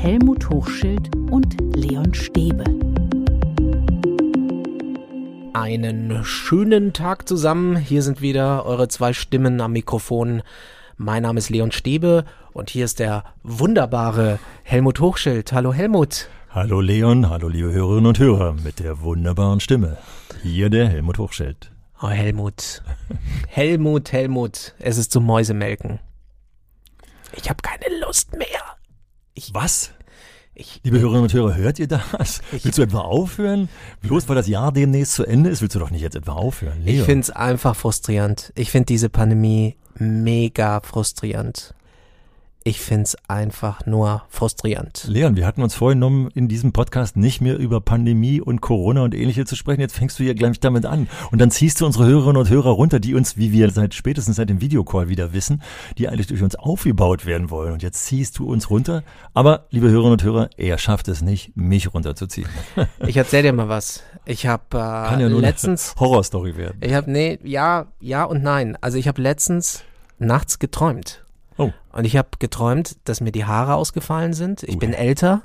Helmut 0.00 0.48
Hochschild 0.48 1.10
und 1.28 1.56
Leon 1.74 2.14
Stäbe. 2.14 2.62
Einen 5.54 6.24
schönen 6.24 6.92
Tag 6.92 7.26
zusammen. 7.26 7.74
Hier 7.74 8.04
sind 8.04 8.22
wieder 8.22 8.64
eure 8.64 8.86
zwei 8.86 9.12
Stimmen 9.12 9.60
am 9.60 9.72
Mikrofon. 9.72 10.42
Mein 10.96 11.24
Name 11.24 11.38
ist 11.38 11.50
Leon 11.50 11.72
Stäbe 11.72 12.24
und 12.52 12.70
hier 12.70 12.84
ist 12.84 13.00
der 13.00 13.24
wunderbare 13.42 14.38
Helmut 14.62 15.00
Hochschild. 15.00 15.52
Hallo 15.52 15.72
Helmut. 15.72 16.28
Hallo 16.50 16.80
Leon, 16.80 17.28
hallo 17.28 17.48
liebe 17.48 17.72
Hörerinnen 17.72 18.06
und 18.06 18.20
Hörer 18.20 18.52
mit 18.52 18.78
der 18.78 19.00
wunderbaren 19.00 19.58
Stimme. 19.58 19.96
Hier 20.44 20.70
der 20.70 20.88
Helmut 20.88 21.18
Hochschild. 21.18 21.72
Oh 22.00 22.08
Helmut. 22.08 22.84
Helmut, 23.48 24.12
Helmut. 24.12 24.74
Es 24.78 24.96
ist 24.96 25.10
zum 25.10 25.26
Mäusemelken. 25.26 25.98
Ich 27.34 27.50
habe 27.50 27.60
keine 27.62 27.98
Lust 28.00 28.36
mehr. 28.36 28.77
Ich, 29.38 29.54
Was? 29.54 29.92
Ich, 30.52 30.80
Liebe 30.82 30.98
Hörerinnen 30.98 31.22
und 31.22 31.32
Hörer, 31.32 31.54
hört 31.54 31.78
ihr 31.78 31.86
das? 31.86 32.40
Willst 32.50 32.76
du 32.76 32.82
etwa 32.82 33.02
aufhören? 33.02 33.68
Bloß 34.02 34.28
weil 34.28 34.34
das 34.34 34.48
Jahr 34.48 34.72
demnächst 34.72 35.12
zu 35.12 35.24
Ende 35.24 35.48
ist, 35.48 35.62
willst 35.62 35.76
du 35.76 35.78
doch 35.78 35.92
nicht 35.92 36.00
jetzt 36.00 36.16
etwa 36.16 36.32
aufhören. 36.32 36.82
Leon. 36.82 36.98
Ich 36.98 37.04
finde 37.04 37.20
es 37.20 37.30
einfach 37.30 37.76
frustrierend. 37.76 38.52
Ich 38.56 38.72
finde 38.72 38.86
diese 38.86 39.08
Pandemie 39.08 39.76
mega 39.94 40.80
frustrierend. 40.80 41.72
Ich 42.68 42.82
finde 42.82 43.04
es 43.04 43.16
einfach 43.28 43.86
nur 43.86 44.24
frustrierend. 44.28 45.06
Leon, 45.08 45.36
wir 45.36 45.46
hatten 45.46 45.62
uns 45.62 45.74
vorgenommen, 45.74 46.28
in 46.34 46.48
diesem 46.48 46.74
Podcast 46.74 47.16
nicht 47.16 47.40
mehr 47.40 47.56
über 47.56 47.80
Pandemie 47.80 48.42
und 48.42 48.60
Corona 48.60 49.04
und 49.04 49.14
ähnliche 49.14 49.46
zu 49.46 49.56
sprechen. 49.56 49.80
Jetzt 49.80 49.96
fängst 49.96 50.18
du 50.18 50.22
hier 50.22 50.34
gleich 50.34 50.60
damit 50.60 50.84
an. 50.84 51.08
Und 51.30 51.40
dann 51.40 51.50
ziehst 51.50 51.80
du 51.80 51.86
unsere 51.86 52.04
Hörerinnen 52.04 52.36
und 52.36 52.50
Hörer 52.50 52.68
runter, 52.68 53.00
die 53.00 53.14
uns, 53.14 53.38
wie 53.38 53.52
wir 53.52 53.70
seit 53.70 53.94
spätestens 53.94 54.36
seit 54.36 54.50
dem 54.50 54.60
Videocall 54.60 55.08
wieder 55.08 55.32
wissen, 55.32 55.62
die 55.96 56.10
eigentlich 56.10 56.26
durch 56.26 56.42
uns 56.42 56.56
aufgebaut 56.56 57.24
werden 57.24 57.48
wollen. 57.48 57.72
Und 57.72 57.82
jetzt 57.82 58.04
ziehst 58.04 58.38
du 58.38 58.46
uns 58.46 58.68
runter. 58.68 59.02
Aber, 59.32 59.64
liebe 59.70 59.88
Hörerinnen 59.88 60.12
und 60.12 60.22
Hörer, 60.22 60.50
er 60.58 60.76
schafft 60.76 61.08
es 61.08 61.22
nicht, 61.22 61.56
mich 61.56 61.94
runterzuziehen. 61.94 62.50
Ich 63.06 63.16
erzähl 63.16 63.42
dir 63.42 63.54
mal 63.54 63.70
was. 63.70 64.02
Ich 64.26 64.46
habe 64.46 64.64
äh, 64.72 65.08
Kann 65.08 65.20
ja 65.20 65.30
nur 65.30 65.40
letztens 65.40 65.94
eine 65.96 66.00
Horrorstory 66.00 66.58
werden. 66.58 66.76
Ich 66.82 66.92
habe 66.92 67.10
nee, 67.10 67.38
ja, 67.44 67.86
ja 67.98 68.24
und 68.24 68.42
nein. 68.42 68.76
Also 68.82 68.98
ich 68.98 69.08
habe 69.08 69.22
letztens 69.22 69.84
nachts 70.18 70.58
geträumt. 70.58 71.24
Oh. 71.58 71.72
Und 71.92 72.04
ich 72.04 72.16
habe 72.16 72.28
geträumt, 72.38 72.96
dass 73.04 73.20
mir 73.20 73.32
die 73.32 73.44
Haare 73.44 73.74
ausgefallen 73.74 74.32
sind. 74.32 74.62
Ich 74.62 74.76
uh. 74.76 74.78
bin 74.78 74.94
älter. 74.94 75.42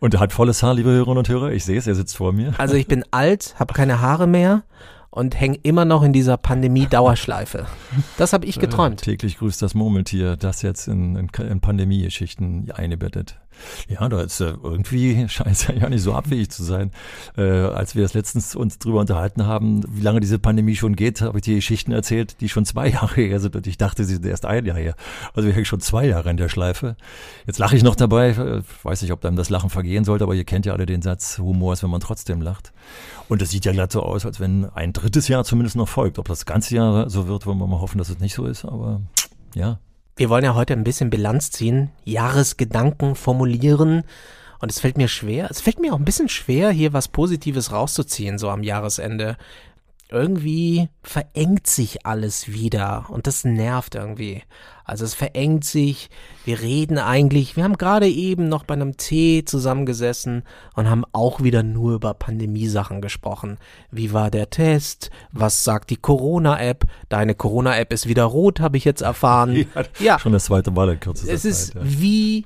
Und 0.00 0.12
er 0.12 0.20
hat 0.20 0.32
volles 0.32 0.62
Haar, 0.62 0.74
liebe 0.74 0.90
Hörerinnen 0.90 1.18
und 1.18 1.28
Hörer. 1.28 1.52
Ich 1.52 1.64
sehe 1.64 1.78
es, 1.78 1.86
er 1.86 1.94
sitzt 1.94 2.16
vor 2.16 2.32
mir. 2.32 2.52
Also 2.58 2.74
ich 2.74 2.86
bin 2.86 3.04
alt, 3.12 3.54
habe 3.58 3.72
keine 3.72 4.00
Haare 4.02 4.26
mehr 4.26 4.62
und 5.10 5.40
hänge 5.40 5.58
immer 5.62 5.86
noch 5.86 6.02
in 6.02 6.12
dieser 6.12 6.36
Pandemie-Dauerschleife. 6.36 7.66
Das 8.18 8.34
habe 8.34 8.44
ich 8.44 8.58
geträumt. 8.58 9.00
Äh, 9.00 9.04
täglich 9.12 9.38
grüßt 9.38 9.62
das 9.62 9.74
Murmeltier, 9.74 10.36
das 10.36 10.60
jetzt 10.60 10.88
in, 10.88 11.16
in, 11.16 11.30
in 11.48 11.60
Pandemie-Geschichten 11.60 12.70
eingebettet. 12.70 13.38
Ja, 13.88 14.08
da 14.08 14.20
ist 14.22 14.40
äh, 14.40 14.54
irgendwie 14.62 15.28
scheint 15.28 15.52
es 15.52 15.66
ja 15.66 15.88
nicht 15.88 16.02
so 16.02 16.14
abwegig 16.14 16.50
zu 16.50 16.62
sein. 16.62 16.90
Äh, 17.36 17.42
als 17.42 17.94
wir 17.94 18.02
das 18.02 18.14
letztens 18.14 18.54
uns 18.54 18.78
drüber 18.78 19.00
unterhalten 19.00 19.46
haben, 19.46 19.82
wie 19.88 20.02
lange 20.02 20.20
diese 20.20 20.38
Pandemie 20.38 20.76
schon 20.76 20.96
geht, 20.96 21.20
habe 21.20 21.38
ich 21.38 21.44
die 21.44 21.54
Geschichten 21.54 21.92
erzählt, 21.92 22.40
die 22.40 22.48
schon 22.48 22.64
zwei 22.64 22.88
Jahre 22.96 23.14
her 23.14 23.40
sind 23.40 23.56
und 23.56 23.66
ich 23.66 23.78
dachte, 23.78 24.04
sie 24.04 24.14
sind 24.14 24.26
erst 24.26 24.46
ein 24.46 24.64
Jahr 24.64 24.76
her. 24.76 24.94
Also 25.34 25.46
wir 25.46 25.54
hängen 25.54 25.64
schon 25.64 25.80
zwei 25.80 26.06
Jahre 26.06 26.30
in 26.30 26.36
der 26.36 26.48
Schleife. 26.48 26.96
Jetzt 27.46 27.58
lache 27.58 27.76
ich 27.76 27.82
noch 27.82 27.96
dabei, 27.96 28.30
äh, 28.30 28.62
weiß 28.82 29.02
nicht, 29.02 29.12
ob 29.12 29.24
einem 29.24 29.36
das 29.36 29.50
Lachen 29.50 29.70
vergehen 29.70 30.04
sollte, 30.04 30.24
aber 30.24 30.34
ihr 30.34 30.44
kennt 30.44 30.66
ja 30.66 30.72
alle 30.72 30.86
den 30.86 31.02
Satz, 31.02 31.38
Humor 31.38 31.72
ist, 31.72 31.82
wenn 31.82 31.90
man 31.90 32.00
trotzdem 32.00 32.40
lacht. 32.42 32.72
Und 33.28 33.42
es 33.42 33.50
sieht 33.50 33.64
ja 33.64 33.72
glatt 33.72 33.92
so 33.92 34.02
aus, 34.02 34.24
als 34.24 34.40
wenn 34.40 34.70
ein 34.70 34.92
drittes 34.92 35.28
Jahr 35.28 35.44
zumindest 35.44 35.76
noch 35.76 35.88
folgt. 35.88 36.18
Ob 36.18 36.28
das 36.28 36.46
ganze 36.46 36.74
Jahr 36.74 37.10
so 37.10 37.26
wird, 37.26 37.46
wollen 37.46 37.58
wir 37.58 37.66
mal 37.66 37.80
hoffen, 37.80 37.98
dass 37.98 38.08
es 38.08 38.20
nicht 38.20 38.34
so 38.34 38.46
ist, 38.46 38.64
aber 38.64 39.00
ja, 39.54 39.78
wir 40.16 40.30
wollen 40.30 40.44
ja 40.44 40.54
heute 40.54 40.72
ein 40.72 40.84
bisschen 40.84 41.10
Bilanz 41.10 41.50
ziehen, 41.50 41.90
Jahresgedanken 42.04 43.14
formulieren. 43.14 44.04
Und 44.58 44.70
es 44.70 44.80
fällt 44.80 44.96
mir 44.96 45.08
schwer, 45.08 45.48
es 45.50 45.60
fällt 45.60 45.78
mir 45.78 45.92
auch 45.92 45.98
ein 45.98 46.06
bisschen 46.06 46.30
schwer, 46.30 46.70
hier 46.70 46.94
was 46.94 47.08
Positives 47.08 47.72
rauszuziehen, 47.72 48.38
so 48.38 48.48
am 48.48 48.62
Jahresende 48.62 49.36
irgendwie 50.08 50.88
verengt 51.02 51.66
sich 51.66 52.06
alles 52.06 52.48
wieder 52.48 53.06
und 53.08 53.26
das 53.26 53.44
nervt 53.44 53.94
irgendwie. 53.94 54.42
Also 54.84 55.04
es 55.04 55.14
verengt 55.14 55.64
sich, 55.64 56.10
wir 56.44 56.60
reden 56.60 56.98
eigentlich, 56.98 57.56
wir 57.56 57.64
haben 57.64 57.76
gerade 57.76 58.08
eben 58.08 58.48
noch 58.48 58.62
bei 58.62 58.74
einem 58.74 58.96
Tee 58.96 59.44
zusammengesessen 59.44 60.44
und 60.74 60.88
haben 60.88 61.04
auch 61.10 61.42
wieder 61.42 61.64
nur 61.64 61.94
über 61.94 62.14
Pandemiesachen 62.14 63.00
gesprochen. 63.00 63.58
Wie 63.90 64.12
war 64.12 64.30
der 64.30 64.48
Test? 64.48 65.10
Was 65.32 65.64
sagt 65.64 65.90
die 65.90 65.96
Corona-App? 65.96 66.84
Deine 67.08 67.34
Corona-App 67.34 67.92
ist 67.92 68.06
wieder 68.06 68.24
rot, 68.24 68.60
habe 68.60 68.76
ich 68.76 68.84
jetzt 68.84 69.02
erfahren. 69.02 69.66
Ja, 69.76 69.84
ja, 69.98 70.18
schon 70.18 70.32
das 70.32 70.44
zweite 70.46 70.70
Mal 70.70 70.90
in 70.90 71.00
kürzester 71.00 71.32
Es 71.32 71.44
ist 71.44 71.72
Zeit, 71.72 71.82
ja. 71.82 71.82
wie 71.84 72.44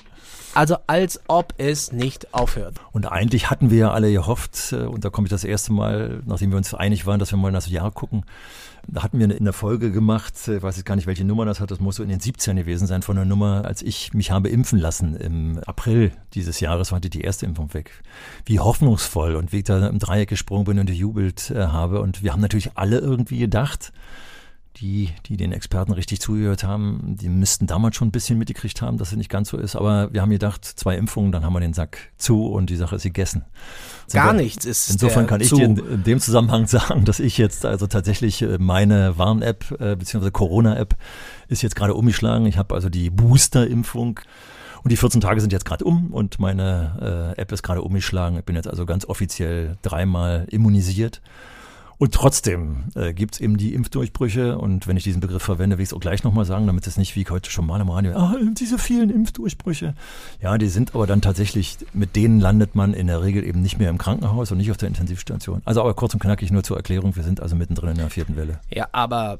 also 0.55 0.77
als 0.87 1.21
ob 1.29 1.55
es 1.59 1.93
nicht 1.93 2.35
aufhört. 2.35 2.81
Und 2.93 3.07
eigentlich 3.07 3.51
hatten 3.51 3.71
wir 3.71 3.79
ja 3.79 3.91
alle 3.93 4.13
gehofft, 4.13 4.73
äh, 4.73 4.83
und 4.83 5.05
da 5.05 5.11
komme 5.11 5.27
ich 5.27 5.31
das 5.31 5.45
erste 5.45 5.73
Mal, 5.73 6.23
nachdem 6.27 6.51
wir 6.51 6.57
uns 6.57 6.75
einig 6.75 7.07
waren, 7.07 7.19
dass 7.19 7.31
wir 7.33 7.39
mal 7.39 7.49
in 7.49 7.55
das 7.55 7.69
Jahr 7.69 7.91
gucken, 7.91 8.25
da 8.87 9.03
hatten 9.03 9.19
wir 9.19 9.31
in 9.31 9.45
der 9.45 9.53
Folge 9.53 9.91
gemacht, 9.91 10.35
ich 10.43 10.49
äh, 10.49 10.63
weiß 10.63 10.77
jetzt 10.77 10.87
gar 10.87 10.97
nicht, 10.97 11.07
welche 11.07 11.25
Nummer 11.25 11.45
das 11.45 11.61
hat, 11.61 11.71
das 11.71 11.81
muss 11.81 11.97
so 11.97 12.03
in 12.03 12.09
den 12.09 12.21
17 12.21 12.57
gewesen 12.57 12.87
sein, 12.87 13.03
von 13.03 13.17
der 13.17 13.25
Nummer, 13.25 13.65
als 13.65 13.83
ich 13.83 14.15
mich 14.15 14.31
habe 14.31 14.49
impfen 14.49 14.79
lassen 14.79 15.15
im 15.17 15.61
April 15.67 16.13
dieses 16.35 16.61
Jahres, 16.61 16.93
war 16.93 17.01
die 17.01 17.21
erste 17.21 17.47
Impfung 17.47 17.73
weg. 17.75 18.03
Wie 18.47 18.61
hoffnungsvoll 18.61 19.37
und 19.37 19.53
wie 19.53 19.59
ich 19.59 19.65
da 19.65 19.87
im 19.87 19.99
Dreieck 19.99 20.29
gesprungen 20.29 20.65
bin 20.65 20.79
und 20.79 20.87
gejubelt 20.87 21.51
äh, 21.51 21.67
habe. 21.67 22.01
Und 22.01 22.23
wir 22.23 22.33
haben 22.33 22.41
natürlich 22.41 22.77
alle 22.77 22.99
irgendwie 22.99 23.39
gedacht, 23.39 23.93
die, 24.77 25.11
die 25.27 25.37
den 25.37 25.53
Experten 25.53 25.93
richtig 25.93 26.21
zugehört 26.21 26.65
haben, 26.65 27.17
die 27.21 27.29
müssten 27.29 27.67
damals 27.67 27.97
schon 27.97 28.09
ein 28.09 28.13
bisschen 28.13 28.39
mitgekriegt 28.39 28.81
haben, 28.81 28.99
dass 28.99 29.11
es 29.11 29.17
nicht 29.17 29.29
ganz 29.29 29.51
so 29.51 29.57
ist. 29.57 29.77
Aber 29.77 30.13
wir 30.13 30.23
haben 30.23 30.31
gedacht, 30.31 30.65
zwei 30.65 30.97
Impfungen, 30.97 31.33
dann 31.33 31.45
haben 31.45 31.53
wir 31.53 31.61
den 31.61 31.75
Sack 31.75 31.99
zu 32.17 32.47
und 32.47 32.71
die 32.71 32.77
Sache 32.77 32.97
ist 32.97 33.03
gegessen. 33.03 33.45
Gar 34.13 34.35
wir, 34.35 34.43
nichts 34.43 34.65
ist. 34.65 34.91
Insofern 34.91 35.27
kann 35.27 35.41
ich 35.41 35.49
zu. 35.49 35.57
dir 35.57 35.65
in, 35.65 35.77
in, 35.77 36.05
dem 36.05 36.21
Zusammenhang 36.21 36.67
sagen, 36.69 37.05
dass 37.05 37.21
ich 37.21 37.37
jetzt 37.37 37.67
also 37.67 37.87
tatsächlich 37.87 38.43
äh, 38.43 38.59
meine 38.59 39.19
Warn-App 39.19 39.81
äh, 39.81 39.97
bzw. 39.97 40.31
Corona-App 40.31 40.97
ist 41.49 41.63
jetzt 41.63 41.77
gerade 41.77 41.95
umgeschlagen. 41.95 42.47
Ich 42.47 42.57
habe 42.57 42.75
also 42.75 42.89
die 42.89 43.11
Booster-Impfung. 43.11 44.21
Und 44.83 44.91
die 44.91 44.97
14 44.97 45.21
Tage 45.21 45.43
sind 45.43 45.53
jetzt 45.53 45.67
gerade 45.67 45.85
um 45.85 46.11
und 46.11 46.39
meine 46.39 47.35
äh, 47.37 47.41
App 47.41 47.53
ist 47.53 47.63
gerade 47.63 47.83
umgeschlagen. 47.83 48.39
Ich 48.39 48.45
bin 48.45 48.57
jetzt 48.57 48.67
also 48.67 48.87
ganz 48.87 49.05
offiziell 49.05 49.77
dreimal 49.83 50.47
immunisiert. 50.49 51.21
Und 52.01 52.15
trotzdem 52.15 52.85
äh, 52.95 53.13
gibt 53.13 53.35
es 53.35 53.41
eben 53.43 53.59
die 53.59 53.75
Impfdurchbrüche. 53.75 54.57
Und 54.57 54.87
wenn 54.87 54.97
ich 54.97 55.05
diesen 55.05 55.21
Begriff 55.21 55.43
verwende, 55.43 55.77
will 55.77 55.83
ich 55.83 55.91
es 55.91 55.93
auch 55.93 56.01
gleich 56.01 56.25
nochmal 56.25 56.47
sagen, 56.47 56.67
damit 56.67 56.87
es 56.87 56.97
nicht 56.97 57.15
wie 57.15 57.27
heute 57.29 57.51
schon 57.51 57.67
mal 57.67 57.79
im 57.79 57.91
Radio, 57.91 58.17
ah, 58.17 58.37
diese 58.59 58.79
vielen 58.79 59.11
Impfdurchbrüche. 59.11 59.95
Ja, 60.41 60.57
die 60.57 60.69
sind 60.69 60.95
aber 60.95 61.07
dann 61.07 61.21
tatsächlich, 61.21 61.77
mit 61.93 62.17
denen 62.17 62.41
landet 62.41 62.75
man 62.75 62.95
in 62.95 63.07
der 63.07 63.23
Regel 63.23 63.45
eben 63.45 63.61
nicht 63.61 63.79
mehr 63.79 63.91
im 63.91 63.99
Krankenhaus 63.99 64.51
und 64.51 64.57
nicht 64.57 64.71
auf 64.71 64.79
der 64.79 64.89
Intensivstation. 64.89 65.61
Also 65.67 65.83
aber 65.83 65.93
kurz 65.93 66.15
und 66.15 66.21
knackig 66.21 66.51
nur 66.51 66.63
zur 66.63 66.79
Erklärung, 66.79 67.17
wir 67.17 67.23
sind 67.23 67.43
also 67.43 67.55
mittendrin 67.55 67.91
in 67.91 67.99
der 67.99 68.09
vierten 68.09 68.35
Welle. 68.35 68.61
Ja, 68.71 68.89
aber 68.93 69.39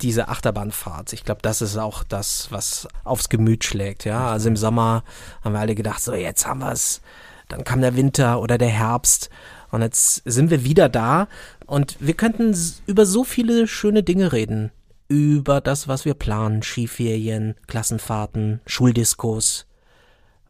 diese 0.00 0.28
Achterbahnfahrt, 0.28 1.12
ich 1.12 1.24
glaube, 1.24 1.42
das 1.42 1.60
ist 1.60 1.76
auch 1.76 2.02
das, 2.02 2.50
was 2.50 2.88
aufs 3.04 3.28
Gemüt 3.28 3.62
schlägt. 3.62 4.06
Ja, 4.06 4.30
also 4.30 4.48
im 4.48 4.56
Sommer 4.56 5.04
haben 5.44 5.52
wir 5.52 5.60
alle 5.60 5.74
gedacht, 5.74 6.02
so 6.02 6.14
jetzt 6.14 6.46
haben 6.46 6.60
wir 6.60 6.72
es. 6.72 7.02
Dann 7.48 7.62
kam 7.64 7.82
der 7.82 7.94
Winter 7.94 8.40
oder 8.40 8.56
der 8.56 8.68
Herbst 8.68 9.28
und 9.70 9.82
jetzt 9.82 10.22
sind 10.24 10.50
wir 10.50 10.64
wieder 10.64 10.88
da 10.88 11.28
und 11.66 11.96
wir 12.00 12.14
könnten 12.14 12.56
über 12.86 13.06
so 13.06 13.24
viele 13.24 13.66
schöne 13.66 14.02
Dinge 14.02 14.32
reden. 14.32 14.72
Über 15.08 15.60
das, 15.60 15.88
was 15.88 16.04
wir 16.04 16.14
planen, 16.14 16.62
Skiferien, 16.62 17.56
Klassenfahrten, 17.66 18.60
Schuldiskos. 18.66 19.66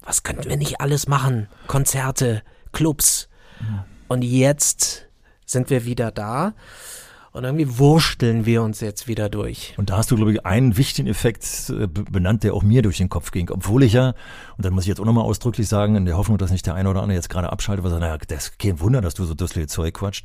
Was 0.03 0.23
könnten 0.23 0.49
wir 0.49 0.57
nicht 0.57 0.81
alles 0.81 1.09
machen? 1.09 1.49
Konzerte, 1.67 2.43
Clubs. 2.73 3.29
Und 4.09 4.23
jetzt 4.23 5.07
sind 5.47 5.71
wir 5.71 5.85
wieder 5.85 6.11
da. 6.11 6.55
Und 7.33 7.45
irgendwie 7.45 7.79
wursteln 7.79 8.45
wir 8.45 8.63
uns 8.63 8.81
jetzt 8.81 9.07
wieder 9.07 9.29
durch. 9.29 9.75
Und 9.77 9.91
da 9.91 9.99
hast 9.99 10.11
du, 10.11 10.17
glaube 10.17 10.33
ich, 10.33 10.45
einen 10.45 10.77
wichtigen 10.77 11.07
Effekt 11.07 11.71
äh, 11.71 11.87
benannt, 11.87 12.43
der 12.43 12.55
auch 12.55 12.65
mir 12.65 12.83
durch 12.83 12.99
den 12.99 13.09
Kopf 13.09 13.31
ging. 13.31 13.51
Obwohl 13.51 13.85
ich 13.85 13.93
ja, 13.93 14.15
und 14.57 14.65
dann 14.65 14.73
muss 14.73 14.85
ich 14.85 14.89
jetzt 14.89 15.01
auch 15.01 15.05
nochmal 15.05 15.25
ausdrücklich 15.25 15.69
sagen, 15.69 15.95
in 15.95 16.07
der 16.07 16.17
Hoffnung, 16.17 16.39
dass 16.39 16.51
nicht 16.51 16.67
der 16.67 16.75
eine 16.75 16.91
oder 16.91 17.03
andere 17.03 17.17
jetzt 17.17 17.31
gerade 17.31 17.53
abschaltet, 17.53 17.85
weil 17.85 17.93
er 17.93 18.01
sagt, 18.01 18.03
naja, 18.03 18.19
das 18.27 18.47
ist 18.47 18.59
kein 18.59 18.81
Wunder, 18.81 19.01
dass 19.01 19.15
du 19.15 19.25
so 19.25 19.35
dusselig 19.35 19.69
Zeug 19.69 19.95
quatscht 19.95 20.25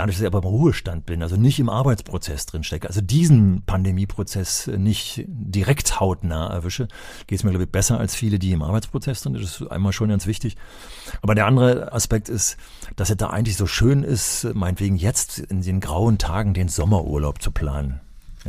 dadurch, 0.00 0.16
dass 0.16 0.22
ich 0.22 0.26
aber 0.26 0.38
im 0.38 0.44
Ruhestand 0.44 1.04
bin, 1.04 1.22
also 1.22 1.36
nicht 1.36 1.58
im 1.58 1.68
Arbeitsprozess 1.68 2.46
drin 2.46 2.64
stecke, 2.64 2.88
also 2.88 3.00
diesen 3.00 3.62
Pandemieprozess 3.66 4.66
nicht 4.66 5.24
direkt 5.26 6.00
hautnah 6.00 6.48
erwische, 6.48 6.88
geht 7.26 7.38
es 7.38 7.44
mir, 7.44 7.50
glaube 7.50 7.64
ich, 7.64 7.70
besser 7.70 7.98
als 7.98 8.14
viele, 8.14 8.38
die 8.38 8.52
im 8.52 8.62
Arbeitsprozess 8.62 9.20
sind. 9.20 9.34
Das 9.34 9.42
ist 9.42 9.70
einmal 9.70 9.92
schon 9.92 10.08
ganz 10.08 10.26
wichtig. 10.26 10.56
Aber 11.20 11.34
der 11.34 11.46
andere 11.46 11.92
Aspekt 11.92 12.28
ist, 12.28 12.56
dass 12.96 13.10
es 13.10 13.16
da 13.18 13.28
eigentlich 13.28 13.56
so 13.56 13.66
schön 13.66 14.02
ist, 14.02 14.48
meinetwegen 14.54 14.96
jetzt 14.96 15.38
in 15.38 15.60
den 15.60 15.80
grauen 15.80 16.16
Tagen 16.16 16.54
den 16.54 16.68
Sommerurlaub 16.68 17.42
zu 17.42 17.50
planen. 17.50 18.00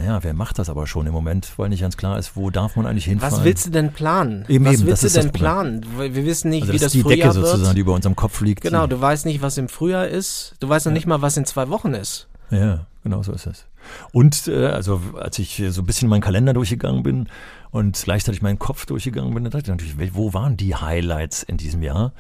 Naja, 0.02 0.24
wer 0.24 0.34
macht 0.34 0.58
das 0.58 0.68
aber 0.70 0.88
schon 0.88 1.06
im 1.06 1.14
Moment, 1.14 1.54
weil 1.58 1.70
nicht 1.70 1.82
ganz 1.82 1.96
klar 1.96 2.18
ist, 2.18 2.36
wo 2.36 2.50
darf 2.50 2.76
man 2.76 2.88
eigentlich 2.88 3.06
hinfahren? 3.06 3.38
Was 3.38 3.44
willst 3.44 3.68
du 3.68 3.70
denn 3.70 3.94
planen? 3.94 4.46
Eben, 4.48 4.66
was 4.66 4.80
eben, 4.80 4.88
willst 4.88 5.04
du 5.04 5.10
denn 5.10 5.32
planen? 5.32 5.86
Wir 5.96 6.26
wissen 6.26 6.50
nicht, 6.50 6.64
also 6.64 6.74
wie 6.74 6.78
das, 6.78 6.86
das 6.86 6.92
die 6.94 7.02
Frühjahr 7.02 7.18
Decke 7.18 7.34
sozusagen, 7.34 7.64
wird. 7.66 7.76
die 7.76 7.82
über 7.82 7.94
unserem 7.94 8.16
Kopf 8.16 8.42
liegt. 8.42 8.62
Genau, 8.62 8.88
du 8.88 9.00
weißt 9.00 9.28
nicht, 9.28 9.44
was 9.44 9.60
im 9.60 9.70
Frühjahr 9.70 10.08
ist. 10.08 10.56
Du 10.60 10.68
weißt 10.68 10.88
noch 10.88 10.92
ja. 10.92 10.96
nicht 10.96 11.06
mal, 11.06 11.22
was 11.22 11.38
in 11.38 11.46
zwei 11.46 11.70
Wochen 11.70 11.94
ist. 11.94 12.28
Ja, 12.50 12.88
genau 13.04 13.22
so 13.22 13.32
ist 13.32 13.46
es. 13.46 13.68
Und 14.12 14.48
äh, 14.48 14.68
also 14.68 15.02
als 15.20 15.38
ich 15.38 15.62
so 15.70 15.84
ein 15.84 15.86
bisschen 15.86 16.10
meinen 16.10 16.22
Kalender 16.22 16.54
durchgegangen 16.54 17.04
bin 17.04 17.30
und 17.70 18.02
gleichzeitig 18.04 18.42
meinen 18.42 18.58
Kopf 18.58 18.88
durchgegangen 18.88 19.36
bin, 19.36 19.44
dann 19.44 19.52
dachte 19.52 19.66
ich 19.66 19.70
natürlich, 19.70 20.16
wo 20.16 20.34
waren 20.34 20.58
die 20.58 20.76
Highlights 20.76 21.44
in 21.44 21.58
diesem 21.58 21.84
Jahr? 21.84 22.12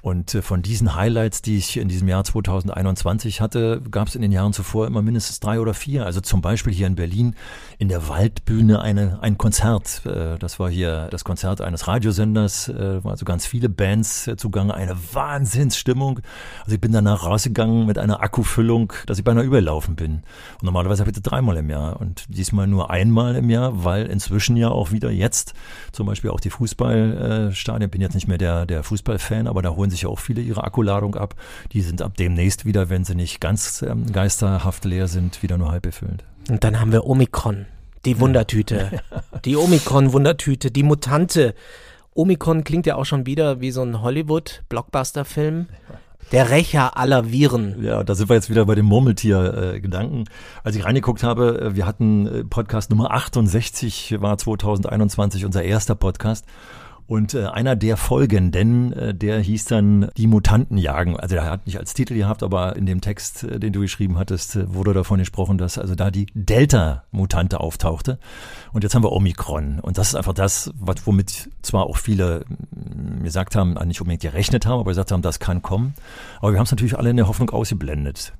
Und 0.00 0.34
äh, 0.34 0.42
von 0.42 0.62
diesen 0.62 0.94
Highlights, 0.94 1.42
die 1.42 1.56
ich 1.56 1.76
in 1.76 1.88
diesem 1.88 2.08
Jahr 2.08 2.24
2021 2.24 3.40
hatte, 3.40 3.82
gab 3.90 4.08
es 4.08 4.14
in 4.14 4.22
den 4.22 4.32
Jahren 4.32 4.52
zuvor 4.52 4.86
immer 4.86 5.02
mindestens 5.02 5.40
drei 5.40 5.60
oder 5.60 5.74
vier. 5.74 6.06
Also 6.06 6.20
zum 6.20 6.40
Beispiel 6.40 6.72
hier 6.72 6.86
in 6.86 6.94
Berlin 6.94 7.34
in 7.78 7.88
der 7.88 8.08
Waldbühne 8.08 8.80
eine, 8.80 9.18
ein 9.22 9.38
Konzert. 9.38 10.02
Äh, 10.06 10.38
das 10.38 10.60
war 10.60 10.70
hier 10.70 11.08
das 11.10 11.24
Konzert 11.24 11.60
eines 11.60 11.88
Radiosenders, 11.88 12.68
äh, 12.68 13.00
also 13.04 13.24
ganz 13.24 13.46
viele 13.46 13.68
Bands 13.68 14.30
zugange, 14.36 14.74
eine 14.74 14.96
Wahnsinnsstimmung. 15.12 16.20
Also 16.60 16.74
ich 16.74 16.80
bin 16.80 16.92
danach 16.92 17.24
rausgegangen 17.24 17.86
mit 17.86 17.98
einer 17.98 18.22
Akkufüllung, 18.22 18.92
dass 19.06 19.18
ich 19.18 19.24
beinahe 19.24 19.44
überlaufen 19.44 19.96
bin. 19.96 20.22
Und 20.54 20.62
normalerweise 20.62 21.02
habe 21.02 21.10
ich 21.10 21.20
dreimal 21.20 21.56
im 21.56 21.70
Jahr 21.70 22.00
und 22.00 22.24
diesmal 22.28 22.66
nur 22.66 22.90
einmal 22.90 23.36
im 23.36 23.50
Jahr, 23.50 23.84
weil 23.84 24.06
inzwischen 24.06 24.56
ja 24.56 24.68
auch 24.68 24.92
wieder 24.92 25.10
jetzt 25.10 25.54
zum 25.92 26.06
Beispiel 26.06 26.30
auch 26.30 26.40
die 26.40 26.50
Fußballstadien, 26.50 27.90
bin 27.90 28.00
jetzt 28.00 28.14
nicht 28.14 28.28
mehr 28.28 28.38
der, 28.38 28.66
der 28.66 28.82
Fußballfan, 28.82 29.46
aber 29.46 29.62
da 29.62 29.70
holen 29.70 29.87
holen 29.88 29.90
sich 29.90 30.06
auch 30.06 30.18
viele 30.18 30.42
ihre 30.42 30.64
Akkuladung 30.64 31.14
ab. 31.14 31.34
Die 31.72 31.80
sind 31.80 32.02
ab 32.02 32.16
demnächst 32.16 32.64
wieder, 32.64 32.90
wenn 32.90 33.04
sie 33.04 33.14
nicht 33.14 33.40
ganz 33.40 33.82
ähm, 33.82 34.10
geisterhaft 34.12 34.84
leer 34.84 35.08
sind, 35.08 35.42
wieder 35.42 35.56
nur 35.56 35.70
halb 35.70 35.84
befüllt. 35.84 36.24
Und 36.50 36.64
dann 36.64 36.78
haben 36.80 36.92
wir 36.92 37.06
Omikron, 37.06 37.66
die 38.04 38.20
Wundertüte. 38.20 39.00
die 39.44 39.56
Omikron-Wundertüte, 39.56 40.70
die 40.70 40.82
Mutante. 40.82 41.54
Omikron 42.14 42.64
klingt 42.64 42.86
ja 42.86 42.96
auch 42.96 43.04
schon 43.04 43.26
wieder 43.26 43.60
wie 43.60 43.70
so 43.70 43.82
ein 43.82 44.02
Hollywood-Blockbuster-Film. 44.02 45.66
Der 46.32 46.50
Rächer 46.50 46.98
aller 46.98 47.30
Viren. 47.30 47.82
Ja, 47.82 48.04
da 48.04 48.14
sind 48.14 48.28
wir 48.28 48.34
jetzt 48.34 48.50
wieder 48.50 48.66
bei 48.66 48.74
dem 48.74 48.84
Murmeltier-Gedanken. 48.84 50.24
Als 50.62 50.76
ich 50.76 50.84
reingeguckt 50.84 51.22
habe, 51.22 51.60
äh, 51.60 51.76
wir 51.76 51.86
hatten 51.86 52.26
äh, 52.26 52.44
Podcast 52.44 52.90
Nummer 52.90 53.12
68, 53.12 54.16
war 54.20 54.36
2021 54.36 55.46
unser 55.46 55.62
erster 55.62 55.94
Podcast. 55.94 56.44
Und 57.08 57.32
äh, 57.32 57.46
einer 57.46 57.74
der 57.74 57.96
Folgenden, 57.96 58.92
äh, 58.92 59.14
der 59.14 59.40
hieß 59.40 59.64
dann 59.64 60.10
Die 60.18 60.26
Mutanten 60.26 60.76
jagen. 60.76 61.18
Also 61.18 61.36
der 61.36 61.50
hat 61.50 61.64
nicht 61.64 61.78
als 61.78 61.94
Titel 61.94 62.14
gehabt, 62.14 62.42
aber 62.42 62.76
in 62.76 62.84
dem 62.84 63.00
Text, 63.00 63.44
äh, 63.44 63.58
den 63.58 63.72
du 63.72 63.80
geschrieben 63.80 64.18
hattest, 64.18 64.56
äh, 64.56 64.74
wurde 64.74 64.92
davon 64.92 65.18
gesprochen, 65.18 65.56
dass 65.56 65.78
also 65.78 65.94
da 65.94 66.10
die 66.10 66.26
Delta-Mutante 66.34 67.60
auftauchte. 67.60 68.18
Und 68.74 68.84
jetzt 68.84 68.94
haben 68.94 69.04
wir 69.04 69.12
Omikron. 69.12 69.80
Und 69.80 69.96
das 69.96 70.08
ist 70.08 70.16
einfach 70.16 70.34
das, 70.34 70.70
was, 70.78 71.06
womit 71.06 71.48
zwar 71.62 71.86
auch 71.86 71.96
viele 71.96 72.44
mm, 72.72 73.24
gesagt 73.24 73.56
haben, 73.56 73.72
nicht 73.86 74.02
unbedingt 74.02 74.20
gerechnet 74.20 74.66
haben, 74.66 74.80
aber 74.80 74.90
gesagt 74.90 75.10
haben, 75.10 75.22
das 75.22 75.38
kann 75.38 75.62
kommen. 75.62 75.94
Aber 76.40 76.52
wir 76.52 76.58
haben 76.58 76.66
es 76.66 76.72
natürlich 76.72 76.98
alle 76.98 77.08
in 77.08 77.16
der 77.16 77.26
Hoffnung 77.26 77.48
ausgeblendet. 77.48 78.34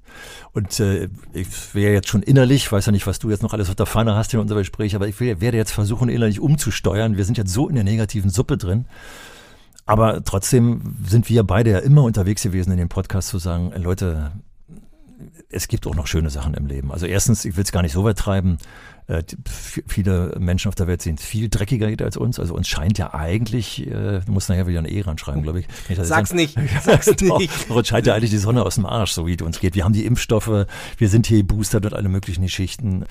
Und 0.52 0.80
äh, 0.80 1.08
ich 1.32 1.74
wäre 1.74 1.92
jetzt 1.92 2.08
schon 2.08 2.22
innerlich, 2.22 2.70
weiß 2.70 2.86
ja 2.86 2.92
nicht, 2.92 3.06
was 3.06 3.18
du 3.18 3.30
jetzt 3.30 3.42
noch 3.42 3.52
alles 3.52 3.68
auf 3.68 3.74
der 3.74 3.86
Pfanne 3.86 4.14
hast 4.14 4.34
in 4.34 4.40
unserem 4.40 4.60
Gespräch, 4.60 4.94
aber 4.94 5.08
ich 5.08 5.20
werde 5.20 5.56
jetzt 5.56 5.72
versuchen, 5.72 6.08
innerlich 6.08 6.40
umzusteuern. 6.40 7.16
Wir 7.16 7.24
sind 7.24 7.38
jetzt 7.38 7.52
so 7.52 7.68
in 7.68 7.74
der 7.74 7.84
negativen 7.84 8.30
Suppe 8.30 8.56
drin. 8.56 8.86
Aber 9.86 10.22
trotzdem 10.22 10.96
sind 11.06 11.30
wir 11.30 11.44
beide 11.44 11.70
ja 11.70 11.78
immer 11.78 12.02
unterwegs 12.02 12.42
gewesen 12.42 12.72
in 12.72 12.78
dem 12.78 12.90
Podcast 12.90 13.28
zu 13.28 13.38
sagen, 13.38 13.72
Leute, 13.76 14.32
es 15.50 15.68
gibt 15.68 15.86
auch 15.86 15.94
noch 15.94 16.06
schöne 16.06 16.30
Sachen 16.30 16.54
im 16.54 16.66
Leben. 16.66 16.92
Also 16.92 17.06
erstens, 17.06 17.44
ich 17.44 17.56
will 17.56 17.64
es 17.64 17.72
gar 17.72 17.82
nicht 17.82 17.92
so 17.92 18.04
weit 18.04 18.18
treiben, 18.18 18.58
äh, 19.08 19.22
viele 19.86 20.36
Menschen 20.38 20.68
auf 20.68 20.74
der 20.74 20.86
Welt 20.86 21.00
sind 21.00 21.18
viel 21.18 21.48
dreckiger 21.48 21.88
als 22.04 22.16
uns. 22.16 22.38
Also 22.38 22.54
uns 22.54 22.68
scheint 22.68 22.98
ja 22.98 23.14
eigentlich, 23.14 23.86
äh, 23.86 24.20
du 24.20 24.32
musst 24.32 24.50
nachher 24.50 24.66
wieder 24.66 24.80
eine 24.80 24.90
E 24.90 25.00
ranschreiben, 25.00 25.42
glaube 25.42 25.60
ich. 25.60 25.66
Sag's 26.02 26.34
nicht, 26.34 26.58
sag's 26.82 27.06
nicht. 27.06 27.70
uns 27.70 27.88
scheint 27.88 28.06
ja 28.06 28.14
eigentlich 28.14 28.30
die 28.30 28.38
Sonne 28.38 28.62
aus 28.62 28.74
dem 28.74 28.84
Arsch, 28.84 29.12
so 29.12 29.26
wie 29.26 29.34
es 29.34 29.42
uns 29.42 29.60
geht. 29.60 29.74
Wir 29.74 29.84
haben 29.84 29.94
die 29.94 30.04
Impfstoffe, 30.04 30.66
wir 30.98 31.08
sind 31.08 31.26
hier 31.26 31.42
boostert 31.46 31.86
und 31.86 31.94
alle 31.94 32.10
möglichen 32.10 32.42
Geschichten. 32.42 33.06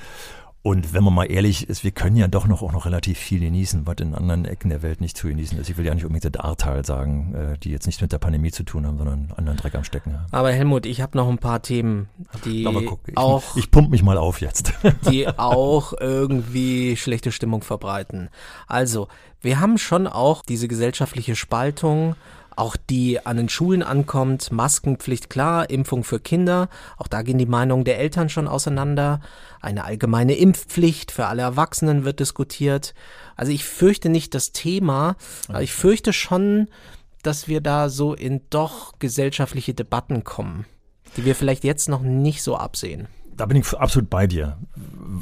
Und 0.68 0.94
wenn 0.94 1.02
man 1.02 1.14
mal 1.14 1.32
ehrlich 1.32 1.70
ist, 1.70 1.86
wir 1.86 1.92
können 1.92 2.18
ja 2.18 2.28
doch 2.28 2.46
noch 2.46 2.62
auch 2.62 2.74
noch 2.74 2.86
relativ 2.86 3.18
viel 3.18 3.40
genießen, 3.40 3.88
was 3.88 3.96
in 4.02 4.14
anderen 4.14 4.44
Ecken 4.44 4.68
der 4.68 4.82
Welt 4.82 5.00
nicht 5.00 5.16
zu 5.16 5.30
genießen 5.30 5.58
ist. 5.58 5.70
Ich 5.70 5.78
will 5.78 5.86
ja 5.86 5.96
nicht 5.96 6.04
unbedingt 6.04 6.36
das 6.36 6.44
Ahrtal 6.44 6.86
sagen, 6.86 7.34
äh, 7.34 7.58
die 7.58 7.72
jetzt 7.72 7.86
nicht 7.86 8.02
mit 8.02 8.12
der 8.12 8.18
Pandemie 8.18 8.52
zu 8.52 8.64
tun 8.64 8.86
haben, 8.86 8.98
sondern 8.98 9.32
anderen 9.38 9.58
Dreck 9.58 9.76
am 9.76 9.86
Stecken 9.86 10.12
haben. 10.12 10.26
Aber 10.32 10.52
Helmut, 10.52 10.86
ich 10.86 11.00
habe 11.00 11.16
noch 11.18 11.30
ein 11.30 11.38
paar 11.38 11.62
Themen, 11.62 12.10
die 12.44 12.66
guck, 12.66 13.00
ich, 13.08 13.16
auch 13.16 13.56
ich 13.56 13.72
pump 13.72 13.92
mich 13.92 14.04
mal 14.04 14.18
auf 14.18 14.42
jetzt, 14.42 14.74
die 15.10 15.30
auch 15.30 15.94
irgendwie 16.02 16.98
schlechte 16.98 17.32
Stimmung 17.32 17.62
verbreiten. 17.62 18.28
Also, 18.68 19.08
wir 19.40 19.62
haben 19.62 19.78
schon 19.78 20.06
auch 20.06 20.44
diese 20.44 20.68
gesellschaftliche 20.68 21.38
Spaltung 21.38 22.18
auch 22.58 22.76
die 22.76 23.26
an 23.26 23.38
den 23.38 23.50
Schulen 23.50 23.84
ankommt, 23.84 24.52
Maskenpflicht 24.52 25.30
klar, 25.30 25.70
Impfung 25.70 26.04
für 26.04 26.20
Kinder, 26.20 26.70
auch 26.98 27.08
da 27.08 27.22
gehen 27.22 27.38
die 27.38 27.46
Meinungen 27.46 27.86
der 27.86 28.00
Eltern 28.00 28.30
schon 28.30 28.48
auseinander. 28.48 29.22
Eine 29.62 29.84
allgemeine 29.86 30.36
Impfpflicht 30.36 31.12
für 31.12 31.28
alle 31.28 31.44
Erwachsenen 31.44 32.04
wird 32.04 32.20
diskutiert. 32.20 32.94
Also 33.36 33.52
ich 33.52 33.64
fürchte 33.64 34.10
nicht 34.10 34.34
das 34.34 34.52
Thema, 34.52 35.16
aber 35.48 35.62
ich 35.62 35.74
fürchte 35.74 36.14
schon, 36.14 36.68
dass 37.22 37.48
wir 37.48 37.62
da 37.62 37.90
so 37.90 38.14
in 38.14 38.42
doch 38.50 39.00
gesellschaftliche 39.00 39.74
Debatten 39.74 40.24
kommen, 40.24 40.66
die 41.16 41.26
wir 41.26 41.36
vielleicht 41.36 41.64
jetzt 41.64 41.90
noch 41.90 42.02
nicht 42.02 42.42
so 42.42 42.56
absehen. 42.56 43.08
Da 43.38 43.46
bin 43.46 43.58
ich 43.58 43.72
absolut 43.78 44.10
bei 44.10 44.26
dir, 44.26 44.58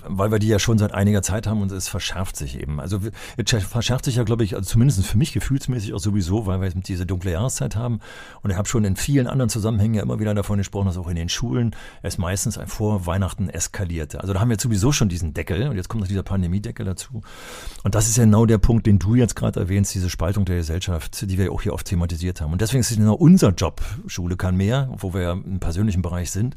weil 0.08 0.32
wir 0.32 0.40
die 0.40 0.48
ja 0.48 0.58
schon 0.58 0.78
seit 0.78 0.94
einiger 0.94 1.22
Zeit 1.22 1.48
haben 1.48 1.62
und 1.62 1.72
es 1.72 1.90
verschärft 1.90 2.38
sich 2.38 2.60
eben. 2.60 2.80
Also 2.80 3.00
es 3.36 3.64
verschärft 3.66 4.06
sich 4.06 4.16
ja, 4.16 4.24
glaube 4.24 4.44
ich, 4.44 4.56
also 4.56 4.66
zumindest 4.68 5.06
für 5.06 5.18
mich 5.18 5.34
gefühlsmäßig 5.34 5.94
auch 5.94 6.00
sowieso, 6.00 6.46
weil 6.46 6.62
wir 6.62 6.68
jetzt 6.68 6.88
diese 6.88 7.06
dunkle 7.06 7.32
Jahreszeit 7.32 7.76
haben. 7.76 8.00
Und 8.42 8.52
ich 8.52 8.58
habe 8.58 8.70
schon 8.70 8.86
in 8.86 8.96
vielen 8.96 9.28
anderen 9.28 9.50
Zusammenhängen 9.50 9.96
ja 9.96 10.02
immer 10.02 10.20
wieder 10.20 10.34
davon 10.34 10.58
gesprochen, 10.58 10.88
dass 10.88 10.98
auch 10.98 11.10
in 11.10 11.18
den 11.18 11.28
Schulen 11.28 11.76
es 12.04 12.18
meistens 12.18 12.58
vor 12.68 13.06
Weihnachten 13.06 13.50
eskalierte. 13.50 14.22
Also 14.22 14.34
da 14.34 14.40
haben 14.40 14.50
wir 14.50 14.58
sowieso 14.60 14.94
schon 14.94 15.10
diesen 15.10 15.34
Deckel 15.34 15.68
und 15.68 15.76
jetzt 15.76 15.90
kommt 15.90 16.02
noch 16.02 16.08
dieser 16.08 16.24
Pandemiedeckel 16.24 16.86
dazu. 16.86 17.22
Und 17.84 17.96
das 17.96 18.08
ist 18.08 18.16
ja 18.16 18.24
genau 18.24 18.46
der 18.46 18.60
Punkt, 18.60 18.88
den 18.88 18.98
du 18.98 19.16
jetzt 19.16 19.36
gerade 19.36 19.60
erwähnst, 19.60 19.94
diese 19.94 20.10
Spaltung 20.10 20.46
der 20.46 20.56
Gesellschaft, 20.56 21.30
die 21.30 21.38
wir 21.38 21.52
auch 21.52 21.62
hier 21.62 21.74
oft 21.74 21.86
thematisiert 21.86 22.40
haben. 22.40 22.54
Und 22.54 22.62
deswegen 22.62 22.80
ist 22.80 22.92
es 22.92 22.98
genau 22.98 23.16
unser 23.16 23.50
Job, 23.50 23.82
Schule 24.08 24.38
kann 24.38 24.56
mehr, 24.56 24.90
wo 24.98 25.14
wir 25.14 25.22
ja 25.22 25.32
im 25.34 25.60
persönlichen 25.60 26.02
Bereich 26.02 26.32
sind 26.32 26.56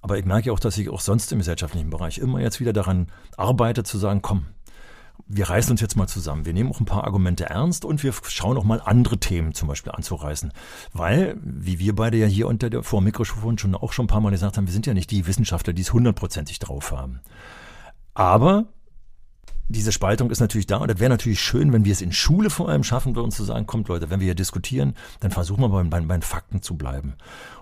aber 0.00 0.18
ich 0.18 0.24
merke 0.24 0.52
auch, 0.52 0.60
dass 0.60 0.78
ich 0.78 0.88
auch 0.88 1.00
sonst 1.00 1.32
im 1.32 1.38
gesellschaftlichen 1.38 1.90
Bereich 1.90 2.18
immer 2.18 2.40
jetzt 2.40 2.60
wieder 2.60 2.72
daran 2.72 3.08
arbeite, 3.36 3.82
zu 3.82 3.98
sagen, 3.98 4.22
komm, 4.22 4.46
wir 5.26 5.48
reißen 5.48 5.72
uns 5.72 5.80
jetzt 5.80 5.96
mal 5.96 6.06
zusammen. 6.06 6.46
Wir 6.46 6.54
nehmen 6.54 6.70
auch 6.70 6.80
ein 6.80 6.86
paar 6.86 7.04
Argumente 7.04 7.46
ernst 7.46 7.84
und 7.84 8.02
wir 8.02 8.14
schauen 8.28 8.56
auch 8.56 8.64
mal 8.64 8.80
andere 8.80 9.18
Themen 9.18 9.52
zum 9.52 9.68
Beispiel 9.68 9.92
anzureißen. 9.92 10.52
Weil, 10.92 11.36
wie 11.42 11.78
wir 11.78 11.94
beide 11.94 12.16
ja 12.16 12.26
hier 12.26 12.46
unter 12.46 12.70
der, 12.70 12.82
vor 12.82 13.00
dem 13.00 13.04
Mikrofon 13.04 13.58
schon 13.58 13.74
auch 13.74 13.92
schon 13.92 14.04
ein 14.04 14.08
paar 14.08 14.20
Mal 14.20 14.30
gesagt 14.30 14.56
haben, 14.56 14.66
wir 14.66 14.72
sind 14.72 14.86
ja 14.86 14.94
nicht 14.94 15.10
die 15.10 15.26
Wissenschaftler, 15.26 15.72
die 15.72 15.82
es 15.82 15.92
hundertprozentig 15.92 16.58
drauf 16.60 16.92
haben. 16.92 17.20
Aber 18.14 18.66
diese 19.68 19.92
Spaltung 19.92 20.30
ist 20.30 20.40
natürlich 20.40 20.66
da 20.66 20.78
und 20.78 20.90
das 20.90 20.98
wäre 20.98 21.10
natürlich 21.10 21.40
schön, 21.40 21.74
wenn 21.74 21.84
wir 21.84 21.92
es 21.92 22.00
in 22.00 22.12
Schule 22.12 22.48
vor 22.48 22.70
allem 22.70 22.84
schaffen 22.84 23.14
würden, 23.14 23.30
zu 23.30 23.44
sagen, 23.44 23.66
kommt 23.66 23.88
Leute, 23.88 24.08
wenn 24.08 24.20
wir 24.20 24.24
hier 24.24 24.34
diskutieren, 24.34 24.94
dann 25.20 25.30
versuchen 25.30 25.60
wir 25.60 25.68
bei, 25.68 25.82
bei, 25.82 26.00
bei 26.00 26.16
den 26.16 26.22
Fakten 26.22 26.62
zu 26.62 26.76
bleiben 26.76 27.16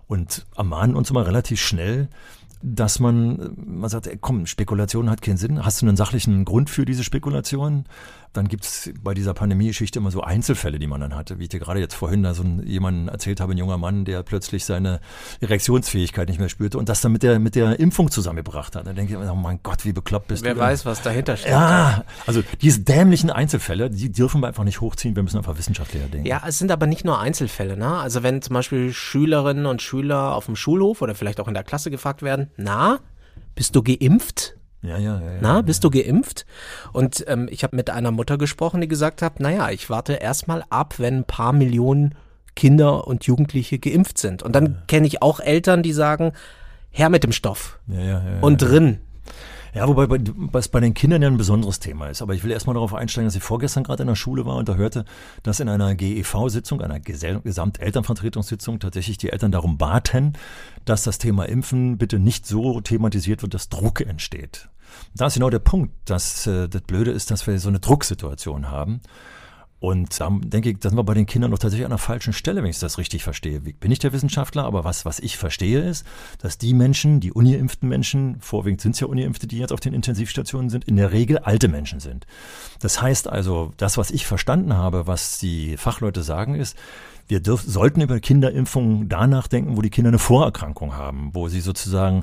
und 0.06 0.46
ermahnen 0.56 0.96
uns 0.96 1.10
immer 1.10 1.26
relativ 1.26 1.60
schnell, 1.60 2.08
dass 2.62 3.00
man, 3.00 3.54
man 3.56 3.90
sagt, 3.90 4.06
ey, 4.06 4.18
komm, 4.20 4.46
Spekulation 4.46 5.10
hat 5.10 5.22
keinen 5.22 5.36
Sinn. 5.36 5.64
Hast 5.64 5.82
du 5.82 5.86
einen 5.86 5.96
sachlichen 5.96 6.44
Grund 6.44 6.70
für 6.70 6.84
diese 6.84 7.04
Spekulation? 7.04 7.84
Dann 8.36 8.48
gibt's 8.48 8.90
bei 9.02 9.14
dieser 9.14 9.34
Pandemie-Geschichte 9.34 9.98
immer 9.98 10.10
so 10.10 10.20
Einzelfälle, 10.20 10.78
die 10.78 10.86
man 10.86 11.00
dann 11.00 11.14
hatte. 11.14 11.38
Wie 11.38 11.44
ich 11.44 11.48
dir 11.48 11.60
gerade 11.60 11.80
jetzt 11.80 11.94
vorhin 11.94 12.22
da 12.22 12.34
so 12.34 12.44
jemanden 12.64 13.08
erzählt 13.08 13.40
habe, 13.40 13.52
ein 13.52 13.58
junger 13.58 13.78
Mann, 13.78 14.04
der 14.04 14.22
plötzlich 14.22 14.64
seine 14.64 15.00
Erektionsfähigkeit 15.40 16.28
nicht 16.28 16.38
mehr 16.38 16.48
spürte 16.48 16.78
und 16.78 16.88
das 16.88 17.00
dann 17.00 17.12
mit 17.12 17.22
der, 17.22 17.38
mit 17.38 17.54
der 17.54 17.80
Impfung 17.80 18.10
zusammengebracht 18.10 18.76
hat. 18.76 18.86
Dann 18.86 18.96
denke 18.96 19.12
ich 19.12 19.18
immer, 19.18 19.32
oh 19.32 19.36
mein 19.36 19.60
Gott, 19.62 19.84
wie 19.84 19.92
bekloppt 19.92 20.28
bist 20.28 20.44
Wer 20.44 20.54
du. 20.54 20.60
Wer 20.60 20.66
weiß, 20.66 20.84
was 20.84 21.02
dahinter 21.02 21.36
steht. 21.36 21.52
Ja, 21.52 22.04
also 22.26 22.42
diese 22.60 22.80
dämlichen 22.80 23.30
Einzelfälle, 23.30 23.90
die 23.90 24.12
dürfen 24.12 24.40
wir 24.42 24.48
einfach 24.48 24.64
nicht 24.64 24.80
hochziehen. 24.80 25.16
Wir 25.16 25.22
müssen 25.22 25.38
einfach 25.38 25.56
wissenschaftlicher 25.56 26.06
denken. 26.06 26.26
Ja, 26.26 26.42
es 26.46 26.58
sind 26.58 26.70
aber 26.70 26.86
nicht 26.86 27.04
nur 27.04 27.18
Einzelfälle. 27.18 27.76
Ne? 27.76 27.88
Also 27.88 28.22
wenn 28.22 28.42
zum 28.42 28.54
Beispiel 28.54 28.92
Schülerinnen 28.92 29.66
und 29.66 29.82
Schüler 29.82 30.34
auf 30.34 30.46
dem 30.46 30.56
Schulhof 30.56 31.02
oder 31.02 31.14
vielleicht 31.14 31.40
auch 31.40 31.48
in 31.48 31.54
der 31.54 31.64
Klasse 31.64 31.90
gefragt 31.90 32.22
werden, 32.22 32.50
na, 32.56 32.98
bist 33.54 33.74
du 33.74 33.82
geimpft? 33.82 34.55
Ja, 34.86 34.98
ja, 34.98 35.20
ja. 35.20 35.38
Na, 35.40 35.62
bist 35.62 35.84
du 35.84 35.90
geimpft? 35.90 36.46
Und 36.92 37.24
ähm, 37.28 37.48
ich 37.50 37.62
habe 37.62 37.76
mit 37.76 37.90
einer 37.90 38.10
Mutter 38.10 38.38
gesprochen, 38.38 38.80
die 38.80 38.88
gesagt 38.88 39.22
hat, 39.22 39.40
naja, 39.40 39.70
ich 39.70 39.90
warte 39.90 40.14
erstmal 40.14 40.64
ab, 40.70 40.94
wenn 40.98 41.18
ein 41.18 41.24
paar 41.24 41.52
Millionen 41.52 42.14
Kinder 42.54 43.06
und 43.06 43.24
Jugendliche 43.24 43.78
geimpft 43.78 44.18
sind. 44.18 44.42
Und 44.42 44.54
dann 44.54 44.82
kenne 44.88 45.06
ich 45.06 45.22
auch 45.22 45.40
Eltern, 45.40 45.82
die 45.82 45.92
sagen, 45.92 46.32
her 46.90 47.10
mit 47.10 47.22
dem 47.22 47.32
Stoff. 47.32 47.78
Ja, 47.86 48.00
ja, 48.00 48.04
ja, 48.04 48.40
und 48.40 48.58
drin. 48.58 48.98
Ja, 49.76 49.86
wobei 49.86 50.06
was 50.08 50.68
bei 50.68 50.80
den 50.80 50.94
Kindern 50.94 51.20
ja 51.20 51.28
ein 51.28 51.36
besonderes 51.36 51.80
Thema 51.80 52.08
ist. 52.08 52.22
Aber 52.22 52.32
ich 52.32 52.42
will 52.42 52.50
erstmal 52.50 52.72
darauf 52.72 52.94
einsteigen, 52.94 53.26
dass 53.26 53.36
ich 53.36 53.42
vorgestern 53.42 53.84
gerade 53.84 54.04
in 54.04 54.06
der 54.06 54.14
Schule 54.14 54.46
war 54.46 54.56
und 54.56 54.70
da 54.70 54.76
hörte, 54.76 55.04
dass 55.42 55.60
in 55.60 55.68
einer 55.68 55.94
GEV-Sitzung, 55.94 56.80
einer 56.80 56.98
Gesamtelternvertretungssitzung, 56.98 58.78
tatsächlich 58.78 59.18
die 59.18 59.32
Eltern 59.32 59.52
darum 59.52 59.76
baten, 59.76 60.32
dass 60.86 61.02
das 61.02 61.18
Thema 61.18 61.46
Impfen 61.46 61.98
bitte 61.98 62.18
nicht 62.18 62.46
so 62.46 62.80
thematisiert 62.80 63.42
wird, 63.42 63.52
dass 63.52 63.68
Druck 63.68 64.00
entsteht. 64.00 64.70
Da 65.14 65.26
ist 65.26 65.34
genau 65.34 65.50
der 65.50 65.58
Punkt, 65.58 65.92
dass 66.06 66.46
äh, 66.46 66.70
das 66.70 66.80
Blöde 66.80 67.10
ist, 67.10 67.30
dass 67.30 67.46
wir 67.46 67.58
so 67.58 67.68
eine 67.68 67.78
Drucksituation 67.78 68.70
haben. 68.70 69.02
Und 69.78 70.20
da 70.20 70.30
denke 70.30 70.70
ich, 70.70 70.78
da 70.78 70.88
sind 70.88 70.98
wir 70.98 71.04
bei 71.04 71.14
den 71.14 71.26
Kindern 71.26 71.50
noch 71.50 71.58
tatsächlich 71.58 71.84
an 71.84 71.90
der 71.90 71.98
falschen 71.98 72.32
Stelle, 72.32 72.62
wenn 72.62 72.70
ich 72.70 72.78
das 72.78 72.96
richtig 72.96 73.22
verstehe. 73.22 73.60
Ich 73.64 73.76
bin 73.76 73.90
nicht 73.90 74.02
der 74.02 74.12
Wissenschaftler, 74.12 74.64
aber 74.64 74.84
was, 74.84 75.04
was 75.04 75.20
ich 75.20 75.36
verstehe 75.36 75.80
ist, 75.80 76.06
dass 76.40 76.56
die 76.56 76.72
Menschen, 76.72 77.20
die 77.20 77.30
ungeimpften 77.30 77.88
Menschen, 77.88 78.40
vorwiegend 78.40 78.80
sind 78.80 78.92
es 78.92 79.00
ja 79.00 79.06
Ungeimpfte, 79.06 79.46
die 79.46 79.58
jetzt 79.58 79.72
auf 79.72 79.80
den 79.80 79.92
Intensivstationen 79.92 80.70
sind, 80.70 80.84
in 80.84 80.96
der 80.96 81.12
Regel 81.12 81.38
alte 81.38 81.68
Menschen 81.68 82.00
sind. 82.00 82.26
Das 82.80 83.02
heißt 83.02 83.28
also, 83.28 83.72
das, 83.76 83.98
was 83.98 84.10
ich 84.10 84.26
verstanden 84.26 84.74
habe, 84.74 85.06
was 85.06 85.38
die 85.38 85.76
Fachleute 85.76 86.22
sagen, 86.22 86.54
ist, 86.54 86.76
wir 87.28 87.40
dürf, 87.40 87.62
sollten 87.62 88.00
über 88.00 88.20
Kinderimpfungen 88.20 89.08
danach 89.08 89.48
denken, 89.48 89.76
wo 89.76 89.82
die 89.82 89.90
Kinder 89.90 90.08
eine 90.08 90.18
Vorerkrankung 90.18 90.94
haben, 90.94 91.30
wo 91.32 91.48
sie 91.48 91.60
sozusagen 91.60 92.22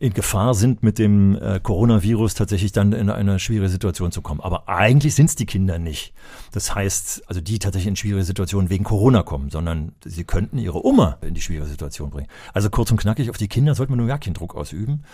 in 0.00 0.14
Gefahr 0.14 0.54
sind, 0.54 0.82
mit 0.82 0.98
dem 0.98 1.36
äh, 1.36 1.60
Coronavirus 1.62 2.32
tatsächlich 2.32 2.72
dann 2.72 2.94
in 2.94 3.10
eine 3.10 3.38
schwierige 3.38 3.68
Situation 3.68 4.10
zu 4.10 4.22
kommen. 4.22 4.40
Aber 4.40 4.66
eigentlich 4.66 5.14
sind 5.14 5.26
es 5.26 5.36
die 5.36 5.44
Kinder 5.44 5.78
nicht. 5.78 6.14
Das 6.52 6.74
heißt, 6.74 7.28
also 7.28 7.42
die 7.42 7.58
tatsächlich 7.58 7.88
in 7.88 7.96
schwierige 7.96 8.24
Situationen 8.24 8.70
wegen 8.70 8.82
Corona 8.82 9.22
kommen, 9.22 9.50
sondern 9.50 9.92
sie 10.02 10.24
könnten 10.24 10.56
ihre 10.56 10.86
Oma 10.86 11.18
in 11.20 11.34
die 11.34 11.42
schwierige 11.42 11.68
Situation 11.68 12.08
bringen. 12.08 12.28
Also 12.54 12.70
kurz 12.70 12.90
und 12.90 12.96
knackig, 12.96 13.28
auf 13.28 13.36
die 13.36 13.48
Kinder 13.48 13.74
sollte 13.74 13.92
man 13.92 13.98
nur 13.98 14.08
gar 14.08 14.18
keinen 14.18 14.32
Druck 14.32 14.54
ausüben. 14.54 15.04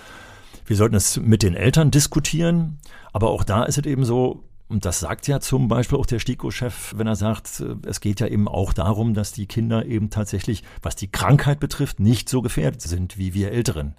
Wir 0.66 0.76
sollten 0.76 0.94
es 0.94 1.16
mit 1.16 1.42
den 1.42 1.54
Eltern 1.54 1.90
diskutieren, 1.90 2.78
aber 3.12 3.30
auch 3.30 3.42
da 3.42 3.64
ist 3.64 3.78
es 3.78 3.86
eben 3.86 4.04
so, 4.04 4.44
und 4.68 4.84
das 4.84 5.00
sagt 5.00 5.26
ja 5.26 5.40
zum 5.40 5.66
Beispiel 5.66 5.98
auch 5.98 6.06
der 6.06 6.20
STIKO-Chef, 6.20 6.94
wenn 6.96 7.08
er 7.08 7.16
sagt, 7.16 7.58
äh, 7.58 7.74
es 7.88 8.00
geht 8.00 8.20
ja 8.20 8.28
eben 8.28 8.46
auch 8.46 8.72
darum, 8.72 9.14
dass 9.14 9.32
die 9.32 9.46
Kinder 9.46 9.84
eben 9.84 10.10
tatsächlich, 10.10 10.62
was 10.80 10.94
die 10.94 11.10
Krankheit 11.10 11.58
betrifft, 11.58 11.98
nicht 11.98 12.28
so 12.28 12.40
gefährdet 12.40 12.82
sind 12.82 13.18
wie 13.18 13.34
wir 13.34 13.50
Älteren. 13.50 13.96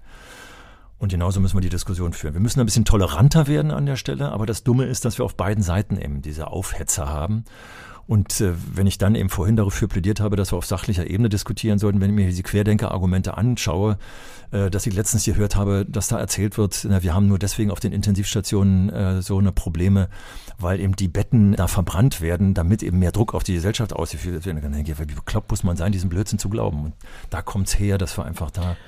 Und 0.98 1.12
genauso 1.12 1.40
müssen 1.40 1.56
wir 1.56 1.60
die 1.60 1.68
Diskussion 1.68 2.12
führen. 2.12 2.34
Wir 2.34 2.40
müssen 2.40 2.60
ein 2.60 2.66
bisschen 2.66 2.84
toleranter 2.84 3.46
werden 3.46 3.70
an 3.70 3.86
der 3.86 3.96
Stelle, 3.96 4.32
aber 4.32 4.46
das 4.46 4.64
Dumme 4.64 4.84
ist, 4.84 5.04
dass 5.04 5.18
wir 5.18 5.24
auf 5.24 5.36
beiden 5.36 5.62
Seiten 5.62 5.96
eben 5.96 6.22
diese 6.22 6.48
Aufhetzer 6.48 7.08
haben. 7.08 7.44
Und 8.08 8.40
äh, 8.40 8.54
wenn 8.74 8.86
ich 8.86 8.96
dann 8.96 9.14
eben 9.14 9.28
vorhin 9.28 9.54
dafür 9.54 9.86
plädiert 9.86 10.18
habe, 10.18 10.34
dass 10.36 10.50
wir 10.50 10.56
auf 10.56 10.64
sachlicher 10.64 11.08
Ebene 11.08 11.28
diskutieren 11.28 11.78
sollten, 11.78 12.00
wenn 12.00 12.08
ich 12.08 12.16
mir 12.16 12.26
diese 12.26 12.42
Querdenker-Argumente 12.42 13.36
anschaue, 13.36 13.98
äh, 14.50 14.70
dass 14.70 14.86
ich 14.86 14.94
letztens 14.94 15.26
gehört 15.26 15.56
habe, 15.56 15.84
dass 15.86 16.08
da 16.08 16.18
erzählt 16.18 16.56
wird, 16.56 16.86
na, 16.88 17.02
wir 17.02 17.14
haben 17.14 17.28
nur 17.28 17.38
deswegen 17.38 17.70
auf 17.70 17.80
den 17.80 17.92
Intensivstationen 17.92 18.88
äh, 18.88 19.20
so 19.20 19.36
eine 19.36 19.52
Probleme, 19.52 20.08
weil 20.58 20.80
eben 20.80 20.96
die 20.96 21.06
Betten 21.06 21.52
da 21.52 21.66
verbrannt 21.66 22.22
werden, 22.22 22.54
damit 22.54 22.82
eben 22.82 22.98
mehr 22.98 23.12
Druck 23.12 23.34
auf 23.34 23.44
die 23.44 23.52
Gesellschaft 23.52 23.92
ausgeführt 23.92 24.46
wird. 24.46 24.64
Dann 24.64 24.72
denke 24.72 24.92
ich, 24.92 24.98
wie 24.98 25.04
bekloppt 25.04 25.50
muss 25.50 25.62
man 25.62 25.76
sein, 25.76 25.92
diesen 25.92 26.08
Blödsinn 26.08 26.38
zu 26.38 26.48
glauben? 26.48 26.86
Und 26.86 26.94
da 27.28 27.42
kommt's 27.42 27.78
her, 27.78 27.98
dass 27.98 28.16
wir 28.16 28.24
einfach 28.24 28.50
da. 28.50 28.78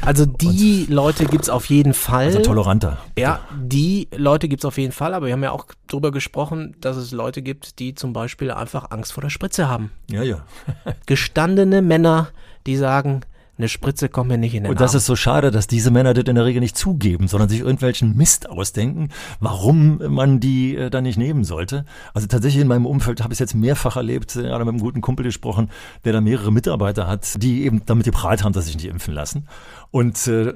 Also 0.00 0.26
die 0.26 0.86
Leute 0.88 1.24
gibt's 1.26 1.48
auf 1.48 1.66
jeden 1.66 1.94
Fall. 1.94 2.26
Also 2.26 2.40
toleranter. 2.40 2.98
Ja, 3.16 3.40
die 3.56 4.08
Leute 4.14 4.48
gibt's 4.48 4.64
auf 4.64 4.76
jeden 4.76 4.92
Fall, 4.92 5.14
aber 5.14 5.26
wir 5.26 5.32
haben 5.32 5.42
ja 5.44 5.52
auch 5.52 5.66
drüber 5.86 6.10
gesprochen, 6.10 6.74
dass 6.80 6.96
es 6.96 7.12
Leute 7.12 7.40
gibt, 7.40 7.78
die 7.78 7.94
zum 7.94 8.12
Beispiel 8.12 8.50
einfach 8.64 8.90
Angst 8.90 9.12
vor 9.12 9.22
der 9.22 9.30
Spritze 9.30 9.68
haben. 9.68 9.90
Ja, 10.10 10.22
ja. 10.22 10.44
Gestandene 11.06 11.82
Männer, 11.82 12.28
die 12.66 12.76
sagen, 12.76 13.22
eine 13.56 13.68
Spritze 13.68 14.08
kommt 14.08 14.30
mir 14.30 14.38
nicht 14.38 14.54
in 14.54 14.64
den 14.64 14.70
Und 14.70 14.80
das 14.80 14.92
Arm. 14.92 14.98
ist 14.98 15.06
so 15.06 15.14
schade, 15.14 15.52
dass 15.52 15.68
diese 15.68 15.92
Männer 15.92 16.12
das 16.12 16.24
in 16.24 16.34
der 16.34 16.44
Regel 16.44 16.60
nicht 16.60 16.76
zugeben, 16.76 17.28
sondern 17.28 17.48
sich 17.48 17.60
irgendwelchen 17.60 18.16
Mist 18.16 18.50
ausdenken, 18.50 19.10
warum 19.38 19.98
man 20.12 20.40
die 20.40 20.74
äh, 20.76 20.90
dann 20.90 21.04
nicht 21.04 21.18
nehmen 21.18 21.44
sollte. 21.44 21.84
Also 22.14 22.26
tatsächlich 22.26 22.62
in 22.62 22.68
meinem 22.68 22.86
Umfeld 22.86 23.22
habe 23.22 23.32
ich 23.32 23.36
es 23.36 23.40
jetzt 23.40 23.54
mehrfach 23.54 23.96
erlebt, 23.96 24.34
äh, 24.34 24.42
gerade 24.42 24.64
mit 24.64 24.74
einem 24.74 24.82
guten 24.82 25.00
Kumpel 25.00 25.24
gesprochen, 25.24 25.70
der 26.04 26.12
da 26.12 26.20
mehrere 26.20 26.50
Mitarbeiter 26.50 27.06
hat, 27.06 27.40
die 27.42 27.64
eben 27.64 27.82
damit 27.86 28.06
geprahlt 28.06 28.42
haben, 28.42 28.52
dass 28.52 28.64
sie 28.64 28.72
sich 28.72 28.82
nicht 28.82 28.90
impfen 28.90 29.14
lassen. 29.14 29.46
Und 29.92 30.26
äh, 30.26 30.52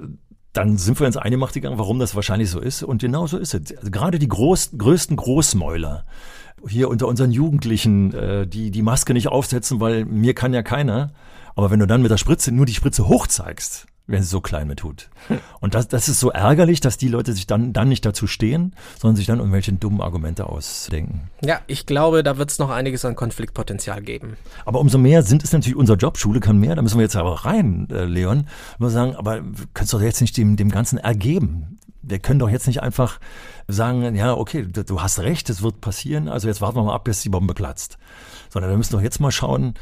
dann 0.52 0.76
sind 0.76 0.98
wir 0.98 1.06
ins 1.06 1.16
Eingemacht 1.16 1.54
gegangen, 1.54 1.78
warum 1.78 2.00
das 2.00 2.16
wahrscheinlich 2.16 2.50
so 2.50 2.58
ist. 2.58 2.82
Und 2.82 3.00
genau 3.00 3.28
so 3.28 3.38
ist 3.38 3.54
es. 3.54 3.76
Also 3.76 3.92
gerade 3.92 4.18
die 4.18 4.28
groß, 4.28 4.72
größten 4.76 5.16
Großmäuler 5.16 6.04
hier 6.66 6.88
unter 6.88 7.06
unseren 7.06 7.30
Jugendlichen, 7.30 8.14
äh, 8.14 8.46
die 8.46 8.70
die 8.70 8.82
Maske 8.82 9.12
nicht 9.12 9.28
aufsetzen, 9.28 9.80
weil 9.80 10.04
mir 10.04 10.34
kann 10.34 10.52
ja 10.54 10.62
keiner. 10.62 11.12
Aber 11.54 11.70
wenn 11.70 11.80
du 11.80 11.86
dann 11.86 12.02
mit 12.02 12.10
der 12.10 12.18
Spritze 12.18 12.52
nur 12.52 12.66
die 12.66 12.74
Spritze 12.74 13.08
hoch 13.08 13.26
zeigst, 13.26 13.86
wenn 14.08 14.22
sie 14.22 14.28
so 14.28 14.40
klein 14.40 14.66
mit 14.66 14.80
tut. 14.80 15.10
Und 15.60 15.74
das, 15.74 15.86
das 15.86 16.08
ist 16.08 16.18
so 16.18 16.30
ärgerlich, 16.30 16.80
dass 16.80 16.96
die 16.96 17.08
Leute 17.08 17.34
sich 17.34 17.46
dann, 17.46 17.72
dann 17.72 17.88
nicht 17.88 18.04
dazu 18.04 18.26
stehen, 18.26 18.74
sondern 18.98 19.16
sich 19.16 19.26
dann 19.26 19.38
irgendwelche 19.38 19.72
dummen 19.72 20.00
Argumente 20.00 20.46
ausdenken. 20.46 21.28
Ja, 21.44 21.60
ich 21.66 21.86
glaube, 21.86 22.22
da 22.22 22.38
wird's 22.38 22.58
noch 22.58 22.70
einiges 22.70 23.04
an 23.04 23.14
Konfliktpotenzial 23.14 24.00
geben. 24.02 24.36
Aber 24.64 24.80
umso 24.80 24.98
mehr 24.98 25.22
sind 25.22 25.44
es 25.44 25.52
natürlich 25.52 25.76
unser 25.76 25.96
Job, 25.96 26.16
Schule 26.16 26.40
kann 26.40 26.58
mehr, 26.58 26.74
da 26.74 26.82
müssen 26.82 26.98
wir 26.98 27.04
jetzt 27.04 27.16
aber 27.16 27.44
rein, 27.44 27.86
äh, 27.90 28.04
Leon. 28.04 28.46
Wir 28.78 28.90
sagen, 28.90 29.14
aber 29.14 29.42
könntest 29.74 29.92
doch 29.92 30.00
jetzt 30.00 30.20
nicht 30.20 30.36
dem, 30.36 30.56
dem 30.56 30.70
Ganzen 30.70 30.98
ergeben. 30.98 31.77
Wir 32.08 32.18
können 32.18 32.38
doch 32.38 32.48
jetzt 32.48 32.66
nicht 32.66 32.82
einfach 32.82 33.20
sagen, 33.66 34.14
ja, 34.14 34.34
okay, 34.34 34.66
du, 34.66 35.02
hast 35.02 35.20
recht, 35.20 35.50
es 35.50 35.62
wird 35.62 35.80
passieren, 35.80 36.28
also 36.28 36.48
jetzt 36.48 36.60
warten 36.60 36.76
wir 36.76 36.84
mal 36.84 36.94
ab, 36.94 37.04
bis 37.04 37.22
die 37.22 37.28
Bombe 37.28 37.54
platzt. 37.54 37.98
Sondern 38.48 38.70
wir 38.70 38.78
müssen 38.78 38.94
doch 38.94 39.02
jetzt 39.02 39.20
mal 39.20 39.30
schauen, 39.30 39.74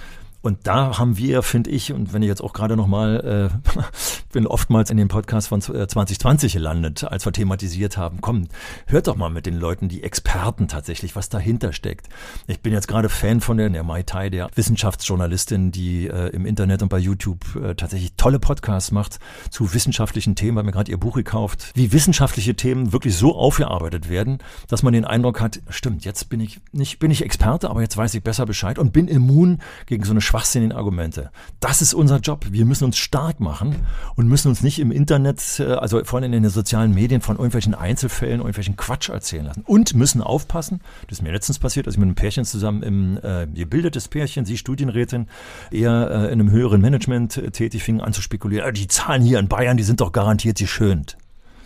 und 0.46 0.68
da 0.68 0.96
haben 0.96 1.18
wir, 1.18 1.42
finde 1.42 1.70
ich, 1.70 1.92
und 1.92 2.12
wenn 2.12 2.22
ich 2.22 2.28
jetzt 2.28 2.40
auch 2.40 2.52
gerade 2.52 2.76
nochmal, 2.76 3.50
äh, 3.52 3.80
bin 4.32 4.46
oftmals 4.46 4.90
in 4.90 4.96
dem 4.96 5.08
Podcast 5.08 5.48
von 5.48 5.60
2020 5.60 6.54
äh, 6.54 6.58
gelandet, 6.58 7.02
als 7.02 7.26
wir 7.26 7.32
thematisiert 7.32 7.96
haben, 7.96 8.20
komm, 8.20 8.46
hört 8.86 9.08
doch 9.08 9.16
mal 9.16 9.28
mit 9.28 9.46
den 9.46 9.58
Leuten, 9.58 9.88
die 9.88 10.04
Experten 10.04 10.68
tatsächlich, 10.68 11.16
was 11.16 11.30
dahinter 11.30 11.72
steckt. 11.72 12.08
Ich 12.46 12.60
bin 12.60 12.72
jetzt 12.72 12.86
gerade 12.86 13.08
Fan 13.08 13.40
von 13.40 13.56
der, 13.56 13.68
der 13.70 13.82
Mai 13.82 14.04
Tai, 14.04 14.30
der 14.30 14.48
Wissenschaftsjournalistin, 14.54 15.72
die 15.72 16.06
äh, 16.06 16.28
im 16.28 16.46
Internet 16.46 16.80
und 16.82 16.90
bei 16.90 16.98
YouTube 16.98 17.44
äh, 17.56 17.74
tatsächlich 17.74 18.12
tolle 18.16 18.38
Podcasts 18.38 18.92
macht 18.92 19.18
zu 19.50 19.74
wissenschaftlichen 19.74 20.36
Themen, 20.36 20.58
hat 20.58 20.64
mir 20.64 20.70
gerade 20.70 20.92
ihr 20.92 20.98
Buch 20.98 21.16
gekauft, 21.16 21.72
wie 21.74 21.92
wissenschaftliche 21.92 22.54
Themen 22.54 22.92
wirklich 22.92 23.16
so 23.16 23.34
aufgearbeitet 23.34 24.08
werden, 24.08 24.38
dass 24.68 24.84
man 24.84 24.92
den 24.92 25.04
Eindruck 25.04 25.40
hat, 25.40 25.60
stimmt, 25.70 26.04
jetzt 26.04 26.28
bin 26.28 26.38
ich 26.38 26.60
nicht, 26.70 27.00
bin 27.00 27.10
ich 27.10 27.24
Experte, 27.24 27.68
aber 27.68 27.80
jetzt 27.80 27.96
weiß 27.96 28.14
ich 28.14 28.22
besser 28.22 28.46
Bescheid 28.46 28.78
und 28.78 28.92
bin 28.92 29.08
immun 29.08 29.58
gegen 29.86 30.04
so 30.04 30.12
eine 30.12 30.20
schwachsinnigen 30.36 30.76
Argumente. 30.76 31.30
Das 31.60 31.80
ist 31.80 31.94
unser 31.94 32.18
Job. 32.18 32.44
Wir 32.50 32.66
müssen 32.66 32.84
uns 32.84 32.98
stark 32.98 33.40
machen 33.40 33.74
und 34.16 34.28
müssen 34.28 34.48
uns 34.48 34.62
nicht 34.62 34.78
im 34.78 34.92
Internet, 34.92 35.60
äh, 35.60 35.72
also 35.72 36.04
vor 36.04 36.18
allem 36.18 36.30
in 36.30 36.42
den 36.42 36.50
sozialen 36.50 36.92
Medien, 36.92 37.22
von 37.22 37.36
irgendwelchen 37.36 37.74
Einzelfällen, 37.74 38.40
irgendwelchen 38.40 38.76
Quatsch 38.76 39.08
erzählen 39.08 39.46
lassen. 39.46 39.62
Und 39.66 39.94
müssen 39.94 40.20
aufpassen, 40.20 40.82
das 41.08 41.18
ist 41.18 41.22
mir 41.22 41.32
letztens 41.32 41.58
passiert, 41.58 41.86
als 41.86 41.94
ich 41.94 41.98
mit 41.98 42.08
einem 42.08 42.16
Pärchen 42.16 42.44
zusammen 42.44 42.82
im 42.82 43.18
äh, 43.22 43.46
gebildetes 43.46 44.08
Pärchen, 44.08 44.44
sie 44.44 44.58
Studienrätin, 44.58 45.26
eher 45.70 46.10
äh, 46.10 46.24
in 46.26 46.32
einem 46.32 46.50
höheren 46.50 46.82
Management 46.82 47.38
äh, 47.38 47.50
tätig, 47.50 47.82
fingen 47.82 48.02
an 48.02 48.12
zu 48.12 48.20
spekulieren, 48.20 48.68
ah, 48.68 48.72
die 48.72 48.88
Zahlen 48.88 49.22
hier 49.22 49.38
in 49.38 49.48
Bayern, 49.48 49.78
die 49.78 49.84
sind 49.84 50.02
doch 50.02 50.12
garantiert 50.12 50.58
geschönt. 50.58 51.16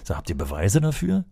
So, 0.05 0.15
habt 0.15 0.31
ihr 0.31 0.39
Beweise 0.39 0.81
dafür? 0.81 1.25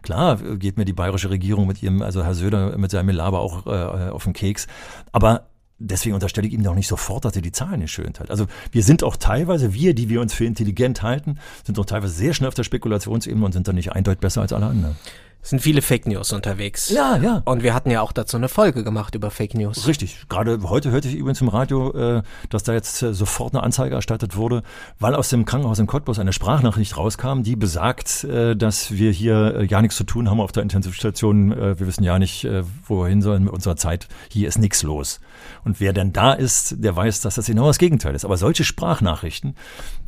Klar 0.00 0.36
geht 0.36 0.78
mir 0.78 0.86
die 0.86 0.94
bayerische 0.94 1.28
Regierung 1.28 1.66
mit 1.66 1.82
ihrem, 1.82 2.00
also 2.00 2.24
Herr 2.24 2.34
Söder 2.34 2.78
mit 2.78 2.90
seinem 2.90 3.10
Laber 3.10 3.40
auch 3.40 3.66
äh, 3.66 4.08
auf 4.10 4.24
den 4.24 4.32
Keks. 4.32 4.66
Aber 5.12 5.46
deswegen 5.78 6.14
unterstelle 6.14 6.46
ich 6.48 6.54
ihm 6.54 6.62
doch 6.62 6.74
nicht 6.74 6.88
sofort, 6.88 7.24
dass 7.24 7.36
er 7.36 7.42
die 7.42 7.52
Zahlen 7.52 7.80
nicht 7.80 7.92
schön 7.92 8.12
hat. 8.18 8.30
Also 8.30 8.46
wir 8.72 8.82
sind 8.82 9.02
auch 9.02 9.16
teilweise, 9.16 9.74
wir, 9.74 9.94
die 9.94 10.08
wir 10.08 10.20
uns 10.20 10.34
für 10.34 10.44
intelligent 10.44 11.02
halten, 11.02 11.38
sind 11.64 11.78
auch 11.78 11.84
teilweise 11.84 12.14
sehr 12.14 12.34
schnell 12.34 12.48
auf 12.48 12.54
der 12.54 12.64
Spekulationsebene 12.64 13.44
und 13.44 13.52
sind 13.52 13.68
dann 13.68 13.74
nicht 13.74 13.92
eindeutig 13.92 14.20
besser 14.20 14.40
als 14.40 14.52
alle 14.52 14.66
anderen. 14.66 14.96
Es 15.42 15.50
sind 15.50 15.60
viele 15.60 15.80
Fake 15.80 16.08
News 16.08 16.32
unterwegs. 16.32 16.90
Ja, 16.90 17.18
ja. 17.18 17.42
Und 17.44 17.62
wir 17.62 17.72
hatten 17.72 17.88
ja 17.88 18.00
auch 18.00 18.10
dazu 18.10 18.36
eine 18.36 18.48
Folge 18.48 18.82
gemacht 18.82 19.14
über 19.14 19.30
Fake 19.30 19.54
News. 19.54 19.86
Richtig. 19.86 20.26
Gerade 20.28 20.58
heute 20.64 20.90
hörte 20.90 21.06
ich 21.06 21.14
übrigens 21.14 21.40
im 21.40 21.46
Radio, 21.46 21.92
äh, 21.94 22.22
dass 22.50 22.64
da 22.64 22.72
jetzt 22.72 23.00
äh, 23.02 23.14
sofort 23.14 23.54
eine 23.54 23.62
Anzeige 23.62 23.94
erstattet 23.94 24.36
wurde, 24.36 24.64
weil 24.98 25.14
aus 25.14 25.28
dem 25.28 25.44
Krankenhaus 25.44 25.78
in 25.78 25.86
Cottbus 25.86 26.18
eine 26.18 26.32
Sprachnachricht 26.32 26.96
rauskam, 26.96 27.42
die 27.44 27.54
besagt, 27.54 28.24
äh, 28.24 28.56
dass 28.56 28.90
wir 28.90 29.12
hier 29.12 29.64
ja 29.68 29.80
nichts 29.82 29.96
zu 29.96 30.02
tun 30.02 30.28
haben 30.28 30.40
auf 30.40 30.50
der 30.50 30.64
Intensivstation. 30.64 31.50
Wir 31.56 31.86
wissen 31.86 32.02
ja 32.02 32.18
nicht, 32.18 32.46
wo 32.86 33.02
wir 33.02 33.08
hin 33.08 33.22
sollen 33.22 33.44
mit 33.44 33.52
unserer 33.52 33.76
Zeit. 33.76 34.08
Hier 34.28 34.48
ist 34.48 34.58
nichts 34.58 34.82
los. 34.82 35.20
Und 35.64 35.80
wer 35.80 35.92
denn 35.92 36.12
da 36.12 36.32
ist, 36.32 36.82
der 36.82 36.96
weiß, 36.96 37.20
dass 37.20 37.36
das 37.36 37.46
genau 37.46 37.66
das 37.66 37.78
Gegenteil 37.78 38.14
ist. 38.14 38.24
Aber 38.24 38.36
solche 38.36 38.64
Sprachnachrichten, 38.64 39.54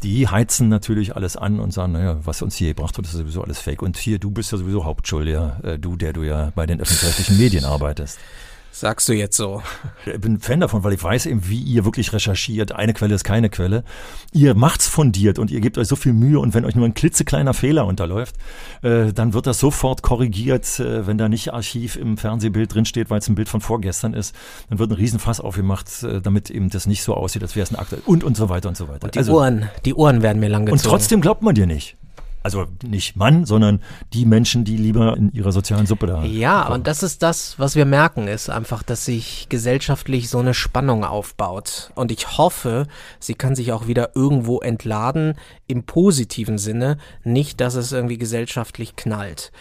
die 0.02 0.26
heizen 0.28 0.68
natürlich 0.68 1.14
alles 1.14 1.36
an 1.36 1.60
und 1.60 1.72
sagen, 1.72 1.92
naja, 1.92 2.18
was 2.24 2.42
uns 2.42 2.56
hier 2.56 2.68
gebracht 2.68 2.96
wird, 2.96 3.06
ist 3.06 3.12
sowieso 3.12 3.42
alles 3.42 3.60
Fake. 3.60 3.82
Und 3.82 3.96
hier, 3.96 4.18
du 4.18 4.30
bist 4.30 4.50
ja 4.52 4.58
sowieso 4.58 4.84
Hauptschuld, 4.84 5.27
ja, 5.28 5.58
äh, 5.62 5.78
du, 5.78 5.96
der 5.96 6.12
du 6.12 6.22
ja 6.22 6.52
bei 6.54 6.66
den 6.66 6.80
öffentlich-rechtlichen 6.80 7.38
Medien 7.38 7.64
arbeitest. 7.64 8.18
Sagst 8.70 9.08
du 9.08 9.12
jetzt 9.12 9.36
so? 9.36 9.60
Ich 10.06 10.20
bin 10.20 10.38
Fan 10.38 10.60
davon, 10.60 10.84
weil 10.84 10.92
ich 10.92 11.02
weiß 11.02 11.26
eben, 11.26 11.48
wie 11.48 11.60
ihr 11.60 11.84
wirklich 11.84 12.12
recherchiert. 12.12 12.70
Eine 12.70 12.94
Quelle 12.94 13.12
ist 13.12 13.24
keine 13.24 13.50
Quelle. 13.50 13.82
Ihr 14.32 14.54
macht's 14.54 14.86
fundiert 14.86 15.40
und 15.40 15.50
ihr 15.50 15.60
gebt 15.60 15.78
euch 15.78 15.88
so 15.88 15.96
viel 15.96 16.12
Mühe 16.12 16.38
und 16.38 16.54
wenn 16.54 16.64
euch 16.64 16.76
nur 16.76 16.84
ein 16.84 16.94
klitzekleiner 16.94 17.54
Fehler 17.54 17.86
unterläuft, 17.86 18.36
äh, 18.82 19.12
dann 19.12 19.34
wird 19.34 19.48
das 19.48 19.58
sofort 19.58 20.02
korrigiert. 20.02 20.78
Äh, 20.78 21.08
wenn 21.08 21.18
da 21.18 21.28
nicht 21.28 21.52
Archiv 21.52 21.96
im 21.96 22.18
Fernsehbild 22.18 22.72
drinsteht, 22.72 23.10
weil 23.10 23.18
es 23.18 23.28
ein 23.28 23.34
Bild 23.34 23.48
von 23.48 23.60
vorgestern 23.60 24.14
ist, 24.14 24.32
dann 24.68 24.78
wird 24.78 24.92
ein 24.92 24.96
Riesenfass 24.96 25.40
aufgemacht, 25.40 26.04
äh, 26.04 26.20
damit 26.20 26.48
eben 26.48 26.70
das 26.70 26.86
nicht 26.86 27.02
so 27.02 27.14
aussieht, 27.14 27.42
als 27.42 27.56
wäre 27.56 27.64
es 27.64 27.72
ein 27.72 27.76
Akt 27.76 27.96
und 28.06 28.22
und 28.22 28.36
so 28.36 28.48
weiter 28.48 28.68
und 28.68 28.76
so 28.76 28.86
weiter. 28.86 29.06
Und 29.06 29.14
die 29.16 29.28
Ohren, 29.28 29.68
die 29.86 29.94
Ohren 29.94 30.22
werden 30.22 30.38
mir 30.38 30.50
lang 30.50 30.66
gezogen. 30.66 30.78
und 30.80 30.88
trotzdem 30.88 31.20
glaubt 31.20 31.42
man 31.42 31.56
dir 31.56 31.66
nicht. 31.66 31.96
Also 32.42 32.66
nicht 32.82 33.16
Mann, 33.16 33.44
sondern 33.44 33.80
die 34.12 34.24
Menschen, 34.24 34.64
die 34.64 34.76
lieber 34.76 35.16
in 35.16 35.32
ihrer 35.32 35.52
sozialen 35.52 35.86
Suppe 35.86 36.06
da 36.06 36.22
Ja, 36.24 36.62
kochen. 36.62 36.74
und 36.74 36.86
das 36.86 37.02
ist 37.02 37.22
das, 37.22 37.58
was 37.58 37.74
wir 37.76 37.84
merken, 37.84 38.28
ist 38.28 38.48
einfach, 38.48 38.82
dass 38.82 39.04
sich 39.04 39.46
gesellschaftlich 39.48 40.30
so 40.30 40.38
eine 40.38 40.54
Spannung 40.54 41.04
aufbaut. 41.04 41.90
Und 41.94 42.12
ich 42.12 42.38
hoffe, 42.38 42.86
sie 43.18 43.34
kann 43.34 43.54
sich 43.54 43.72
auch 43.72 43.86
wieder 43.86 44.14
irgendwo 44.14 44.60
entladen, 44.60 45.34
im 45.66 45.82
positiven 45.84 46.58
Sinne, 46.58 46.98
nicht, 47.24 47.60
dass 47.60 47.74
es 47.74 47.92
irgendwie 47.92 48.18
gesellschaftlich 48.18 48.96
knallt. 48.96 49.52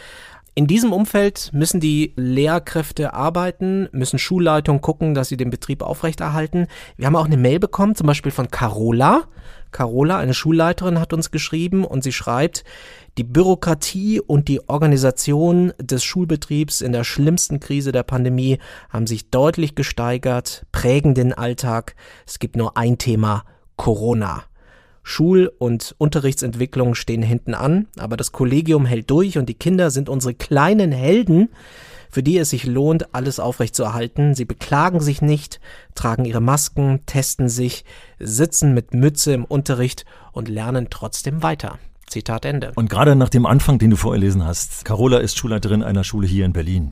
In 0.58 0.66
diesem 0.66 0.92
Umfeld 0.92 1.52
müssen 1.54 1.80
die 1.80 2.14
Lehrkräfte 2.16 3.14
arbeiten, 3.14 3.90
müssen 3.92 4.18
Schulleitungen 4.18 4.82
gucken, 4.82 5.14
dass 5.14 5.30
sie 5.30 5.38
den 5.38 5.52
Betrieb 5.52 5.84
aufrechterhalten. 5.84 6.66
Wir 6.96 7.06
haben 7.06 7.16
auch 7.16 7.28
eine 7.28 7.38
Mail 7.38 7.60
bekommen, 7.60 7.94
zum 7.94 8.08
Beispiel 8.08 8.32
von 8.32 8.50
Carola. 8.50 9.26
Carola, 9.70 10.18
eine 10.18 10.34
Schulleiterin, 10.34 11.00
hat 11.00 11.14
uns 11.14 11.30
geschrieben 11.30 11.86
und 11.86 12.04
sie 12.04 12.12
schreibt, 12.12 12.64
die 13.20 13.24
Bürokratie 13.24 14.20
und 14.20 14.48
die 14.48 14.68
Organisation 14.68 15.74
des 15.80 16.04
Schulbetriebs 16.04 16.82
in 16.82 16.92
der 16.92 17.04
schlimmsten 17.04 17.60
Krise 17.60 17.92
der 17.92 18.02
Pandemie 18.02 18.58
haben 18.90 19.06
sich 19.06 19.30
deutlich 19.30 19.76
gesteigert, 19.76 20.66
prägen 20.72 21.14
den 21.14 21.34
Alltag. 21.34 21.94
Es 22.26 22.40
gibt 22.40 22.56
nur 22.56 22.78
ein 22.78 22.98
Thema, 22.98 23.44
Corona. 23.76 24.46
Schul- 25.08 25.54
und 25.58 25.96
Unterrichtsentwicklung 26.00 26.94
stehen 26.94 27.22
hinten 27.22 27.54
an, 27.54 27.88
aber 27.98 28.18
das 28.18 28.34
Kollegium 28.34 28.86
hält 28.86 29.10
durch 29.10 29.38
und 29.38 29.48
die 29.48 29.54
Kinder 29.54 29.90
sind 29.90 30.10
unsere 30.10 30.34
kleinen 30.34 30.92
Helden, 30.92 31.48
für 32.10 32.22
die 32.22 32.38
es 32.38 32.50
sich 32.50 32.66
lohnt, 32.66 33.16
alles 33.16 33.40
aufrechtzuerhalten. 33.40 34.36
Sie 34.36 34.44
beklagen 34.44 35.00
sich 35.00 35.22
nicht, 35.22 35.62
tragen 35.96 36.26
ihre 36.26 36.42
Masken, 36.42 37.06
testen 37.06 37.48
sich, 37.48 37.86
sitzen 38.20 38.74
mit 38.74 38.94
Mütze 38.94 39.32
im 39.32 39.46
Unterricht 39.46 40.04
und 40.34 40.50
lernen 40.50 40.88
trotzdem 40.90 41.42
weiter. 41.42 41.80
Zitat 42.08 42.44
Ende. 42.44 42.74
Und 42.76 42.90
gerade 42.90 43.16
nach 43.16 43.30
dem 43.30 43.46
Anfang, 43.46 43.80
den 43.80 43.92
du 43.92 43.96
vorgelesen 43.96 44.44
hast, 44.44 44.84
Carola 44.84 45.20
ist 45.20 45.38
Schulleiterin 45.38 45.84
einer 45.84 46.04
Schule 46.04 46.28
hier 46.28 46.44
in 46.44 46.52
Berlin. 46.52 46.92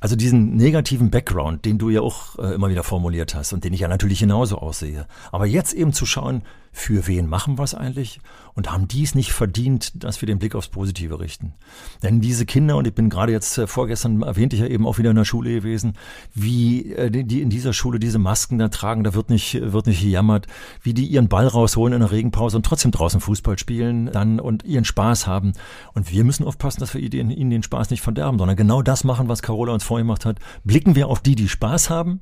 Also 0.00 0.14
diesen 0.14 0.54
negativen 0.54 1.10
Background, 1.10 1.64
den 1.64 1.78
du 1.78 1.90
ja 1.90 2.02
auch 2.02 2.38
äh, 2.38 2.54
immer 2.54 2.68
wieder 2.68 2.84
formuliert 2.84 3.34
hast 3.34 3.52
und 3.52 3.64
den 3.64 3.72
ich 3.72 3.80
ja 3.80 3.88
natürlich 3.88 4.20
genauso 4.20 4.58
aussehe. 4.58 5.06
Aber 5.32 5.44
jetzt 5.44 5.72
eben 5.72 5.92
zu 5.92 6.06
schauen, 6.06 6.42
für 6.78 7.06
wen 7.06 7.26
machen 7.26 7.58
wir 7.58 7.64
es 7.64 7.74
eigentlich 7.74 8.20
und 8.54 8.70
haben 8.70 8.88
dies 8.88 9.14
nicht 9.14 9.32
verdient, 9.32 10.04
dass 10.04 10.22
wir 10.22 10.26
den 10.26 10.38
Blick 10.38 10.54
aufs 10.54 10.68
Positive 10.68 11.20
richten. 11.20 11.54
Denn 12.02 12.20
diese 12.20 12.46
Kinder, 12.46 12.76
und 12.76 12.86
ich 12.86 12.94
bin 12.94 13.10
gerade 13.10 13.32
jetzt 13.32 13.58
äh, 13.58 13.66
vorgestern 13.66 14.22
erwähnte 14.22 14.56
ich 14.56 14.62
ja 14.62 14.68
eben 14.68 14.86
auch 14.86 14.98
wieder 14.98 15.10
in 15.10 15.16
der 15.16 15.24
Schule 15.24 15.50
gewesen, 15.50 15.94
wie 16.34 16.92
äh, 16.92 17.10
die 17.10 17.42
in 17.42 17.50
dieser 17.50 17.72
Schule 17.72 17.98
diese 17.98 18.18
Masken 18.18 18.58
da 18.58 18.68
tragen, 18.68 19.04
da 19.04 19.14
wird 19.14 19.28
nicht, 19.28 19.60
wird 19.60 19.86
nicht 19.86 20.00
gejammert, 20.00 20.46
wie 20.82 20.94
die 20.94 21.06
ihren 21.06 21.28
Ball 21.28 21.46
rausholen 21.46 21.94
in 21.94 22.00
der 22.00 22.12
Regenpause 22.12 22.56
und 22.56 22.64
trotzdem 22.64 22.92
draußen 22.92 23.20
Fußball 23.20 23.58
spielen 23.58 24.10
dann 24.12 24.38
und 24.40 24.64
ihren 24.64 24.84
Spaß 24.84 25.26
haben. 25.26 25.52
Und 25.94 26.10
wir 26.12 26.24
müssen 26.24 26.44
aufpassen, 26.44 26.80
dass 26.80 26.94
wir 26.94 27.00
ihnen, 27.00 27.30
ihnen 27.30 27.50
den 27.50 27.62
Spaß 27.62 27.90
nicht 27.90 28.02
verderben, 28.02 28.38
sondern 28.38 28.56
genau 28.56 28.82
das 28.82 29.04
machen, 29.04 29.28
was 29.28 29.42
Carola 29.42 29.72
uns 29.72 29.84
vorgemacht 29.84 30.24
hat. 30.24 30.38
Blicken 30.64 30.94
wir 30.94 31.08
auf 31.08 31.20
die, 31.20 31.34
die 31.34 31.48
Spaß 31.48 31.90
haben 31.90 32.20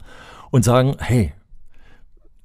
und 0.50 0.64
sagen, 0.64 0.96
hey, 0.98 1.32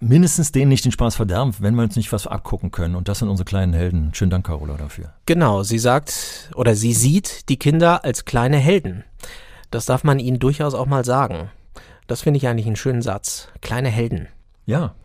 mindestens 0.01 0.51
denen 0.51 0.69
nicht 0.69 0.83
den 0.83 0.91
Spaß 0.91 1.15
verderben, 1.15 1.53
wenn 1.59 1.75
wir 1.75 1.83
uns 1.83 1.95
nicht 1.95 2.11
was 2.11 2.27
abgucken 2.27 2.71
können. 2.71 2.95
Und 2.95 3.07
das 3.07 3.19
sind 3.19 3.29
unsere 3.29 3.45
kleinen 3.45 3.73
Helden. 3.73 4.13
Schönen 4.13 4.31
Dank, 4.31 4.45
Carola, 4.45 4.75
dafür. 4.75 5.13
Genau, 5.25 5.63
sie 5.63 5.79
sagt 5.79 6.51
oder 6.55 6.75
sie 6.75 6.93
sieht 6.93 7.47
die 7.49 7.57
Kinder 7.57 8.03
als 8.03 8.25
kleine 8.25 8.57
Helden. 8.57 9.03
Das 9.69 9.85
darf 9.85 10.03
man 10.03 10.19
ihnen 10.19 10.39
durchaus 10.39 10.73
auch 10.73 10.87
mal 10.87 11.05
sagen. 11.05 11.49
Das 12.07 12.21
finde 12.21 12.37
ich 12.37 12.47
eigentlich 12.47 12.67
einen 12.67 12.75
schönen 12.75 13.01
Satz. 13.01 13.47
Kleine 13.61 13.89
Helden. 13.89 14.27
Ja. 14.65 14.95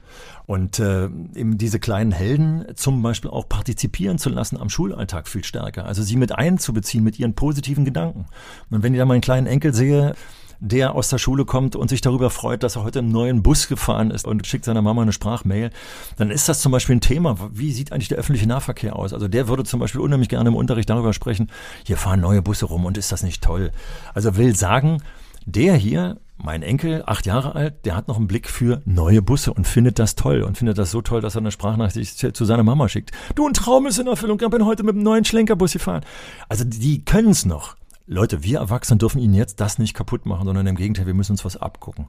Und 0.47 0.79
äh, 0.79 1.05
eben 1.05 1.59
diese 1.59 1.79
kleinen 1.79 2.13
Helden 2.13 2.65
zum 2.75 3.03
Beispiel 3.03 3.31
auch 3.31 3.49
partizipieren 3.49 4.19
zu 4.19 4.31
lassen 4.31 4.57
am 4.57 4.71
Schulalltag 4.71 5.29
viel 5.29 5.45
stärker. 5.45 5.85
Also 5.85 6.03
sie 6.03 6.17
mit 6.17 6.33
einzubeziehen 6.33 7.05
mit 7.05 7.19
ihren 7.19 7.35
positiven 7.35 7.85
Gedanken. 7.85 8.27
Und 8.71 8.83
wenn 8.83 8.95
ich 8.95 8.99
da 8.99 9.05
meinen 9.05 9.21
kleinen 9.21 9.47
Enkel 9.47 9.75
sehe, 9.75 10.15
der 10.61 10.95
aus 10.95 11.09
der 11.09 11.19
Schule 11.19 11.45
kommt 11.45 11.77
und 11.77 11.89
sich 11.89 12.01
darüber 12.01 12.31
freut, 12.31 12.63
dass 12.63 12.77
er 12.77 12.85
heute 12.85 13.01
im 13.01 13.11
neuen 13.11 13.43
Bus 13.43 13.69
gefahren 13.69 14.11
ist 14.11 14.27
und 14.27 14.47
schickt 14.47 14.65
seiner 14.65 14.83
Mama 14.83 15.03
eine 15.03 15.13
Sprachmail, 15.13 15.71
dann 16.17 16.31
ist 16.31 16.49
das 16.49 16.61
zum 16.61 16.73
Beispiel 16.73 16.97
ein 16.97 17.01
Thema. 17.01 17.37
Wie 17.53 17.73
sieht 17.73 17.93
eigentlich 17.93 18.09
der 18.09 18.19
öffentliche 18.19 18.49
Nahverkehr 18.49 18.97
aus? 18.97 19.13
Also 19.13 19.29
der 19.29 19.49
würde 19.49 19.65
zum 19.65 19.81
Beispiel 19.81 20.01
unheimlich 20.01 20.29
gerne 20.29 20.49
im 20.49 20.57
Unterricht 20.57 20.91
darüber 20.91 21.13
sprechen, 21.13 21.51
hier 21.85 21.97
fahren 21.97 22.21
neue 22.21 22.43
Busse 22.43 22.67
rum 22.67 22.85
und 22.85 22.99
ist 22.99 23.13
das 23.13 23.23
nicht 23.23 23.43
toll? 23.43 23.73
Also 24.15 24.37
will 24.37 24.57
sagen, 24.57 25.03
der 25.47 25.77
hier, 25.77 26.19
mein 26.39 26.63
Enkel, 26.63 27.05
acht 27.07 27.25
Jahre 27.25 27.55
alt, 27.55 27.87
der 27.87 27.97
hat 27.97 28.09
noch 28.09 28.17
einen 28.17 28.27
Blick 28.27 28.49
für 28.49 28.83
neue 28.85 29.23
Busse 29.23 29.53
und 29.55 29.67
findet 29.67 29.99
das 29.99 30.17
toll 30.17 30.43
und 30.43 30.59
findet 30.59 30.77
das 30.77 30.91
so 30.91 31.01
toll, 31.01 31.21
dass 31.21 31.37
er 31.37 31.41
eine 31.41 31.53
Sprachnachricht 31.53 32.37
zu 32.37 32.45
seiner 32.45 32.65
Mama 32.65 32.89
schickt. 32.89 33.13
Du, 33.37 33.47
ein 33.47 33.55
Traum 33.55 33.87
ist 33.87 33.99
in 33.99 34.07
Erfüllung, 34.07 34.41
ich 34.41 34.51
bin 34.51 34.67
heute 34.67 34.83
mit 34.83 34.97
einem 34.97 35.05
neuen 35.05 35.25
Schlenkerbus 35.25 35.73
gefahren. 35.73 36.05
Also 36.49 36.65
die 36.65 37.05
können 37.05 37.31
es 37.31 37.47
noch. 37.47 37.77
Leute, 38.09 38.45
wir 38.45 38.61
Erwachsenen 38.61 39.01
dürfen 39.01 39.21
ihnen 39.21 39.35
jetzt 39.35 39.61
das 39.61 39.79
nicht 39.81 39.93
kaputt 39.93 40.27
machen, 40.27 40.47
sondern 40.47 40.69
im 40.69 40.77
Gegenteil, 40.77 41.07
wir 41.07 41.15
müssen 41.15 41.33
uns 41.33 41.45
was 41.45 41.57
abgucken. 41.57 42.07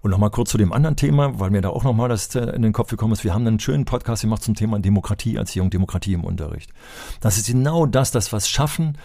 Und 0.00 0.12
nochmal 0.12 0.30
kurz 0.30 0.50
zu 0.50 0.58
dem 0.58 0.72
anderen 0.72 0.94
Thema, 0.94 1.40
weil 1.40 1.50
mir 1.50 1.60
da 1.60 1.70
auch 1.70 1.82
nochmal 1.82 2.08
das 2.08 2.32
äh, 2.36 2.40
in 2.54 2.62
den 2.62 2.72
Kopf 2.72 2.90
gekommen 2.90 3.12
ist. 3.12 3.24
Wir 3.24 3.34
haben 3.34 3.44
einen 3.44 3.58
schönen 3.58 3.84
Podcast 3.84 4.22
gemacht 4.22 4.44
zum 4.44 4.54
Thema 4.54 4.78
Demokratieerziehung, 4.78 5.70
Demokratie 5.70 6.12
im 6.12 6.22
Unterricht. 6.22 6.72
Das 7.20 7.36
ist 7.36 7.48
genau 7.48 7.86
das, 7.86 8.12
das 8.12 8.32
was 8.32 8.48
schaffen, 8.48 8.96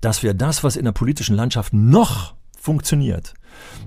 dass 0.00 0.22
wir 0.22 0.32
das, 0.32 0.64
was 0.64 0.76
in 0.76 0.86
der 0.86 0.92
politischen 0.92 1.36
Landschaft 1.36 1.74
noch 1.74 2.32
funktioniert, 2.58 3.34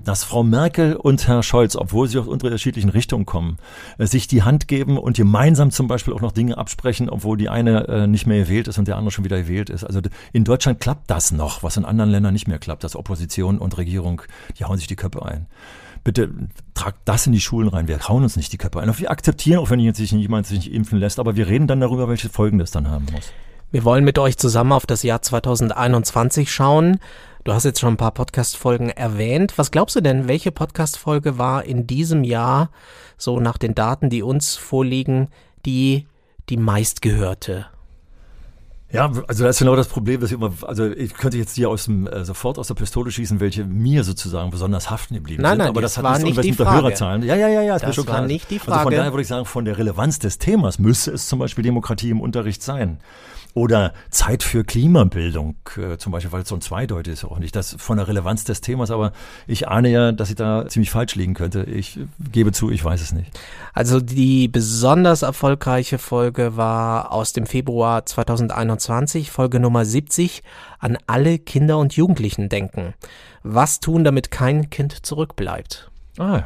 dass 0.04 0.24
Frau 0.24 0.42
Merkel 0.42 0.94
und 0.94 1.26
Herr 1.26 1.42
Scholz, 1.42 1.76
obwohl 1.76 2.08
sie 2.08 2.18
aus 2.18 2.26
unterschiedlichen 2.26 2.90
Richtungen 2.90 3.26
kommen, 3.26 3.58
äh, 3.98 4.06
sich 4.06 4.26
die 4.26 4.42
Hand 4.42 4.68
geben 4.68 4.98
und 4.98 5.16
gemeinsam 5.16 5.70
zum 5.70 5.88
Beispiel 5.88 6.14
auch 6.14 6.20
noch 6.20 6.32
Dinge 6.32 6.58
absprechen, 6.58 7.08
obwohl 7.08 7.36
die 7.36 7.48
eine 7.48 7.88
äh, 7.88 8.06
nicht 8.06 8.26
mehr 8.26 8.38
gewählt 8.38 8.68
ist 8.68 8.78
und 8.78 8.88
der 8.88 8.96
andere 8.96 9.10
schon 9.10 9.24
wieder 9.24 9.38
gewählt 9.38 9.70
ist. 9.70 9.84
Also 9.84 10.00
in 10.32 10.44
Deutschland 10.44 10.80
klappt 10.80 11.10
das 11.10 11.32
noch, 11.32 11.62
was 11.62 11.76
in 11.76 11.84
anderen 11.84 12.10
Ländern 12.10 12.32
nicht 12.32 12.48
mehr 12.48 12.58
klappt, 12.58 12.84
dass 12.84 12.96
Opposition 12.96 13.58
und 13.58 13.76
Regierung, 13.78 14.22
die 14.58 14.64
hauen 14.64 14.78
sich 14.78 14.86
die 14.86 14.96
Köpfe 14.96 15.24
ein. 15.24 15.46
Bitte 16.04 16.30
tragt 16.74 17.00
das 17.04 17.26
in 17.26 17.32
die 17.32 17.40
Schulen 17.40 17.68
rein. 17.68 17.88
Wir 17.88 17.98
hauen 18.08 18.22
uns 18.22 18.36
nicht 18.36 18.52
die 18.52 18.58
Köpfe 18.58 18.80
ein. 18.80 18.96
Wir 18.96 19.10
akzeptieren, 19.10 19.58
auch 19.58 19.70
wenn 19.70 19.80
jetzt 19.80 19.96
sich 19.96 20.12
jemand 20.12 20.46
sich 20.46 20.58
nicht 20.58 20.72
impfen 20.72 21.00
lässt, 21.00 21.18
aber 21.18 21.34
wir 21.34 21.48
reden 21.48 21.66
dann 21.66 21.80
darüber, 21.80 22.08
welche 22.08 22.28
Folgen 22.28 22.58
das 22.58 22.70
dann 22.70 22.88
haben 22.88 23.06
muss. 23.12 23.32
Wir 23.72 23.82
wollen 23.82 24.04
mit 24.04 24.16
euch 24.18 24.38
zusammen 24.38 24.70
auf 24.70 24.86
das 24.86 25.02
Jahr 25.02 25.20
2021 25.20 26.52
schauen. 26.52 27.00
Du 27.46 27.52
hast 27.54 27.62
jetzt 27.62 27.78
schon 27.78 27.94
ein 27.94 27.96
paar 27.96 28.10
Podcast-Folgen 28.10 28.90
erwähnt. 28.90 29.56
Was 29.56 29.70
glaubst 29.70 29.94
du 29.94 30.00
denn, 30.00 30.26
welche 30.26 30.50
Podcast-Folge 30.50 31.38
war 31.38 31.64
in 31.64 31.86
diesem 31.86 32.24
Jahr, 32.24 32.70
so 33.18 33.38
nach 33.38 33.56
den 33.56 33.72
Daten, 33.72 34.10
die 34.10 34.24
uns 34.24 34.56
vorliegen, 34.56 35.28
die 35.64 36.08
die 36.48 36.56
meistgehörte? 36.56 37.66
Ja, 38.90 39.12
also 39.28 39.44
das 39.44 39.54
ist 39.54 39.58
genau 39.60 39.76
das 39.76 39.86
Problem, 39.86 40.20
dass 40.20 40.30
ich 40.30 40.36
immer, 40.36 40.52
also 40.62 40.86
ich 40.90 41.14
könnte 41.14 41.38
jetzt 41.38 41.54
hier 41.54 41.70
aus 41.70 41.84
dem, 41.84 42.08
äh, 42.08 42.24
sofort 42.24 42.58
aus 42.58 42.66
der 42.66 42.74
Pistole 42.74 43.12
schießen, 43.12 43.38
welche 43.38 43.62
mir 43.64 44.02
sozusagen 44.02 44.50
besonders 44.50 44.90
haften 44.90 45.14
geblieben 45.14 45.42
nein, 45.42 45.52
sind. 45.52 45.58
Nein, 45.58 45.68
aber 45.68 45.82
das 45.82 45.96
hat 45.98 46.02
war 46.02 46.18
nicht 46.18 46.42
die 46.42 46.48
mit 46.48 46.56
Frage. 46.56 46.70
der 46.70 46.82
Hörerzahlen. 46.82 47.22
Ja, 47.22 47.36
ja, 47.36 47.46
ja, 47.46 47.62
ja, 47.62 47.74
das 47.74 47.86
mir 47.86 47.92
schon 47.92 48.06
klar. 48.06 48.22
war 48.22 48.26
nicht 48.26 48.50
die 48.50 48.58
Frage. 48.58 48.72
Also 48.72 48.82
von 48.82 48.92
daher 48.92 49.12
würde 49.12 49.22
ich 49.22 49.28
sagen, 49.28 49.44
von 49.44 49.64
der 49.64 49.78
Relevanz 49.78 50.18
des 50.18 50.38
Themas 50.38 50.80
müsste 50.80 51.12
es 51.12 51.28
zum 51.28 51.38
Beispiel 51.38 51.62
Demokratie 51.62 52.10
im 52.10 52.20
Unterricht 52.20 52.64
sein. 52.64 52.98
Oder 53.56 53.94
Zeit 54.10 54.42
für 54.42 54.64
Klimabildung, 54.64 55.56
äh, 55.78 55.96
zum 55.96 56.12
Beispiel, 56.12 56.30
weil 56.30 56.42
es 56.42 56.48
so 56.50 56.56
ein 56.56 56.60
Zweideutig 56.60 57.14
ist 57.14 57.24
auch 57.24 57.38
nicht. 57.38 57.56
Das 57.56 57.74
von 57.78 57.96
der 57.96 58.06
Relevanz 58.06 58.44
des 58.44 58.60
Themas, 58.60 58.90
aber 58.90 59.12
ich 59.46 59.66
ahne 59.66 59.88
ja, 59.88 60.12
dass 60.12 60.28
ich 60.28 60.36
da 60.36 60.68
ziemlich 60.68 60.90
falsch 60.90 61.14
liegen 61.14 61.32
könnte. 61.32 61.62
Ich 61.62 61.98
gebe 62.30 62.52
zu, 62.52 62.70
ich 62.70 62.84
weiß 62.84 63.00
es 63.00 63.12
nicht. 63.12 63.30
Also 63.72 63.98
die 63.98 64.48
besonders 64.48 65.22
erfolgreiche 65.22 65.96
Folge 65.96 66.58
war 66.58 67.12
aus 67.12 67.32
dem 67.32 67.46
Februar 67.46 68.04
2021, 68.04 69.30
Folge 69.30 69.58
Nummer 69.58 69.86
70, 69.86 70.42
an 70.78 70.98
alle 71.06 71.38
Kinder 71.38 71.78
und 71.78 71.96
Jugendlichen 71.96 72.50
denken. 72.50 72.92
Was 73.42 73.80
tun, 73.80 74.04
damit 74.04 74.30
kein 74.30 74.68
Kind 74.68 75.06
zurückbleibt? 75.06 75.90
Ah, 76.18 76.42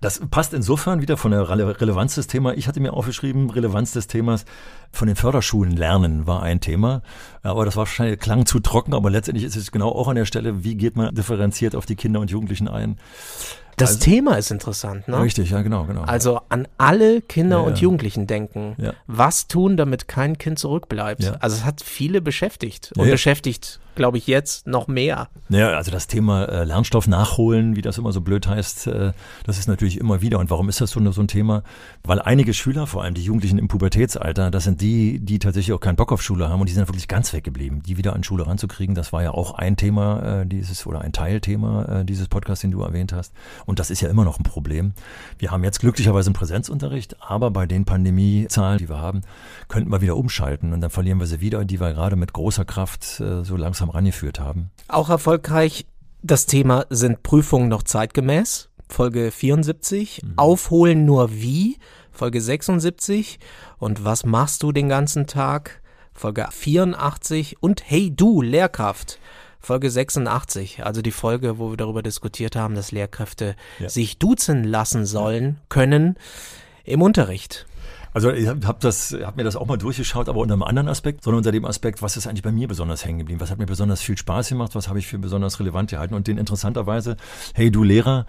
das 0.00 0.20
passt 0.30 0.52
insofern 0.52 1.00
wieder 1.00 1.16
von 1.16 1.30
der 1.30 1.48
Rele 1.48 1.80
Relevanz 1.80 2.14
des 2.14 2.26
Themas. 2.26 2.54
Ich 2.56 2.68
hatte 2.68 2.80
mir 2.80 2.92
aufgeschrieben, 2.92 3.50
Relevanz 3.50 3.92
des 3.92 4.06
Themas 4.06 4.44
von 4.92 5.08
den 5.08 5.16
Förderschulen 5.16 5.76
lernen 5.76 6.26
war 6.26 6.42
ein 6.42 6.60
Thema. 6.60 7.02
Aber 7.42 7.64
das 7.64 7.76
war 7.76 7.82
wahrscheinlich, 7.82 8.20
klang 8.20 8.46
zu 8.46 8.60
trocken, 8.60 8.94
aber 8.94 9.10
letztendlich 9.10 9.44
ist 9.44 9.56
es 9.56 9.72
genau 9.72 9.88
auch 9.88 10.08
an 10.08 10.16
der 10.16 10.26
Stelle, 10.26 10.64
wie 10.64 10.74
geht 10.74 10.96
man 10.96 11.14
differenziert 11.14 11.74
auf 11.74 11.86
die 11.86 11.96
Kinder 11.96 12.20
und 12.20 12.30
Jugendlichen 12.30 12.68
ein. 12.68 12.98
Das 13.76 13.90
also, 13.90 14.04
Thema 14.04 14.36
ist 14.36 14.50
interessant, 14.50 15.06
ne? 15.06 15.20
Richtig, 15.20 15.50
ja, 15.50 15.60
genau, 15.60 15.84
genau. 15.84 16.02
Also 16.02 16.40
an 16.48 16.66
alle 16.78 17.20
Kinder 17.20 17.58
ja, 17.58 17.62
und 17.62 17.78
Jugendlichen 17.78 18.26
denken. 18.26 18.74
Ja. 18.78 18.94
Was 19.06 19.48
tun, 19.48 19.76
damit 19.76 20.08
kein 20.08 20.38
Kind 20.38 20.58
zurückbleibt? 20.58 21.22
Ja. 21.22 21.36
Also 21.40 21.56
es 21.56 21.64
hat 21.64 21.82
viele 21.82 22.22
beschäftigt 22.22 22.92
und 22.96 23.10
beschäftigt, 23.10 23.80
glaube 23.96 24.18
ich, 24.18 24.26
jetzt 24.26 24.66
noch 24.66 24.86
mehr. 24.86 25.28
Naja, 25.48 25.76
also 25.76 25.90
das 25.90 26.06
Thema 26.06 26.44
äh, 26.44 26.64
Lernstoff 26.64 27.08
nachholen, 27.08 27.76
wie 27.76 27.82
das 27.82 27.98
immer 27.98 28.12
so 28.12 28.20
blöd 28.20 28.46
heißt, 28.46 28.86
äh, 28.86 29.12
das 29.44 29.58
ist 29.58 29.68
natürlich 29.68 29.98
immer 29.98 30.22
wieder. 30.22 30.38
Und 30.38 30.50
warum 30.50 30.68
ist 30.68 30.80
das 30.80 30.90
so, 30.90 31.12
so 31.12 31.20
ein 31.20 31.28
Thema? 31.28 31.62
Weil 32.04 32.20
einige 32.20 32.54
Schüler, 32.54 32.86
vor 32.86 33.02
allem 33.02 33.14
die 33.14 33.22
Jugendlichen 33.22 33.58
im 33.58 33.68
Pubertätsalter, 33.68 34.50
das 34.50 34.64
sind 34.64 34.80
die, 34.80 35.18
die 35.18 35.38
tatsächlich 35.38 35.74
auch 35.74 35.80
keinen 35.80 35.96
Bock 35.96 36.12
auf 36.12 36.22
Schule 36.22 36.48
haben 36.48 36.60
und 36.60 36.68
die 36.68 36.72
sind 36.72 36.88
wirklich 36.88 37.08
ganz 37.08 37.32
weggeblieben. 37.32 37.82
Die 37.82 37.96
wieder 37.96 38.14
an 38.14 38.22
Schule 38.22 38.46
ranzukriegen, 38.46 38.94
das 38.94 39.12
war 39.12 39.22
ja 39.22 39.32
auch 39.32 39.54
ein 39.54 39.76
Thema 39.76 40.42
äh, 40.42 40.46
dieses 40.46 40.86
oder 40.86 41.00
ein 41.00 41.12
Teilthema 41.12 42.00
äh, 42.00 42.04
dieses 42.04 42.28
Podcasts, 42.28 42.62
den 42.62 42.70
du 42.70 42.82
erwähnt 42.82 43.12
hast. 43.12 43.32
Und 43.64 43.78
das 43.78 43.90
ist 43.90 44.00
ja 44.00 44.08
immer 44.08 44.24
noch 44.24 44.38
ein 44.38 44.44
Problem. 44.44 44.92
Wir 45.38 45.50
haben 45.50 45.64
jetzt 45.64 45.80
glücklicherweise 45.80 46.28
einen 46.28 46.34
Präsenzunterricht, 46.34 47.16
aber 47.22 47.50
bei 47.50 47.66
den 47.66 47.84
Pandemiezahlen, 47.84 48.78
die 48.78 48.88
wir 48.88 48.98
haben, 48.98 49.22
könnten 49.68 49.90
wir 49.90 50.00
wieder 50.00 50.16
umschalten 50.16 50.72
und 50.72 50.80
dann 50.80 50.90
verlieren 50.90 51.18
wir 51.18 51.26
sie 51.26 51.40
wieder, 51.40 51.64
die 51.64 51.80
wir 51.80 51.92
gerade 51.92 52.16
mit 52.16 52.32
großer 52.32 52.64
Kraft 52.64 53.20
äh, 53.20 53.44
so 53.44 53.56
langsam 53.56 53.85
rangeführt 53.90 54.40
haben. 54.40 54.70
Auch 54.88 55.08
erfolgreich 55.10 55.86
das 56.22 56.46
Thema 56.46 56.86
sind 56.90 57.22
Prüfungen 57.22 57.68
noch 57.68 57.82
zeitgemäß. 57.82 58.68
Folge 58.88 59.30
74. 59.30 60.22
Mhm. 60.22 60.32
Aufholen 60.36 61.04
nur 61.04 61.32
wie? 61.32 61.78
Folge 62.12 62.40
76. 62.40 63.38
Und 63.78 64.04
was 64.04 64.24
machst 64.24 64.62
du 64.62 64.72
den 64.72 64.88
ganzen 64.88 65.26
Tag? 65.26 65.80
Folge 66.14 66.46
84. 66.50 67.56
Und 67.60 67.82
Hey 67.84 68.12
du, 68.14 68.42
Lehrkraft. 68.42 69.18
Folge 69.60 69.90
86, 69.90 70.84
also 70.84 71.02
die 71.02 71.10
Folge, 71.10 71.58
wo 71.58 71.70
wir 71.70 71.76
darüber 71.76 72.00
diskutiert 72.02 72.54
haben, 72.54 72.76
dass 72.76 72.92
Lehrkräfte 72.92 73.56
Ja. 73.80 73.88
sich 73.88 74.16
duzen 74.16 74.62
lassen 74.62 75.04
sollen, 75.06 75.58
können 75.68 76.16
im 76.84 77.02
Unterricht. 77.02 77.66
Also 78.16 78.32
ich 78.32 78.48
habe 78.48 78.66
hab 78.66 78.80
das, 78.80 79.14
hab 79.22 79.36
mir 79.36 79.44
das 79.44 79.56
auch 79.56 79.66
mal 79.66 79.76
durchgeschaut, 79.76 80.30
aber 80.30 80.40
unter 80.40 80.54
einem 80.54 80.62
anderen 80.62 80.88
Aspekt, 80.88 81.22
sondern 81.22 81.40
unter 81.40 81.52
dem 81.52 81.66
Aspekt, 81.66 82.00
was 82.00 82.16
ist 82.16 82.26
eigentlich 82.26 82.42
bei 82.42 82.50
mir 82.50 82.66
besonders 82.66 83.04
hängen 83.04 83.18
geblieben? 83.18 83.42
Was 83.42 83.50
hat 83.50 83.58
mir 83.58 83.66
besonders 83.66 84.00
viel 84.00 84.16
Spaß 84.16 84.48
gemacht? 84.48 84.74
Was 84.74 84.88
habe 84.88 84.98
ich 84.98 85.06
für 85.06 85.18
besonders 85.18 85.60
relevant 85.60 85.90
gehalten? 85.90 86.14
Und 86.14 86.26
den 86.26 86.38
interessanterweise, 86.38 87.18
hey 87.52 87.70
du 87.70 87.82
Lehrer, 87.82 88.24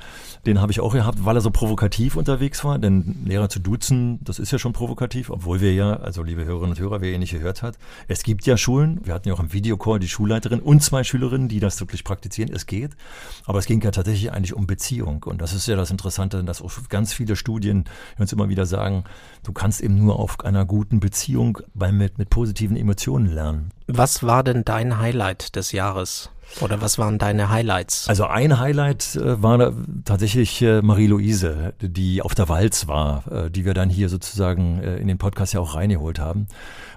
den 0.46 0.60
habe 0.60 0.74
ich 0.74 0.82
auch 0.82 0.92
gehabt, 0.92 1.24
weil 1.24 1.38
er 1.38 1.40
so 1.40 1.52
provokativ 1.52 2.18
unterwegs 2.18 2.66
war. 2.66 2.80
Denn 2.80 3.24
Lehrer 3.26 3.48
zu 3.48 3.60
duzen, 3.60 4.20
das 4.26 4.40
ist 4.40 4.52
ja 4.52 4.60
schon 4.60 4.74
provokativ, 4.74 5.30
obwohl 5.30 5.62
wir 5.62 5.74
ja, 5.74 5.94
also 5.94 6.22
liebe 6.22 6.44
Hörerinnen 6.44 6.72
und 6.72 6.80
Hörer, 6.82 7.00
wer 7.00 7.14
ihr 7.14 7.20
nicht 7.20 7.32
gehört 7.32 7.64
hat, 7.64 7.78
es 8.10 8.24
gibt 8.24 8.46
ja 8.46 8.58
Schulen, 8.58 9.00
wir 9.06 9.14
hatten 9.14 9.30
ja 9.30 9.36
auch 9.36 9.40
im 9.40 9.54
Videocall 9.54 10.00
die 10.00 10.10
Schulleiterin 10.10 10.60
und 10.60 10.84
zwei 10.84 11.06
Schülerinnen, 11.06 11.48
die 11.48 11.62
das 11.62 11.80
wirklich 11.80 12.04
praktizieren. 12.04 12.52
Es 12.54 12.66
geht, 12.66 12.98
aber 13.46 13.60
es 13.60 13.66
ging 13.66 13.82
ja 13.82 13.92
tatsächlich 13.92 14.34
eigentlich 14.34 14.54
um 14.54 14.68
Beziehung. 14.68 15.24
Und 15.24 15.42
das 15.42 15.54
ist 15.54 15.66
ja 15.66 15.78
das 15.78 15.92
Interessante, 15.92 16.44
dass 16.44 16.62
auch 16.62 16.74
ganz 16.90 17.14
viele 17.14 17.38
Studien 17.38 17.86
uns 18.18 18.34
immer 18.34 18.50
wieder 18.50 18.66
sagen, 18.66 19.06
du 19.44 19.54
kannst 19.54 19.77
eben 19.82 20.04
nur 20.04 20.20
auf 20.20 20.40
einer 20.44 20.66
guten 20.66 21.00
Beziehung 21.00 21.60
bei, 21.74 21.92
mit, 21.92 22.18
mit 22.18 22.30
positiven 22.30 22.78
Emotionen 22.78 23.28
lernen. 23.28 23.72
Was 23.88 24.24
war 24.24 24.44
denn 24.44 24.66
dein 24.66 25.00
Highlight 25.00 25.56
des 25.56 25.72
Jahres? 25.72 26.30
Oder 26.62 26.82
was 26.82 26.98
waren 26.98 27.18
deine 27.20 27.50
Highlights? 27.50 28.08
Also 28.08 28.26
ein 28.26 28.60
Highlight 28.60 29.16
äh, 29.16 29.42
war 29.42 29.74
tatsächlich 30.06 30.62
äh, 30.62 30.82
Marie-Louise, 30.82 31.74
die 31.82 32.22
auf 32.22 32.36
der 32.36 32.50
Walz 32.50 32.88
war, 32.88 33.24
äh, 33.32 33.52
die 33.52 33.66
wir 33.66 33.74
dann 33.74 33.90
hier 33.90 34.10
sozusagen 34.10 34.82
in 34.82 35.08
den 35.08 35.18
Podcast 35.18 35.54
ja 35.54 35.60
auch 35.60 35.76
reingeholt 35.76 36.20
haben, 36.20 36.48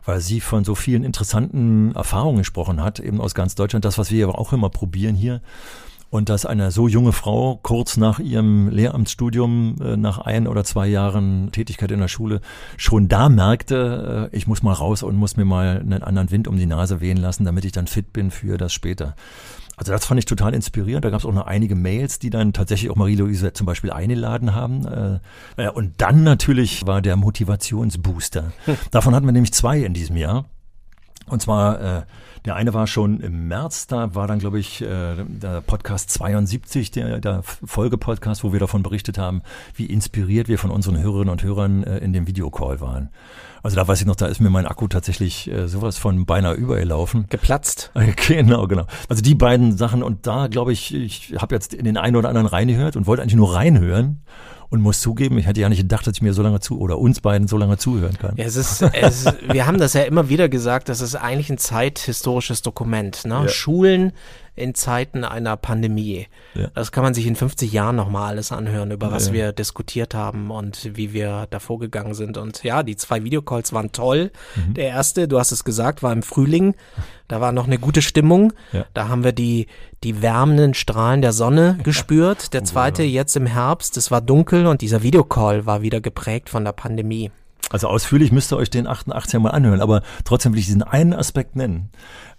weil 0.05 0.21
sie 0.21 0.41
von 0.41 0.65
so 0.65 0.75
vielen 0.75 1.05
interessanten 1.05 1.95
Erfahrungen 1.95 2.39
gesprochen 2.39 2.83
hat, 2.83 3.01
eben 3.01 3.21
aus 3.21 3.35
ganz 3.35 3.55
Deutschland, 3.55 3.85
das, 3.85 3.99
was 3.99 4.11
wir 4.11 4.29
aber 4.29 4.39
auch 4.39 4.53
immer 4.53 4.71
probieren 4.71 5.15
hier. 5.15 5.41
Und 6.11 6.29
dass 6.29 6.45
eine 6.45 6.73
so 6.73 6.89
junge 6.89 7.13
Frau 7.13 7.61
kurz 7.63 7.97
nach 7.97 8.19
ihrem 8.19 8.69
Lehramtsstudium, 8.69 9.77
äh, 9.81 9.97
nach 9.97 10.19
ein 10.19 10.49
oder 10.49 10.65
zwei 10.65 10.89
Jahren 10.89 11.53
Tätigkeit 11.53 11.93
in 11.93 12.01
der 12.01 12.09
Schule, 12.09 12.41
schon 12.77 13.07
da 13.09 13.29
merkte, 13.29 14.31
äh, 14.33 14.37
ich 14.37 14.49
muss 14.49 14.65
mal 14.65 14.73
raus 14.73 15.05
und 15.05 15.15
muss 15.15 15.37
mir 15.37 15.45
mal 15.45 15.79
einen 15.79 16.03
anderen 16.03 16.33
Wind 16.33 16.49
um 16.49 16.57
die 16.57 16.67
Nase 16.67 17.01
wehen 17.01 17.17
lassen, 17.17 17.45
damit 17.45 17.65
ich 17.65 17.73
dann 17.73 17.87
fit 17.87 18.13
bin 18.13 18.33
für 18.33 18.59
das 18.59 18.73
später. 18.73 19.15
Also 19.77 19.93
das 19.93 20.05
fand 20.05 20.19
ich 20.19 20.27
total 20.27 20.53
inspirierend. 20.53 21.05
Da 21.05 21.11
gab 21.11 21.21
es 21.21 21.27
auch 21.27 21.33
noch 21.33 21.47
einige 21.47 21.75
Mails, 21.75 22.19
die 22.19 22.29
dann 22.29 22.53
tatsächlich 22.53 22.91
auch 22.91 22.97
Marie-Louise 22.97 23.55
zum 23.55 23.65
Beispiel 23.65 23.91
eingeladen 23.91 24.55
haben. 24.55 25.21
Äh, 25.57 25.71
und 25.71 25.95
dann 25.99 26.23
natürlich 26.23 26.87
war 26.87 27.01
der 27.01 27.17
Motivationsbooster. 27.17 28.53
Davon 28.91 29.15
hatten 29.15 29.27
wir 29.27 29.33
nämlich 29.33 29.55
zwei 29.55 29.79
in 29.79 29.95
diesem 29.95 30.17
Jahr. 30.17 30.45
Und 31.31 31.41
zwar, 31.41 31.81
äh, 31.81 32.03
der 32.45 32.57
eine 32.57 32.75
war 32.75 32.87
schon 32.87 33.21
im 33.21 33.49
März, 33.49 33.87
da 33.87 34.15
war 34.15 34.27
dann, 34.27 34.39
glaube 34.39 34.59
ich, 34.59 34.83
äh, 34.83 35.15
der 35.27 35.61
Podcast 35.61 36.11
72, 36.11 36.91
der, 36.91 37.21
der 37.21 37.43
Folgepodcast, 37.43 38.43
wo 38.43 38.53
wir 38.53 38.61
davon 38.61 38.83
berichtet 38.83 39.19
haben, 39.19 39.43
wie 39.75 39.87
inspiriert 39.87 40.49
wir 40.49 40.59
von 40.59 40.71
unseren 40.71 40.99
Hörerinnen 40.99 41.31
und 41.31 41.43
Hörern 41.43 41.85
äh, 41.85 41.99
in 41.99 42.13
dem 42.13 42.27
Videocall 42.27 42.81
waren. 42.81 43.11
Also 43.63 43.77
da 43.77 43.87
weiß 43.87 44.01
ich 44.01 44.07
noch, 44.07 44.17
da 44.17 44.27
ist 44.27 44.41
mir 44.41 44.51
mein 44.51 44.67
Akku 44.67 44.89
tatsächlich 44.89 45.51
äh, 45.51 45.69
sowas 45.69 45.99
von 45.99 46.25
beinahe 46.25 46.55
übergelaufen. 46.55 47.27
Geplatzt. 47.29 47.93
Genau, 48.27 48.67
genau. 48.67 48.87
Also 49.09 49.23
die 49.23 49.35
beiden 49.35 49.77
Sachen 49.77 50.03
und 50.03 50.27
da 50.27 50.47
glaube 50.47 50.73
ich, 50.73 50.95
ich 50.95 51.35
habe 51.39 51.55
jetzt 51.55 51.75
in 51.75 51.85
den 51.85 51.97
einen 51.97 52.17
oder 52.17 52.29
anderen 52.29 52.47
reingehört 52.47 52.97
und 52.97 53.07
wollte 53.07 53.23
eigentlich 53.23 53.35
nur 53.35 53.55
reinhören 53.55 54.23
und 54.71 54.81
muss 54.81 55.01
zugeben, 55.01 55.37
ich 55.39 55.47
hätte 55.47 55.61
ja 55.61 55.69
nicht 55.69 55.83
gedacht, 55.83 56.07
dass 56.07 56.15
ich 56.15 56.23
mir 56.23 56.33
so 56.33 56.43
lange 56.43 56.61
zu 56.61 56.81
oder 56.81 56.99
uns 56.99 57.21
beiden 57.21 57.49
so 57.49 57.57
lange 57.57 57.77
zuhören 57.77 58.17
kann. 58.17 58.37
Ja, 58.37 58.45
es 58.45 58.57
ist, 58.57 58.83
es, 58.83 59.27
wir 59.51 59.67
haben 59.67 59.79
das 59.79 59.95
ja 59.95 60.03
immer 60.03 60.29
wieder 60.29 60.49
gesagt, 60.49 60.89
das 60.89 61.01
ist 61.01 61.17
eigentlich 61.17 61.51
ein 61.51 61.59
zeithistorisches 61.59 62.63
Dokument. 62.63 63.25
Ne? 63.25 63.35
Ja. 63.35 63.49
Schulen 63.49 64.13
in 64.61 64.75
Zeiten 64.75 65.25
einer 65.25 65.57
Pandemie. 65.57 66.27
Ja. 66.55 66.69
Das 66.75 66.93
kann 66.93 67.03
man 67.03 67.15
sich 67.15 67.27
in 67.27 67.35
50 67.37 67.73
Jahren 67.73 67.97
nochmal 67.97 68.29
alles 68.29 68.53
anhören, 68.53 68.91
über 68.91 69.11
was 69.11 69.29
Ja. 69.29 69.33
wir 69.33 69.53
diskutiert 69.53 70.15
haben 70.15 70.51
und 70.51 70.91
wie 70.97 71.13
wir 71.13 71.47
da 71.51 71.59
vorgegangen 71.59 72.15
sind. 72.15 72.39
Und 72.39 72.63
ja, 72.63 72.83
die 72.83 72.97
zwei 72.97 73.25
Videocalls 73.25 73.73
waren 73.73 73.93
toll. 73.93 74.31
Mhm. 74.57 74.75
Der 74.75 74.89
erste, 74.89 75.27
du 75.27 75.39
hast 75.39 75.53
es 75.53 75.65
gesagt, 75.65 76.03
war 76.03 76.13
im 76.13 76.23
Frühling. 76.23 76.75
Da 77.29 77.41
war 77.41 77.53
noch 77.53 77.67
eine 77.67 77.79
gute 77.79 78.03
Stimmung. 78.03 78.53
Ja. 78.73 78.85
Da 78.95 79.09
haben 79.09 79.25
wir 79.25 79.33
die, 79.33 79.67
die 80.05 80.21
wärmenden 80.23 80.75
Strahlen 80.75 81.23
der 81.23 81.33
Sonne 81.33 81.79
gespürt. 81.85 82.53
Der 82.55 82.65
zweite 82.65 83.03
jetzt 83.03 83.37
im 83.37 83.47
Herbst, 83.47 83.97
es 83.97 84.11
war 84.11 84.21
dunkel 84.21 84.67
und 84.67 84.81
dieser 84.83 85.03
Videocall 85.03 85.67
war 85.67 85.83
wieder 85.83 86.01
geprägt 86.01 86.49
von 86.51 86.65
der 86.65 86.73
Pandemie. 86.73 87.31
Also 87.73 87.87
ausführlich 87.87 88.33
müsst 88.33 88.53
ihr 88.53 88.57
euch 88.57 88.69
den 88.71 88.89
88er 88.89 89.39
mal 89.39 89.51
anhören, 89.51 89.81
aber 89.81 90.03
trotzdem 90.25 90.53
will 90.53 90.59
ich 90.59 90.67
diesen 90.67 90.83
einen 90.83 91.13
Aspekt 91.13 91.55
nennen, 91.55 91.91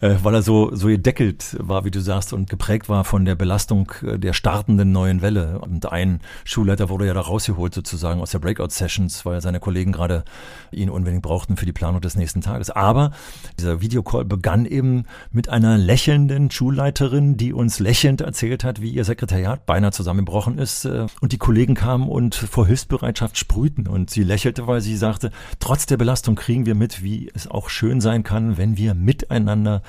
äh, 0.01 0.15
weil 0.23 0.33
er 0.33 0.41
so, 0.41 0.75
so 0.75 0.87
gedeckelt 0.87 1.55
war, 1.59 1.85
wie 1.85 1.91
du 1.91 2.01
sagst, 2.01 2.33
und 2.33 2.49
geprägt 2.49 2.89
war 2.89 3.03
von 3.03 3.23
der 3.23 3.35
Belastung 3.35 3.91
äh, 4.03 4.19
der 4.19 4.33
startenden 4.33 4.91
neuen 4.91 5.21
Welle. 5.21 5.59
Und 5.59 5.91
ein 5.91 6.19
Schulleiter 6.43 6.89
wurde 6.89 7.05
ja 7.05 7.13
da 7.13 7.21
rausgeholt 7.21 7.73
sozusagen 7.73 8.19
aus 8.19 8.31
der 8.31 8.39
Breakout-Sessions, 8.39 9.25
weil 9.25 9.41
seine 9.41 9.59
Kollegen 9.59 9.91
gerade 9.91 10.25
ihn 10.71 10.89
unbedingt 10.89 11.21
brauchten 11.21 11.55
für 11.55 11.65
die 11.65 11.71
Planung 11.71 12.01
des 12.01 12.15
nächsten 12.15 12.41
Tages. 12.41 12.69
Aber 12.71 13.11
dieser 13.59 13.81
Videocall 13.81 14.25
begann 14.25 14.65
eben 14.65 15.05
mit 15.31 15.49
einer 15.49 15.77
lächelnden 15.77 16.49
Schulleiterin, 16.51 17.37
die 17.37 17.53
uns 17.53 17.79
lächelnd 17.79 18.21
erzählt 18.21 18.63
hat, 18.63 18.81
wie 18.81 18.89
ihr 18.89 19.05
Sekretariat 19.05 19.65
beinahe 19.65 19.91
zusammengebrochen 19.91 20.57
ist. 20.57 20.85
äh, 20.85 21.05
Und 21.21 21.31
die 21.31 21.37
Kollegen 21.37 21.75
kamen 21.75 22.09
und 22.09 22.33
vor 22.35 22.65
Hilfsbereitschaft 22.65 23.37
sprühten. 23.37 23.87
Und 23.87 24.09
sie 24.09 24.23
lächelte, 24.23 24.65
weil 24.65 24.81
sie 24.81 24.97
sagte, 24.97 25.31
trotz 25.59 25.85
der 25.85 25.97
Belastung 25.97 26.35
kriegen 26.35 26.65
wir 26.65 26.75
mit, 26.75 27.03
wie 27.03 27.29
es 27.35 27.47
auch 27.47 27.69
schön 27.69 28.01
sein 28.01 28.23
kann, 28.23 28.57
wenn 28.57 28.77
wir 28.77 28.95
miteinander 28.95 29.83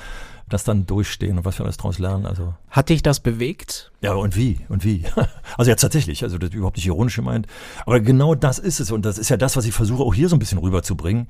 das 0.49 0.65
dann 0.65 0.87
durchstehen 0.87 1.39
und 1.39 1.45
was 1.45 1.59
wir 1.59 1.65
alles 1.65 1.79
daraus 1.79 1.99
lernen. 1.99 2.27
Also 2.27 2.55
Hat 2.71 2.89
dich 2.89 3.03
das 3.03 3.21
bewegt? 3.21 3.91
ja, 4.03 4.13
und 4.15 4.37
wie? 4.37 4.61
Und 4.69 4.85
wie? 4.85 5.05
Also 5.59 5.71
jetzt 5.71 5.83
tatsächlich, 5.83 6.23
also 6.23 6.39
das 6.39 6.49
ist 6.51 6.55
überhaupt 6.55 6.77
nicht 6.77 6.87
ironisch 6.87 7.17
gemeint. 7.17 7.47
Aber 7.85 8.01
genau 8.01 8.35
das 8.35 8.59
ist 8.59 8.81
es. 8.81 8.91
Und 8.91 9.05
das 9.05 9.19
ist 9.19 9.29
ja 9.29 9.37
das, 9.37 9.57
was 9.57 9.67
ich 9.67 9.75
versuche 9.75 10.03
auch 10.03 10.15
hier 10.15 10.29
so 10.31 10.37
ein 10.37 10.39
bisschen 10.39 10.59
rüberzubringen. 10.59 11.29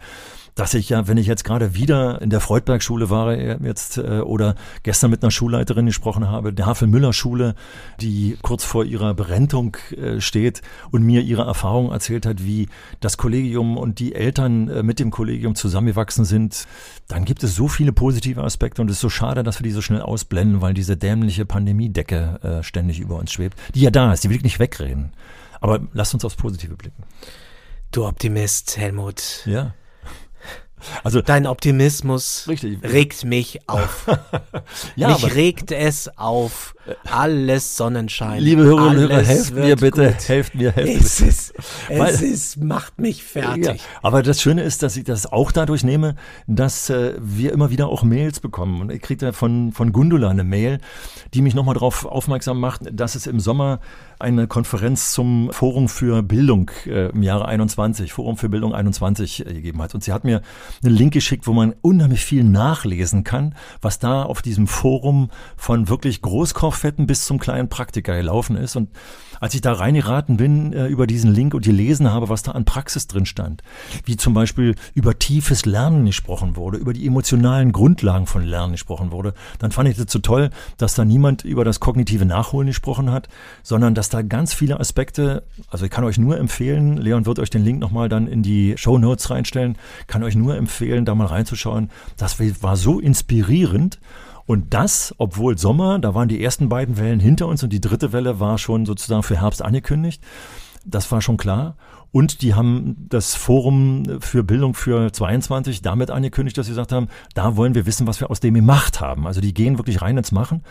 Dass 0.55 0.75
ich 0.75 0.91
ja, 0.91 1.09
wenn 1.09 1.17
ich 1.17 1.27
jetzt 1.27 1.45
gerade 1.45 1.75
wieder 1.75 2.21
in 2.21 2.29
der 2.29 2.41
Freudberg-Schule 2.41 3.09
war 3.09 3.33
äh, 3.33 3.57
jetzt 3.63 3.97
äh, 3.97 4.21
oder 4.21 4.55
gestern 4.83 5.11
mit 5.11 5.23
einer 5.23 5.31
Schulleiterin 5.31 5.87
gesprochen 5.87 6.29
habe, 6.29 6.53
der 6.53 6.67
Havel-Müller-Schule, 6.67 7.55
die 8.01 8.37
kurz 8.43 8.63
vor 8.63 8.85
ihrer 8.85 9.15
Berentung 9.15 9.77
äh, 9.97 10.21
steht 10.21 10.61
und 10.91 11.03
mir 11.03 11.23
ihre 11.23 11.43
Erfahrung 11.43 11.91
erzählt 11.91 12.27
hat, 12.27 12.45
wie 12.45 12.69
das 13.01 13.17
Kollegium 13.17 13.79
und 13.79 13.99
die 13.99 14.15
Eltern 14.15 14.85
mit 14.85 14.99
dem 14.99 15.11
Kollegium 15.11 15.55
zusammengewachsen 15.55 16.25
sind, 16.25 16.67
dann 17.09 17.25
gibt 17.25 17.43
es 17.43 17.55
so 17.55 17.69
viele 17.69 17.93
positive 17.93 18.43
Aspekte 18.43 18.83
und 18.83 18.89
es 18.89 18.97
ist 18.97 19.01
so 19.01 19.09
schade, 19.09 19.43
dass 19.43 19.59
wir 19.59 19.65
die 19.65 19.71
so 19.71 19.81
schnell 19.81 20.03
ausblenden, 20.03 20.61
weil 20.61 20.75
diese 20.75 20.97
dämliche 20.97 21.47
Pandemiedecke 21.47 22.61
ständig 22.63 23.01
über 23.01 23.17
uns 23.17 23.33
schwebt, 23.33 23.59
die 23.75 23.81
ja 23.81 23.91
da 23.91 24.13
ist, 24.13 24.25
die 24.25 24.31
will 24.31 24.37
ich 24.37 24.43
nicht 24.43 24.59
wegreden. 24.59 25.13
Aber 25.61 25.81
lasst 25.93 26.13
uns 26.13 26.25
aufs 26.25 26.37
Positive 26.37 26.75
blicken. 26.75 27.05
Du 27.93 28.05
Optimist, 28.05 28.77
Helmut. 28.79 29.43
Ja. 29.47 29.75
Also, 31.05 31.23
Dein 31.23 31.47
Optimismus 31.47 32.47
Richtig. 32.49 32.79
regt 32.83 33.25
mich 33.25 33.61
auf. 33.69 34.07
ja, 34.97 35.09
mich 35.09 35.35
regt 35.35 35.73
es 35.73 36.11
auf. 36.19 36.75
Alles 37.09 37.77
Sonnenschein. 37.77 38.43
liebe 38.43 38.65
Hörerinnen 38.65 39.05
und 39.05 39.13
Hörer, 39.13 39.23
helft 39.23 39.55
mir 39.55 39.77
bitte, 39.77 40.09
gut. 40.09 40.29
helft 40.29 40.55
mir, 40.57 40.73
helft 40.73 40.93
mir. 40.93 40.99
Es 41.01 41.21
ist, 41.21 41.55
Weil- 41.89 42.13
es 42.13 42.23
ist, 42.23 42.57
macht 42.57 42.99
mich 42.99 43.23
fertig. 43.23 43.65
Ja, 43.65 43.75
aber 44.03 44.25
das 44.25 44.43
Schöne 44.43 44.63
ist, 44.63 44.83
dass 44.83 44.97
ich 44.97 45.05
das 45.05 45.31
auch 45.31 45.53
dadurch 45.53 45.85
nehme, 45.85 46.17
dass 46.49 46.91
äh, 46.91 47.15
wir 47.21 47.53
immer 47.53 47.71
wieder 47.71 47.87
auch 47.87 48.03
Mails 48.03 48.41
bekommen. 48.41 48.81
Und 48.81 48.91
ich 48.91 49.01
kriege 49.01 49.25
da 49.27 49.33
von, 49.33 49.71
von 49.71 49.93
Gundula 49.93 50.29
eine 50.31 50.43
Mail, 50.43 50.81
die 51.35 51.43
mich 51.43 51.55
nochmal 51.55 51.75
darauf 51.75 52.05
aufmerksam 52.05 52.59
macht, 52.59 52.83
dass 52.91 53.15
es 53.15 53.29
im 53.29 53.39
Sommer 53.39 53.79
eine 54.19 54.49
Konferenz 54.49 55.13
zum 55.13 55.51
Forum 55.53 55.89
für 55.89 56.23
Bildung 56.25 56.71
äh, 56.87 57.11
im 57.11 57.23
Jahre 57.23 57.47
21, 57.47 58.13
Forum 58.13 58.37
für 58.37 58.49
Bildung 58.49 58.75
21 58.75 59.47
äh, 59.47 59.53
gegeben 59.55 59.81
hat. 59.83 59.95
Und 59.95 60.03
sie 60.03 60.13
hat 60.13 60.25
mir 60.25 60.43
einen 60.85 60.95
Link 60.95 61.13
geschickt, 61.13 61.47
wo 61.47 61.53
man 61.53 61.75
unheimlich 61.83 62.25
viel 62.25 62.45
nachlesen 62.45 63.25
kann, 63.25 63.55
was 63.81 63.99
da 63.99 64.23
auf 64.23 64.43
diesem 64.43 64.67
Forum 64.67 65.31
von 65.57 65.89
wirklich 65.89 66.23
Großkochfetten 66.23 67.07
bis 67.07 67.25
zum 67.27 67.39
kleinen 67.39 67.69
Praktiker 67.69 68.17
gelaufen 68.17 68.57
ist. 68.57 68.77
Und 68.77 68.89
als 69.43 69.55
ich 69.55 69.61
da 69.61 69.73
reingeraten 69.73 70.37
bin 70.37 70.73
äh, 70.73 70.87
über 70.87 71.09
diesen 71.09 71.35
Link 71.35 71.53
und 71.53 71.65
gelesen 71.65 72.13
habe, 72.13 72.29
was 72.29 72.45
da 72.45 72.53
an 72.53 72.65
Praxis 72.65 73.09
drin 73.09 73.27
stand, 73.27 73.65
wie 74.05 74.17
zum 74.17 74.35
Beispiel 74.35 74.77
über 74.95 75.19
tiefes 75.19 75.67
Lernen 75.67 76.07
gesprochen 76.07 76.55
wurde, 76.55 76.79
über 76.79 76.93
die 76.93 77.05
emotionalen 77.05 77.73
Grundlagen 77.73 78.27
von 78.27 78.45
Lernen 78.45 78.71
gesprochen 78.71 79.11
wurde, 79.11 79.35
dann 79.59 79.73
fand 79.73 79.89
ich 79.89 79.97
das 79.97 80.13
so 80.13 80.21
toll, 80.21 80.51
dass 80.77 80.95
da 80.95 81.05
niemand 81.05 81.45
über 81.45 81.65
das 81.65 81.81
kognitive 81.81 82.25
Nachholen 82.25 82.69
gesprochen 82.69 83.11
hat, 83.11 83.29
sondern 83.65 83.97
dass 83.97 84.11
da 84.11 84.23
ganz 84.23 84.55
viele 84.55 84.79
Aspekte, 84.79 85.43
also 85.69 85.87
ich 85.87 85.91
kann 85.91 86.05
euch 86.05 86.19
nur 86.19 86.39
empfehlen, 86.39 86.97
Leon 86.97 87.27
wird 87.27 87.41
euch 87.41 87.51
den 87.51 87.65
Link 87.65 87.81
nochmal 87.81 88.09
dann 88.09 88.29
in 88.29 88.45
die 88.45 88.75
Show 88.77 88.97
Notes 88.97 89.29
reinstellen, 89.31 89.77
kann 90.07 90.23
euch 90.23 90.37
nur 90.37 90.57
empfehlen, 90.63 91.05
da 91.05 91.15
mal 91.15 91.27
reinzuschauen. 91.27 91.91
Das 92.17 92.39
war 92.63 92.77
so 92.77 93.01
inspirierend. 93.01 94.01
Und 94.47 94.75
das, 94.75 95.15
obwohl 95.19 95.57
Sommer, 95.57 95.99
da 95.99 96.15
waren 96.15 96.29
die 96.29 96.43
ersten 96.43 96.69
beiden 96.69 96.99
Wellen 96.99 97.21
hinter 97.21 97.47
uns 97.47 97.63
und 97.63 97.73
die 97.73 97.81
dritte 97.81 98.13
Welle 98.13 98.41
war 98.41 98.59
schon 98.59 98.87
sozusagen 98.87 99.23
für 99.23 99.41
Herbst 99.41 99.63
angekündigt. 99.63 100.23
Das 100.85 101.11
war 101.13 101.23
schon 101.23 101.37
klar. 101.37 101.77
Und 102.11 102.43
die 102.43 102.55
haben 102.55 103.07
das 103.09 103.35
Forum 103.35 104.21
für 104.21 104.45
Bildung 104.45 104.75
für 104.75 105.13
22 105.13 105.81
damit 105.81 106.11
angekündigt, 106.11 106.59
dass 106.59 106.67
sie 106.67 106.73
gesagt 106.73 106.93
haben, 106.93 107.09
da 107.35 107.57
wollen 107.57 107.75
wir 107.75 107.87
wissen, 107.87 108.07
was 108.07 108.21
wir 108.21 108.31
aus 108.31 108.41
dem 108.41 108.55
gemacht 108.55 109.01
haben. 109.01 109.27
Also 109.27 109.41
die 109.41 109.55
gehen 109.55 109.79
wirklich 109.79 110.03
rein 110.03 110.19
ins 110.19 110.33
Machen 110.33 110.63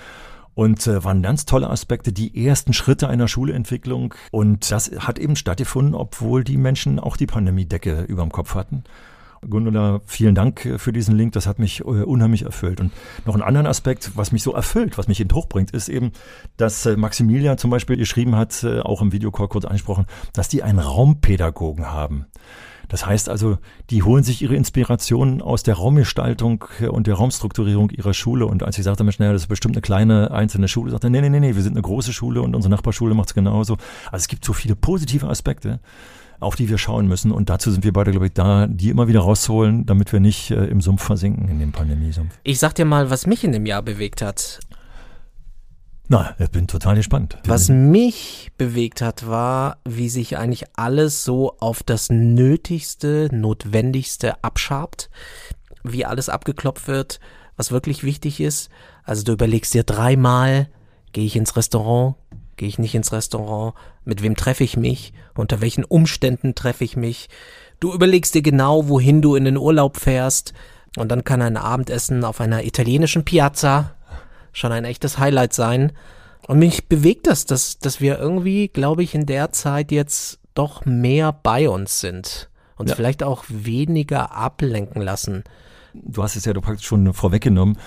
und 0.54 0.86
äh, 0.86 1.04
waren 1.04 1.24
ganz 1.24 1.46
tolle 1.46 1.70
Aspekte, 1.70 2.14
die 2.14 2.46
ersten 2.46 2.74
Schritte 2.74 3.08
einer 3.08 3.28
Schulentwicklung. 3.28 4.14
Und 4.32 4.70
das 4.70 4.92
hat 5.00 5.18
eben 5.18 5.36
stattgefunden, 5.36 5.96
obwohl 5.96 6.44
die 6.44 6.58
Menschen 6.58 7.00
auch 7.00 7.18
die 7.18 7.28
Pandemiedecke 7.28 8.02
über 8.02 8.22
dem 8.22 8.32
Kopf 8.32 8.54
hatten. 8.56 8.84
Gundula, 9.50 10.02
vielen 10.06 10.36
Dank 10.36 10.66
äh, 10.66 10.78
für 10.78 10.94
diesen 10.94 11.16
Link. 11.16 11.34
Das 11.34 11.48
hat 11.48 11.60
mich 11.60 11.82
äh, 11.82 11.84
unheimlich 11.84 12.44
erfüllt. 12.44 12.80
Und 12.80 12.92
noch 13.26 13.34
einen 13.34 13.44
anderen 13.44 13.68
Aspekt, 13.68 14.12
was 14.16 14.32
mich 14.32 14.44
so 14.44 14.54
erfüllt, 14.54 14.98
was 14.98 15.08
mich 15.08 15.20
eben 15.20 15.34
hochbringt, 15.34 15.72
ist 15.72 15.90
eben, 15.90 16.12
dass 16.58 16.86
äh, 16.86 16.96
Maximilian 16.96 17.58
zum 17.58 17.72
Beispiel 17.72 17.98
geschrieben 17.98 18.36
hat, 18.36 18.64
auch 18.84 19.02
im 19.02 19.12
Videocall 19.12 19.48
kurz 19.48 19.66
angesprochen, 19.66 20.06
dass 20.34 20.50
die 20.50 20.64
einen 20.64 20.80
Raumpädagogen 20.80 21.92
haben. 21.92 22.26
Das 22.88 23.06
heißt 23.06 23.30
also, 23.30 23.58
die 23.90 24.04
holen 24.04 24.24
sich 24.24 24.42
ihre 24.42 24.56
Inspirationen 24.56 25.42
aus 25.42 25.64
der 25.64 25.76
Raumgestaltung 25.76 26.66
und 26.90 27.08
der 27.08 27.16
Raumstrukturierung 27.16 27.90
ihrer 27.90 28.14
Schule. 28.14 28.46
Und 28.46 28.64
als 28.64 28.78
ich 28.78 28.84
sagte, 28.84 29.06
Mensch, 29.06 29.18
naja, 29.18 29.32
das 29.32 29.44
ist 29.44 29.48
bestimmt 29.48 29.76
eine 29.76 29.82
kleine 29.82 30.32
einzelne 30.32 30.68
Schule, 30.68 30.92
sagte 30.92 31.08
er, 31.08 31.12
nee, 31.12 31.22
nee, 31.22 31.30
nee, 31.30 31.40
nee, 31.40 31.56
wir 31.56 31.64
sind 31.64 31.74
eine 31.74 31.84
große 31.84 32.12
Schule 32.12 32.42
und 32.42 32.54
unsere 32.54 32.70
Nachbarschule 32.70 33.16
macht 33.16 33.30
es 33.30 33.34
genauso. 33.34 33.78
Also 34.12 34.24
es 34.24 34.28
gibt 34.28 34.44
so 34.44 34.52
viele 34.52 34.76
positive 34.76 35.30
Aspekte 35.30 35.80
auf 36.42 36.56
die 36.56 36.68
wir 36.68 36.78
schauen 36.78 37.08
müssen. 37.08 37.32
Und 37.32 37.50
dazu 37.50 37.72
sind 37.72 37.84
wir 37.84 37.94
beide, 37.94 38.12
glaube 38.12 38.26
ich, 38.26 38.34
da, 38.34 38.68
die 38.68 38.90
immer 38.90 39.08
wieder 39.08 39.22
rauszuholen, 39.22 39.86
damit 39.86 40.12
wir 40.12 40.20
nicht 40.20 40.52
äh, 40.52 40.66
im 40.66 40.82
Sumpf 40.82 41.04
versinken, 41.04 41.48
in 41.48 41.60
dem 41.60 41.72
Pandemiesumpf. 41.72 42.38
Ich 42.44 42.60
sag 42.60 42.74
dir 42.76 42.86
mal, 42.86 43.10
was 43.10 43.28
mich 43.28 43.44
in 43.44 43.52
dem 43.52 43.66
Jahr 43.66 43.82
bewegt 43.82 44.22
hat. 44.22 44.60
Na, 46.08 46.36
ich 46.40 46.50
bin 46.50 46.68
total 46.68 46.96
gespannt. 46.96 47.38
Was 47.46 47.70
mich 47.70 48.52
bewegt 48.58 49.02
hat, 49.02 49.28
war, 49.28 49.78
wie 49.86 50.10
sich 50.10 50.38
eigentlich 50.38 50.66
alles 50.76 51.24
so 51.24 51.56
auf 51.60 51.84
das 51.84 52.10
Nötigste, 52.10 53.30
Notwendigste 53.32 54.44
abschabt, 54.44 55.10
wie 55.84 56.06
alles 56.06 56.28
abgeklopft 56.28 56.90
wird, 56.90 57.22
was 57.56 57.72
wirklich 57.72 58.04
wichtig 58.04 58.42
ist. 58.42 58.70
Also 59.04 59.24
du 59.24 59.32
überlegst 59.32 59.74
dir 59.74 59.84
dreimal, 59.84 60.68
gehe 61.14 61.26
ich 61.26 61.36
ins 61.36 61.56
Restaurant, 61.56 62.16
gehe 62.62 62.68
ich 62.68 62.78
nicht 62.78 62.94
ins 62.94 63.12
Restaurant, 63.12 63.74
mit 64.06 64.22
wem 64.22 64.36
treffe 64.36 64.64
ich 64.64 64.78
mich, 64.78 65.14
unter 65.34 65.62
welchen 65.62 65.84
Umständen 65.84 66.54
treffe 66.54 66.84
ich 66.84 66.96
mich. 66.96 67.28
Du 67.80 67.92
überlegst 67.92 68.36
dir 68.36 68.44
genau, 68.44 68.88
wohin 68.88 69.24
du 69.24 69.34
in 69.34 69.46
den 69.46 69.58
Urlaub 69.58 69.98
fährst, 69.98 70.54
und 70.96 71.10
dann 71.10 71.24
kann 71.24 71.42
ein 71.42 71.58
Abendessen 71.58 72.24
auf 72.24 72.40
einer 72.40 72.64
italienischen 72.64 73.26
Piazza 73.26 73.96
schon 74.54 74.72
ein 74.72 74.86
echtes 74.86 75.18
Highlight 75.18 75.54
sein. 75.54 75.94
Und 76.46 76.60
mich 76.60 76.88
bewegt 76.88 77.26
das, 77.26 77.48
dass, 77.48 77.80
dass 77.80 78.00
wir 78.00 78.20
irgendwie, 78.20 78.68
glaube 78.68 79.02
ich, 79.02 79.16
in 79.16 79.26
der 79.26 79.52
Zeit 79.52 79.92
jetzt 79.92 80.38
doch 80.54 80.86
mehr 80.86 81.32
bei 81.32 81.68
uns 81.68 82.00
sind. 82.00 82.48
und 82.78 82.90
ja. 82.90 82.96
vielleicht 82.96 83.24
auch 83.24 83.44
weniger 83.48 84.36
ablenken 84.36 85.02
lassen. 85.02 85.46
Du 85.94 86.24
hast 86.24 86.36
es 86.36 86.46
ja 86.46 86.54
praktisch 86.54 86.88
schon 86.88 87.14
vorweggenommen 87.14 87.78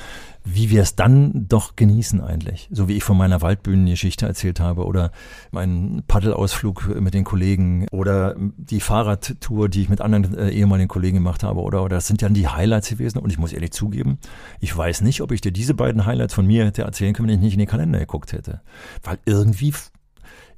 wie 0.45 0.69
wir 0.69 0.83
es 0.83 0.95
dann 0.95 1.49
doch 1.49 1.75
genießen 1.75 2.21
eigentlich. 2.21 2.69
So 2.71 2.87
wie 2.87 2.97
ich 2.97 3.03
von 3.03 3.17
meiner 3.17 3.41
Waldbühnengeschichte 3.41 4.27
erzählt 4.27 4.61
habe 4.61 4.85
oder 4.85 5.11
meinen 5.51 6.05
Paddelausflug 6.07 7.01
mit 7.01 7.15
den 7.15 7.25
Kollegen 7.25 7.87
oder 7.91 8.37
die 8.39 8.81
Fahrradtour, 8.81 9.71
die 9.71 9.83
ich 9.83 9.89
mit 9.89 10.03
anderen 10.03 10.37
äh, 10.37 10.51
ehemaligen 10.51 10.89
Kollegen 10.89 11.17
gemacht 11.17 11.43
habe 11.43 11.61
oder, 11.61 11.83
oder 11.83 11.97
das 11.97 12.07
sind 12.07 12.21
ja 12.21 12.29
die 12.29 12.47
Highlights 12.47 12.91
gewesen 12.91 13.19
und 13.19 13.31
ich 13.31 13.39
muss 13.39 13.55
ehrlich 13.55 13.73
zugeben, 13.73 14.19
ich 14.61 14.77
weiß 14.77 15.01
nicht, 15.01 15.23
ob 15.23 15.33
ich 15.33 15.41
dir 15.41 15.53
diese 15.53 15.73
beiden 15.73 16.05
Highlights 16.05 16.35
von 16.35 16.47
mir 16.47 16.67
hätte 16.67 16.83
erzählen 16.83 17.15
können, 17.15 17.29
wenn 17.29 17.37
ich 17.37 17.41
nicht 17.41 17.55
in 17.55 17.61
den 17.61 17.69
Kalender 17.69 17.99
geguckt 17.99 18.33
hätte. 18.33 18.61
Weil 19.03 19.19
irgendwie 19.25 19.73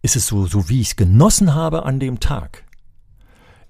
ist 0.02 0.16
es 0.16 0.26
so, 0.26 0.46
so 0.46 0.68
wie 0.68 0.80
ich 0.80 0.88
es 0.88 0.96
genossen 0.96 1.54
habe 1.54 1.84
an 1.84 2.00
dem 2.00 2.18
Tag 2.18 2.65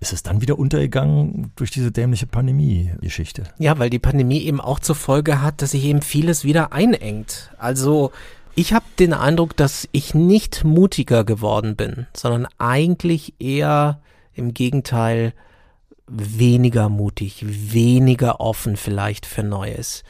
ist 0.01 0.13
es 0.13 0.23
dann 0.23 0.41
wieder 0.41 0.59
untergegangen 0.59 1.53
durch 1.57 1.71
diese 1.71 1.91
dämliche 1.91 2.27
Pandemie-Geschichte. 2.27 3.45
Ja, 3.59 3.79
weil 3.79 3.91
die 3.91 3.99
Pandemie 3.99 4.43
eben 4.43 4.61
auch 4.61 4.79
zur 4.79 4.95
Folge 4.95 5.41
hat, 5.41 5.63
dass 5.63 5.71
sich 5.71 5.85
eben 5.85 6.03
vieles 6.03 6.45
wieder 6.45 6.73
einengt. 6.73 7.51
Also 7.59 8.13
ich 8.55 8.73
habe 8.73 8.85
den 8.99 9.13
Eindruck, 9.13 9.57
dass 9.57 9.89
ich 9.93 10.15
nicht 10.15 10.65
mutiger 10.65 11.25
geworden 11.25 11.77
bin, 11.77 12.07
sondern 12.15 12.47
eigentlich 12.59 13.35
eher 13.39 14.01
im 14.35 14.55
Gegenteil 14.55 15.33
weniger 16.07 16.89
mutig, 16.89 17.45
weniger 17.47 18.41
offen 18.41 18.77
vielleicht 18.77 19.27
für 19.27 19.43
Neues. 19.43 20.05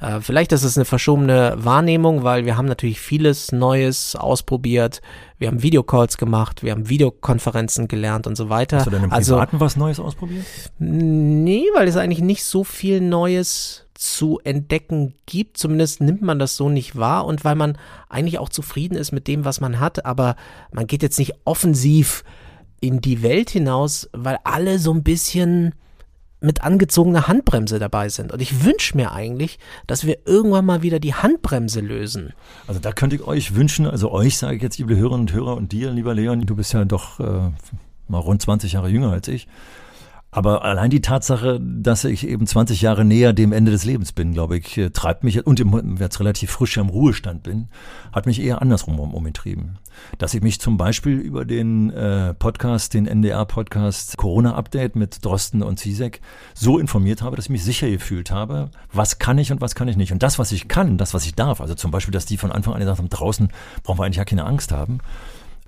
Äh, 0.00 0.20
vielleicht 0.20 0.52
ist 0.52 0.62
es 0.62 0.76
eine 0.76 0.84
verschobene 0.84 1.54
Wahrnehmung, 1.56 2.22
weil 2.22 2.44
wir 2.44 2.56
haben 2.56 2.66
natürlich 2.66 3.00
vieles 3.00 3.50
Neues 3.52 4.14
ausprobiert. 4.14 5.02
Wir 5.38 5.48
haben 5.48 5.62
Videocalls 5.62 6.18
gemacht, 6.18 6.62
wir 6.62 6.72
haben 6.72 6.88
Videokonferenzen 6.88 7.88
gelernt 7.88 8.26
und 8.26 8.36
so 8.36 8.48
weiter. 8.48 8.78
Hast 8.78 8.86
du 8.86 8.90
denn 8.90 9.04
im 9.04 9.12
also, 9.12 9.34
Privaten 9.34 9.60
was 9.60 9.76
Neues 9.76 9.98
ausprobiert? 9.98 10.44
Nee, 10.78 11.64
weil 11.74 11.88
es 11.88 11.96
eigentlich 11.96 12.22
nicht 12.22 12.44
so 12.44 12.62
viel 12.62 13.00
Neues 13.00 13.86
zu 13.94 14.38
entdecken 14.44 15.14
gibt. 15.26 15.58
Zumindest 15.58 16.00
nimmt 16.00 16.22
man 16.22 16.38
das 16.38 16.56
so 16.56 16.68
nicht 16.68 16.96
wahr 16.96 17.26
und 17.26 17.44
weil 17.44 17.56
man 17.56 17.76
eigentlich 18.08 18.38
auch 18.38 18.48
zufrieden 18.48 18.96
ist 18.96 19.10
mit 19.10 19.26
dem, 19.26 19.44
was 19.44 19.60
man 19.60 19.80
hat, 19.80 20.06
aber 20.06 20.36
man 20.70 20.86
geht 20.86 21.02
jetzt 21.02 21.18
nicht 21.18 21.34
offensiv 21.44 22.22
in 22.80 23.00
die 23.00 23.22
Welt 23.22 23.50
hinaus, 23.50 24.08
weil 24.12 24.38
alle 24.44 24.78
so 24.78 24.92
ein 24.92 25.02
bisschen 25.02 25.74
mit 26.40 26.62
angezogener 26.62 27.26
Handbremse 27.26 27.78
dabei 27.78 28.08
sind. 28.08 28.32
Und 28.32 28.40
ich 28.40 28.64
wünsche 28.64 28.96
mir 28.96 29.12
eigentlich, 29.12 29.58
dass 29.86 30.06
wir 30.06 30.18
irgendwann 30.24 30.66
mal 30.66 30.82
wieder 30.82 31.00
die 31.00 31.14
Handbremse 31.14 31.80
lösen. 31.80 32.32
Also 32.66 32.80
da 32.80 32.92
könnte 32.92 33.16
ich 33.16 33.22
euch 33.22 33.54
wünschen, 33.54 33.86
also 33.86 34.12
euch 34.12 34.38
sage 34.38 34.56
ich 34.56 34.62
jetzt, 34.62 34.78
liebe 34.78 34.96
Hörerinnen 34.96 35.22
und 35.22 35.32
Hörer 35.32 35.56
und 35.56 35.72
dir, 35.72 35.90
lieber 35.90 36.14
Leon, 36.14 36.42
du 36.42 36.54
bist 36.54 36.72
ja 36.72 36.84
doch 36.84 37.18
äh, 37.20 37.50
mal 38.08 38.18
rund 38.18 38.40
20 38.40 38.72
Jahre 38.72 38.88
jünger 38.88 39.10
als 39.10 39.28
ich. 39.28 39.48
Aber 40.30 40.62
allein 40.62 40.90
die 40.90 41.00
Tatsache, 41.00 41.58
dass 41.58 42.04
ich 42.04 42.28
eben 42.28 42.46
20 42.46 42.82
Jahre 42.82 43.02
näher 43.02 43.32
dem 43.32 43.50
Ende 43.50 43.70
des 43.70 43.84
Lebens 43.84 44.12
bin, 44.12 44.34
glaube 44.34 44.58
ich, 44.58 44.76
äh, 44.76 44.90
treibt 44.90 45.24
mich, 45.24 45.46
und 45.46 45.58
jetzt 45.98 46.20
relativ 46.20 46.50
frisch 46.50 46.76
im 46.76 46.90
Ruhestand 46.90 47.42
bin, 47.42 47.68
hat 48.12 48.26
mich 48.26 48.40
eher 48.40 48.60
andersrum 48.60 49.00
um, 49.00 49.14
umgetrieben. 49.14 49.78
Dass 50.18 50.34
ich 50.34 50.42
mich 50.42 50.60
zum 50.60 50.76
Beispiel 50.76 51.16
über 51.16 51.46
den 51.46 51.90
äh, 51.90 52.34
Podcast, 52.34 52.92
den 52.92 53.06
NDR-Podcast 53.06 54.18
Corona-Update 54.18 54.96
mit 54.96 55.24
Drosten 55.24 55.62
und 55.62 55.78
Zizek 55.78 56.20
so 56.54 56.78
informiert 56.78 57.22
habe, 57.22 57.36
dass 57.36 57.46
ich 57.46 57.50
mich 57.50 57.64
sicher 57.64 57.88
gefühlt 57.88 58.30
habe, 58.30 58.70
was 58.92 59.18
kann 59.18 59.38
ich 59.38 59.50
und 59.50 59.62
was 59.62 59.74
kann 59.74 59.88
ich 59.88 59.96
nicht. 59.96 60.12
Und 60.12 60.22
das, 60.22 60.38
was 60.38 60.52
ich 60.52 60.68
kann, 60.68 60.98
das, 60.98 61.14
was 61.14 61.24
ich 61.24 61.36
darf, 61.36 61.62
also 61.62 61.74
zum 61.74 61.90
Beispiel, 61.90 62.12
dass 62.12 62.26
die 62.26 62.36
von 62.36 62.52
Anfang 62.52 62.74
an 62.74 62.80
gesagt 62.80 62.98
haben, 62.98 63.08
draußen 63.08 63.48
brauchen 63.82 63.98
wir 63.98 64.04
eigentlich 64.04 64.16
ja 64.18 64.26
keine 64.26 64.44
Angst 64.44 64.72
haben, 64.72 64.98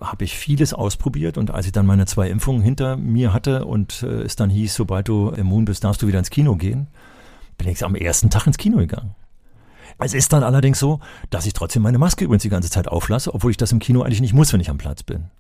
habe 0.00 0.24
ich 0.24 0.36
vieles 0.36 0.72
ausprobiert 0.72 1.38
und 1.38 1.50
als 1.50 1.66
ich 1.66 1.72
dann 1.72 1.86
meine 1.86 2.06
zwei 2.06 2.30
Impfungen 2.30 2.62
hinter 2.62 2.96
mir 2.96 3.32
hatte 3.32 3.64
und 3.64 4.02
äh, 4.02 4.22
es 4.22 4.36
dann 4.36 4.50
hieß, 4.50 4.74
sobald 4.74 5.08
du 5.08 5.30
immun 5.30 5.64
bist, 5.64 5.84
darfst 5.84 6.02
du 6.02 6.06
wieder 6.06 6.18
ins 6.18 6.30
Kino 6.30 6.56
gehen, 6.56 6.88
bin 7.58 7.68
ich 7.68 7.84
am 7.84 7.94
ersten 7.94 8.30
Tag 8.30 8.46
ins 8.46 8.58
Kino 8.58 8.78
gegangen. 8.78 9.14
Es 9.98 10.14
ist 10.14 10.32
dann 10.32 10.42
allerdings 10.42 10.78
so, 10.78 11.00
dass 11.28 11.44
ich 11.44 11.52
trotzdem 11.52 11.82
meine 11.82 11.98
Maske 11.98 12.24
übrigens 12.24 12.42
die 12.42 12.48
ganze 12.48 12.70
Zeit 12.70 12.88
auflasse, 12.88 13.34
obwohl 13.34 13.50
ich 13.50 13.58
das 13.58 13.72
im 13.72 13.80
Kino 13.80 14.02
eigentlich 14.02 14.22
nicht 14.22 14.32
muss, 14.32 14.52
wenn 14.52 14.60
ich 14.60 14.70
am 14.70 14.78
Platz 14.78 15.02
bin 15.02 15.30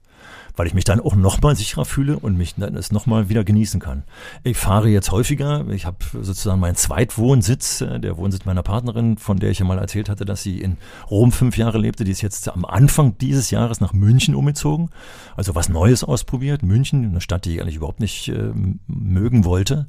weil 0.56 0.66
ich 0.66 0.74
mich 0.74 0.84
dann 0.84 1.00
auch 1.00 1.14
nochmal 1.14 1.56
sicherer 1.56 1.84
fühle 1.84 2.18
und 2.18 2.36
mich 2.36 2.54
dann 2.56 2.76
es 2.76 2.92
nochmal 2.92 3.28
wieder 3.28 3.44
genießen 3.44 3.80
kann. 3.80 4.04
Ich 4.42 4.56
fahre 4.56 4.88
jetzt 4.88 5.10
häufiger, 5.10 5.66
ich 5.70 5.86
habe 5.86 5.98
sozusagen 6.12 6.60
meinen 6.60 6.76
Zweitwohnsitz, 6.76 7.80
äh, 7.80 8.00
der 8.00 8.16
Wohnsitz 8.16 8.44
meiner 8.44 8.62
Partnerin, 8.62 9.16
von 9.16 9.38
der 9.38 9.50
ich 9.50 9.58
ja 9.58 9.64
mal 9.64 9.78
erzählt 9.78 10.08
hatte, 10.08 10.24
dass 10.24 10.42
sie 10.42 10.60
in 10.60 10.76
Rom 11.10 11.32
fünf 11.32 11.56
Jahre 11.56 11.78
lebte, 11.78 12.04
die 12.04 12.12
ist 12.12 12.20
jetzt 12.20 12.48
am 12.48 12.64
Anfang 12.64 13.16
dieses 13.18 13.50
Jahres 13.50 13.80
nach 13.80 13.92
München 13.92 14.34
umgezogen, 14.34 14.90
also 15.36 15.54
was 15.54 15.68
Neues 15.68 16.04
ausprobiert. 16.04 16.62
München, 16.62 17.04
eine 17.04 17.20
Stadt, 17.20 17.44
die 17.44 17.54
ich 17.54 17.62
eigentlich 17.62 17.76
überhaupt 17.76 18.00
nicht 18.00 18.28
äh, 18.28 18.52
mögen 18.86 19.44
wollte, 19.44 19.86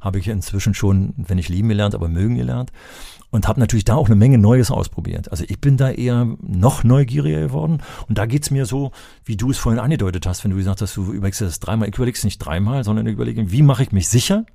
habe 0.00 0.18
ich 0.18 0.28
inzwischen 0.28 0.74
schon, 0.74 1.14
wenn 1.16 1.36
nicht 1.36 1.48
lieben 1.48 1.68
gelernt, 1.68 1.94
aber 1.94 2.08
mögen 2.08 2.36
gelernt 2.36 2.72
und 3.34 3.48
habe 3.48 3.58
natürlich 3.58 3.84
da 3.84 3.96
auch 3.96 4.06
eine 4.06 4.14
Menge 4.14 4.38
Neues 4.38 4.70
ausprobiert. 4.70 5.32
Also 5.32 5.42
ich 5.48 5.60
bin 5.60 5.76
da 5.76 5.90
eher 5.90 6.36
noch 6.40 6.84
neugieriger 6.84 7.40
geworden 7.40 7.82
und 8.08 8.16
da 8.16 8.26
geht's 8.26 8.52
mir 8.52 8.64
so, 8.64 8.92
wie 9.24 9.36
du 9.36 9.50
es 9.50 9.58
vorhin 9.58 9.80
angedeutet 9.80 10.24
hast, 10.24 10.44
wenn 10.44 10.52
du 10.52 10.56
gesagt 10.56 10.80
hast, 10.80 10.96
du 10.96 11.12
überlegst 11.12 11.40
das 11.40 11.58
dreimal, 11.58 11.88
ich 11.88 11.96
überleg's 11.96 12.22
nicht 12.22 12.38
dreimal, 12.38 12.84
sondern 12.84 13.08
überlege, 13.08 13.50
wie 13.50 13.62
mache 13.62 13.82
ich 13.82 13.90
mich 13.90 14.08
sicher, 14.08 14.46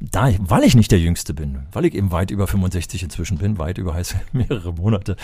da, 0.00 0.30
weil 0.38 0.62
ich 0.64 0.76
nicht 0.76 0.92
der 0.92 1.00
Jüngste 1.00 1.34
bin, 1.34 1.60
weil 1.72 1.84
ich 1.84 1.94
eben 1.94 2.12
weit 2.12 2.30
über 2.30 2.46
65 2.46 3.02
inzwischen 3.02 3.38
bin, 3.38 3.58
weit 3.58 3.78
über 3.78 3.94
heißt 3.94 4.16
mehrere 4.32 4.72
Monate 4.72 5.16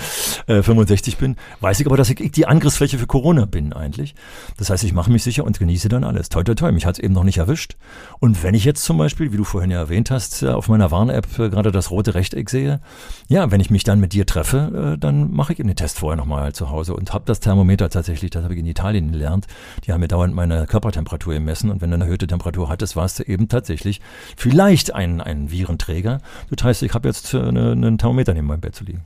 äh, 0.46 0.62
65 0.62 1.16
bin, 1.16 1.36
weiß 1.60 1.80
ich 1.80 1.86
aber, 1.86 1.96
dass 1.96 2.10
ich 2.10 2.32
die 2.32 2.46
Angriffsfläche 2.46 2.98
für 2.98 3.06
Corona 3.06 3.44
bin 3.44 3.72
eigentlich. 3.72 4.14
Das 4.56 4.70
heißt, 4.70 4.82
ich 4.84 4.92
mache 4.92 5.10
mich 5.12 5.22
sicher 5.22 5.44
und 5.44 5.58
genieße 5.58 5.88
dann 5.88 6.02
alles. 6.02 6.28
Toi, 6.28 6.42
toi, 6.42 6.54
toi, 6.54 6.72
mich 6.72 6.86
hat's 6.86 6.98
eben 6.98 7.14
noch 7.14 7.24
nicht 7.24 7.38
erwischt. 7.38 7.76
Und 8.18 8.42
wenn 8.42 8.54
ich 8.54 8.64
jetzt 8.64 8.82
zum 8.82 8.98
Beispiel, 8.98 9.32
wie 9.32 9.36
du 9.36 9.44
vorhin 9.44 9.70
ja 9.70 9.78
erwähnt 9.78 10.10
hast, 10.10 10.42
äh, 10.42 10.48
auf 10.48 10.68
meiner 10.68 10.90
Warn-App 10.90 11.38
äh, 11.38 11.50
gerade 11.50 11.70
das 11.70 11.90
rote 11.90 12.14
Rechteck 12.14 12.50
sehe, 12.50 12.80
ja, 13.28 13.50
wenn 13.50 13.60
ich 13.60 13.70
mich 13.70 13.84
dann 13.84 14.00
mit 14.00 14.12
dir 14.12 14.26
treffe, 14.26 14.94
äh, 14.94 14.98
dann 14.98 15.32
mache 15.32 15.52
ich 15.52 15.60
eben 15.60 15.68
den 15.68 15.76
Test 15.76 15.98
vorher 15.98 16.16
nochmal 16.16 16.52
zu 16.52 16.70
Hause 16.70 16.94
und 16.94 17.12
habe 17.12 17.24
das 17.26 17.38
Thermometer 17.40 17.90
tatsächlich, 17.90 18.30
das 18.30 18.42
habe 18.42 18.54
ich 18.54 18.60
in 18.60 18.66
Italien 18.66 19.12
gelernt, 19.12 19.46
die 19.84 19.92
haben 19.92 20.00
mir 20.00 20.08
dauernd 20.08 20.34
meine 20.34 20.66
Körpertemperatur 20.66 21.34
gemessen 21.34 21.70
und 21.70 21.80
wenn 21.80 21.90
du 21.90 21.94
eine 21.94 22.04
erhöhte 22.04 22.26
Temperatur 22.26 22.68
hattest, 22.68 22.96
warst 22.96 23.20
du 23.20 23.22
eben 23.22 23.48
tatsächlich 23.48 24.00
für 24.36 24.47
vielleicht 24.50 24.94
ein, 24.94 25.20
ein 25.20 25.50
Virenträger. 25.50 26.20
Das 26.50 26.64
heißt, 26.64 26.82
ich 26.82 26.94
habe 26.94 27.08
jetzt 27.08 27.34
äh, 27.34 27.38
eine, 27.38 27.72
einen 27.72 27.98
Thermometer 27.98 28.34
neben 28.34 28.46
meinem 28.46 28.61
Bett 28.61 28.74
zu 28.74 28.84
liegen. 28.84 29.04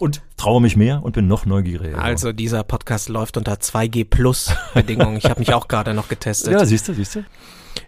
und 0.00 0.22
traue 0.36 0.60
mich 0.60 0.76
mehr 0.76 1.02
und 1.02 1.12
bin 1.12 1.28
noch 1.28 1.46
neugieriger. 1.46 1.98
Also 1.98 2.32
dieser 2.32 2.64
Podcast 2.64 3.08
läuft 3.08 3.36
unter 3.36 3.54
2G 3.54 4.04
Plus 4.04 4.52
Bedingungen. 4.74 5.16
Ich 5.16 5.26
habe 5.26 5.40
mich 5.40 5.54
auch 5.54 5.68
gerade 5.68 5.94
noch 5.94 6.08
getestet. 6.08 6.52
Ja, 6.52 6.64
siehst 6.64 6.88
du, 6.88 6.94
siehst 6.94 7.16
du. 7.16 7.24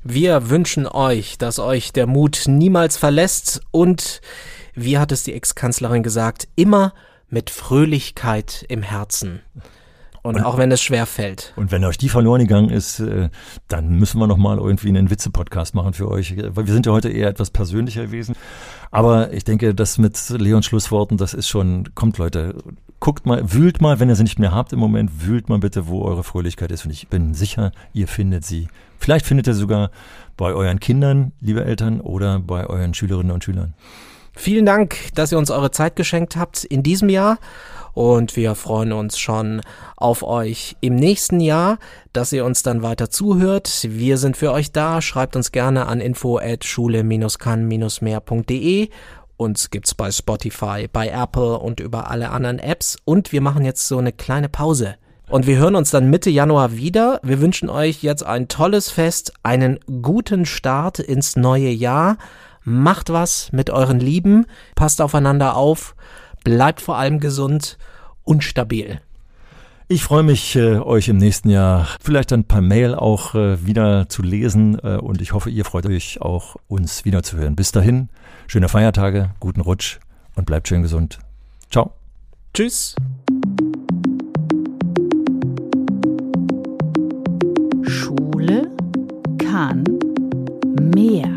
Wir 0.03 0.51
wünschen 0.51 0.87
euch, 0.87 1.39
dass 1.39 1.59
euch 1.59 1.93
der 1.93 2.07
Mut 2.07 2.45
niemals 2.47 2.97
verlässt 2.97 3.61
und, 3.71 4.21
wie 4.75 4.99
hat 4.99 5.13
es 5.13 5.23
die 5.23 5.33
Ex-Kanzlerin 5.33 6.03
gesagt, 6.03 6.49
immer 6.57 6.93
mit 7.29 7.51
Fröhlichkeit 7.51 8.65
im 8.69 8.83
Herzen. 8.83 9.43
Und, 10.27 10.39
und, 10.39 10.43
auch 10.43 10.59
wenn 10.59 10.73
es 10.73 10.83
schwer 10.83 11.07
fällt. 11.07 11.53
Und 11.55 11.71
wenn 11.71 11.85
euch 11.85 11.99
die 11.99 12.09
verloren 12.09 12.41
gegangen 12.41 12.71
ist, 12.71 12.99
äh, 12.99 13.29
dann 13.69 13.91
müssen 13.91 14.19
wir 14.19 14.27
noch 14.27 14.37
mal 14.37 14.59
irgendwie 14.59 14.89
einen 14.89 15.09
Witze-Podcast 15.09 15.77
machen 15.77 15.93
für 15.93 16.11
euch. 16.11 16.35
Weil 16.37 16.67
wir 16.67 16.75
sind 16.75 16.85
ja 16.85 16.91
heute 16.91 17.09
eher 17.09 17.29
etwas 17.29 17.51
persönlicher 17.51 18.07
gewesen. 18.07 18.35
Aber 18.91 19.33
ich 19.33 19.45
denke, 19.45 19.73
das 19.73 19.99
mit 19.99 20.19
Leons 20.31 20.67
Schlussworten, 20.67 21.17
das 21.17 21.33
ist 21.33 21.49
schon, 21.49 21.95
kommt 21.95 22.19
Leute, 22.19 22.57
guckt 22.99 23.25
mal, 23.25 23.53
wühlt 23.53 23.81
mal, 23.81 24.01
wenn 24.01 24.09
ihr 24.09 24.17
sie 24.17 24.25
nicht 24.25 24.41
mehr 24.41 24.51
habt 24.51 24.73
im 24.73 24.81
Moment, 24.81 25.25
wühlt 25.25 25.49
mal 25.49 25.59
bitte, 25.59 25.87
wo 25.87 26.03
eure 26.03 26.25
Fröhlichkeit 26.25 26.73
ist. 26.73 26.85
Und 26.85 26.91
ich 26.91 27.07
bin 27.07 27.33
sicher, 27.33 27.71
ihr 27.93 28.09
findet 28.09 28.45
sie. 28.45 28.67
Vielleicht 28.99 29.27
findet 29.27 29.47
ihr 29.47 29.55
sie 29.55 29.61
sogar 29.61 29.93
bei 30.37 30.53
euren 30.55 30.81
Kindern, 30.81 31.31
liebe 31.41 31.65
Eltern, 31.65 32.01
oder 32.01 32.41
bei 32.41 32.67
euren 32.67 32.95
Schülerinnen 32.95 33.31
und 33.31 33.45
Schülern. 33.45 33.75
Vielen 34.39 34.67
Dank, 34.67 34.97
dass 35.15 35.31
ihr 35.31 35.39
uns 35.39 35.51
eure 35.51 35.71
Zeit 35.71 35.97
geschenkt 35.97 36.37
habt 36.37 36.65
in 36.65 36.83
diesem 36.83 37.09
Jahr 37.09 37.39
und 37.97 38.37
wir 38.37 38.55
freuen 38.55 38.93
uns 38.93 39.19
schon 39.19 39.61
auf 39.97 40.23
euch 40.23 40.77
im 40.83 40.95
nächsten 40.97 41.41
Jahr, 41.41 41.79
dass 42.13 42.31
ihr 42.31 42.45
uns 42.45 42.63
dann 42.63 42.83
weiter 42.83 43.09
zuhört. 43.09 43.87
Wir 43.89 44.19
sind 44.19 44.37
für 44.37 44.53
euch 44.53 44.71
da. 44.71 45.01
Schreibt 45.01 45.35
uns 45.35 45.51
gerne 45.51 45.87
an 45.87 46.03
info 46.03 46.37
at 46.37 46.67
schule-kann-mehr.de. 46.67 48.91
Uns 49.39 49.71
gibt's 49.71 49.95
bei 49.95 50.11
Spotify, 50.11 50.89
bei 50.93 51.09
Apple 51.09 51.59
und 51.59 51.81
über 51.81 52.11
alle 52.11 52.29
anderen 52.29 52.59
Apps. 52.59 52.99
Und 53.07 53.33
wir 53.33 53.41
machen 53.41 53.65
jetzt 53.65 53.89
so 53.89 53.97
eine 53.97 54.13
kleine 54.13 54.51
Pause. 54.51 54.97
Und 55.31 55.47
wir 55.47 55.57
hören 55.57 55.75
uns 55.75 55.91
dann 55.91 56.11
Mitte 56.11 56.29
Januar 56.29 56.77
wieder. 56.77 57.19
Wir 57.23 57.41
wünschen 57.41 57.71
euch 57.71 58.03
jetzt 58.03 58.27
ein 58.27 58.49
tolles 58.49 58.91
Fest, 58.91 59.33
einen 59.43 59.81
guten 60.03 60.45
Start 60.45 60.99
ins 60.99 61.35
neue 61.35 61.71
Jahr. 61.71 62.19
Macht 62.63 63.11
was 63.11 63.53
mit 63.53 63.71
euren 63.71 64.01
Lieben, 64.01 64.45
passt 64.75 65.01
aufeinander 65.01 65.57
auf 65.57 65.95
bleibt 66.47 66.81
vor 66.81 66.97
allem 66.97 67.19
gesund 67.19 67.77
und 68.23 68.45
stabil. 68.45 69.01
Ich 69.89 70.05
freue 70.05 70.23
mich, 70.23 70.55
äh, 70.55 70.79
euch 70.79 71.09
im 71.09 71.17
nächsten 71.17 71.51
Jahr 71.51 71.89
vielleicht 72.01 72.33
ein 72.33 72.45
paar 72.45 72.61
Mail 72.61 72.95
auch 72.95 73.35
äh, 73.35 73.67
wieder 73.67 74.09
zu 74.09 74.23
lesen 74.23 74.79
äh, 74.79 74.97
und 74.97 75.21
ich 75.21 75.33
hoffe, 75.33 75.51
ihr 75.51 75.65
freut 75.65 75.87
euch 75.87 76.21
auch, 76.21 76.55
uns 76.69 77.05
wiederzuhören. 77.05 77.57
Bis 77.57 77.73
dahin, 77.73 78.11
schöne 78.47 78.69
Feiertage, 78.69 79.31
guten 79.41 79.61
Rutsch 79.61 79.99
und 80.37 80.47
bleibt 80.47 80.69
schön 80.69 80.83
gesund. 80.83 81.19
Ciao. 81.69 81.95
Tschüss. 82.55 82.95
Schule 87.83 88.71
kann 89.39 89.83
mehr. 90.95 91.37